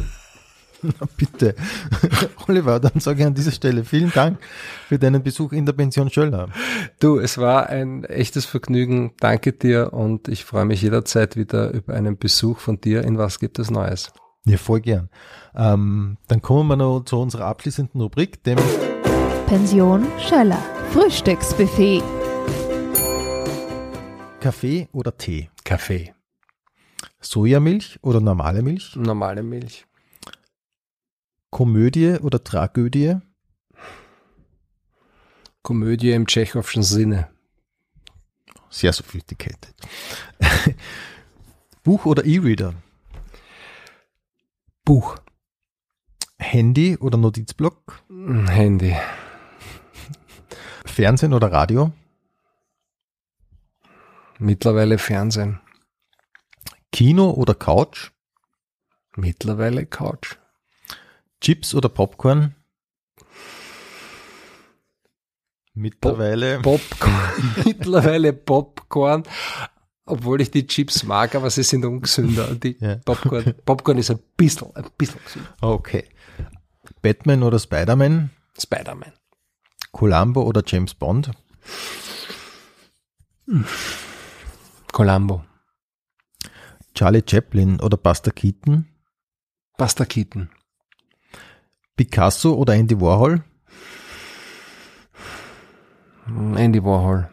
[0.82, 1.56] Na bitte.
[2.46, 4.38] Oliver, dann sage ich an dieser Stelle vielen Dank
[4.86, 6.50] für deinen Besuch in der Pension Schöller.
[7.00, 9.14] Du, es war ein echtes Vergnügen.
[9.18, 13.40] Danke dir und ich freue mich jederzeit wieder über einen Besuch von dir in Was
[13.40, 14.12] gibt es Neues?
[14.46, 15.08] Ja, voll gern.
[15.56, 18.58] Ähm, dann kommen wir noch zu unserer abschließenden Rubrik, dem
[19.48, 20.62] Pension Schöller.
[20.94, 22.04] Frühstücksbuffet.
[24.38, 25.50] Kaffee oder Tee.
[25.64, 26.14] Kaffee.
[27.20, 28.94] Sojamilch oder normale Milch?
[28.94, 29.86] Normale Milch.
[31.50, 33.16] Komödie oder Tragödie?
[35.62, 37.28] Komödie im tschechowschen Sinne.
[38.70, 39.74] Sehr sophisticated.
[41.82, 42.72] Buch oder E-Reader?
[44.84, 45.16] Buch.
[46.38, 48.00] Handy oder Notizblock?
[48.46, 48.94] Handy.
[50.94, 51.92] Fernsehen oder Radio?
[54.38, 55.60] Mittlerweile Fernsehen.
[56.92, 58.10] Kino oder Couch?
[59.16, 60.36] Mittlerweile Couch.
[61.40, 62.54] Chips oder Popcorn?
[65.74, 66.60] Mittlerweile.
[66.60, 67.54] Popcorn.
[67.64, 69.24] Mittlerweile Popcorn.
[70.06, 72.54] Obwohl ich die Chips mag, aber sie sind ungesünder.
[72.54, 72.96] Die Ja.
[72.96, 75.48] Popcorn, Popcorn ist ein bisschen, ein bisschen gesünder.
[75.60, 76.04] Okay.
[77.02, 78.30] Batman oder Spider-Man?
[78.58, 79.12] Spider-Man.
[79.94, 81.30] Columbo oder James Bond?
[84.92, 85.44] Columbo.
[86.96, 88.88] Charlie Chaplin oder Buster Keaton?
[89.78, 90.50] Buster Keaton.
[91.96, 93.44] Picasso oder Andy Warhol?
[96.26, 97.30] Andy Warhol.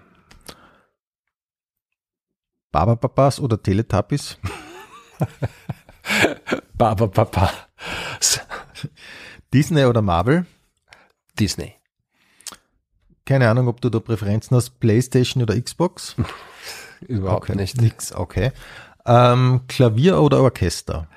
[2.72, 4.38] Barberpapas oder Teletubbies?
[6.76, 7.52] Baba Papa.
[9.52, 10.46] Disney oder Marvel?
[11.40, 11.81] Disney.
[13.32, 14.82] Keine Ahnung, ob du da Präferenzen hast.
[14.82, 16.18] Playstation oder Xbox?
[17.00, 17.56] Überhaupt okay.
[17.56, 17.80] nicht.
[17.80, 18.52] Nix, okay.
[19.06, 21.08] Ähm, Klavier oder Orchester?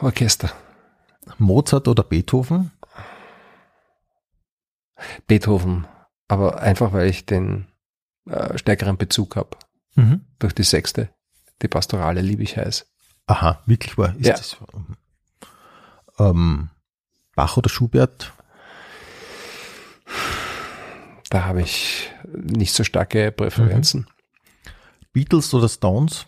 [0.00, 0.50] Orchester.
[1.38, 2.72] Mozart oder Beethoven?
[5.28, 5.86] Beethoven.
[6.26, 7.68] Aber einfach, weil ich den
[8.28, 9.56] äh, stärkeren Bezug habe.
[9.94, 10.24] Mhm.
[10.40, 11.10] Durch die sechste.
[11.62, 12.90] Die Pastorale liebe ich heiß.
[13.26, 14.16] Aha, wirklich wahr.
[14.18, 14.32] Ist Ja.
[14.34, 14.56] das,
[16.18, 16.70] ähm,
[17.36, 18.32] Bach oder Schubert?
[21.32, 24.06] Da habe ich nicht so starke Präferenzen.
[25.14, 26.26] Beatles oder Stones?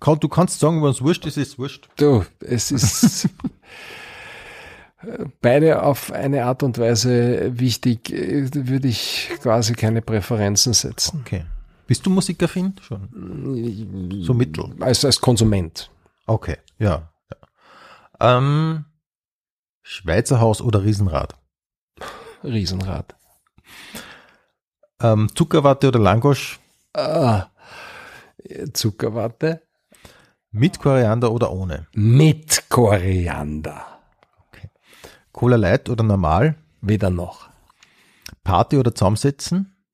[0.00, 1.88] Kann- Du kannst sagen, wenn es wurscht ist, ist es wurscht.
[1.96, 3.28] Du, es ist
[5.40, 11.22] beide auf eine Art und Weise wichtig, würde ich quasi keine Präferenzen setzen.
[11.24, 11.44] Okay.
[11.86, 12.74] Bist du musikaffin?
[12.82, 14.22] Schon.
[14.22, 14.74] So mittel.
[14.80, 15.90] Als, als Konsument.
[16.26, 17.10] Okay, ja.
[18.20, 18.36] ja.
[18.38, 18.84] Ähm,
[19.98, 21.36] Schweizer Haus oder Riesenrad?
[22.44, 23.16] Riesenrad.
[25.02, 26.60] Ähm, Zuckerwatte oder Langosch?
[26.94, 27.48] Ah,
[28.74, 29.60] Zuckerwatte.
[30.52, 31.88] Mit Koriander oder ohne?
[31.94, 33.98] Mit Koriander.
[35.32, 36.54] Cola Light oder normal?
[36.80, 37.50] Weder noch.
[38.44, 39.84] Party oder zusammensetzen?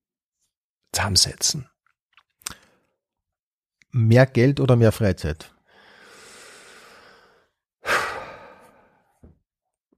[0.92, 1.66] Zusammensetzen.
[3.90, 5.53] Mehr Geld oder mehr Freizeit?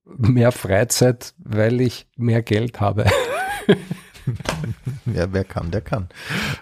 [0.06, 3.06] Mehr Freizeit, weil ich mehr Geld habe.
[5.06, 6.08] Ja, wer kann, der kann.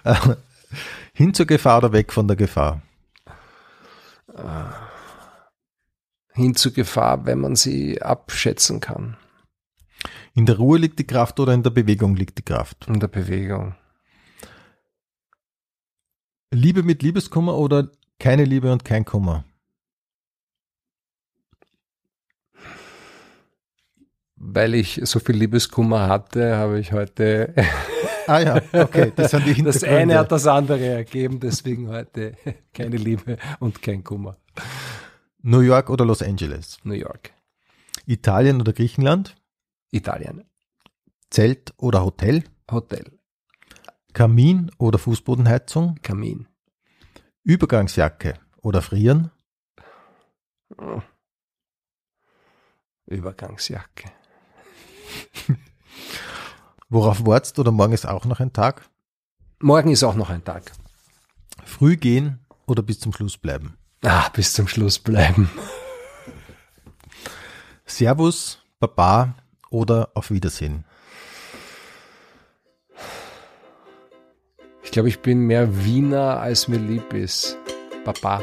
[0.04, 0.14] Äh,
[1.14, 2.82] Hin zur Gefahr oder weg von der Gefahr?
[6.32, 9.16] Hin zur Gefahr, wenn man sie abschätzen kann.
[10.34, 12.86] In der Ruhe liegt die Kraft oder in der Bewegung liegt die Kraft?
[12.88, 13.76] In der Bewegung.
[16.50, 17.88] Liebe mit Liebeskummer oder
[18.18, 19.44] keine Liebe und kein Kummer?
[24.46, 27.54] Weil ich so viel Liebeskummer hatte, habe ich heute.
[28.26, 32.36] ah ja, okay, das sind die Das eine hat das andere ergeben, deswegen heute
[32.74, 34.36] keine Liebe und kein Kummer.
[35.42, 36.78] New York oder Los Angeles?
[36.84, 37.32] New York.
[38.06, 39.34] Italien oder Griechenland?
[39.90, 40.44] Italien.
[41.30, 42.44] Zelt oder Hotel?
[42.70, 43.18] Hotel.
[44.12, 45.96] Kamin oder Fußbodenheizung?
[46.02, 46.46] Kamin.
[47.42, 49.30] Übergangsjacke oder frieren?
[53.06, 54.12] Übergangsjacke.
[56.88, 58.88] Worauf wartest oder morgen ist auch noch ein Tag?
[59.60, 60.72] Morgen ist auch noch ein Tag.
[61.64, 63.76] Früh gehen oder bis zum Schluss bleiben?
[64.02, 65.50] Ah, bis zum Schluss bleiben.
[67.86, 69.34] Servus, Baba
[69.70, 70.84] oder auf Wiedersehen?
[74.82, 77.56] Ich glaube, ich bin mehr Wiener, als mir lieb ist.
[78.04, 78.42] Baba.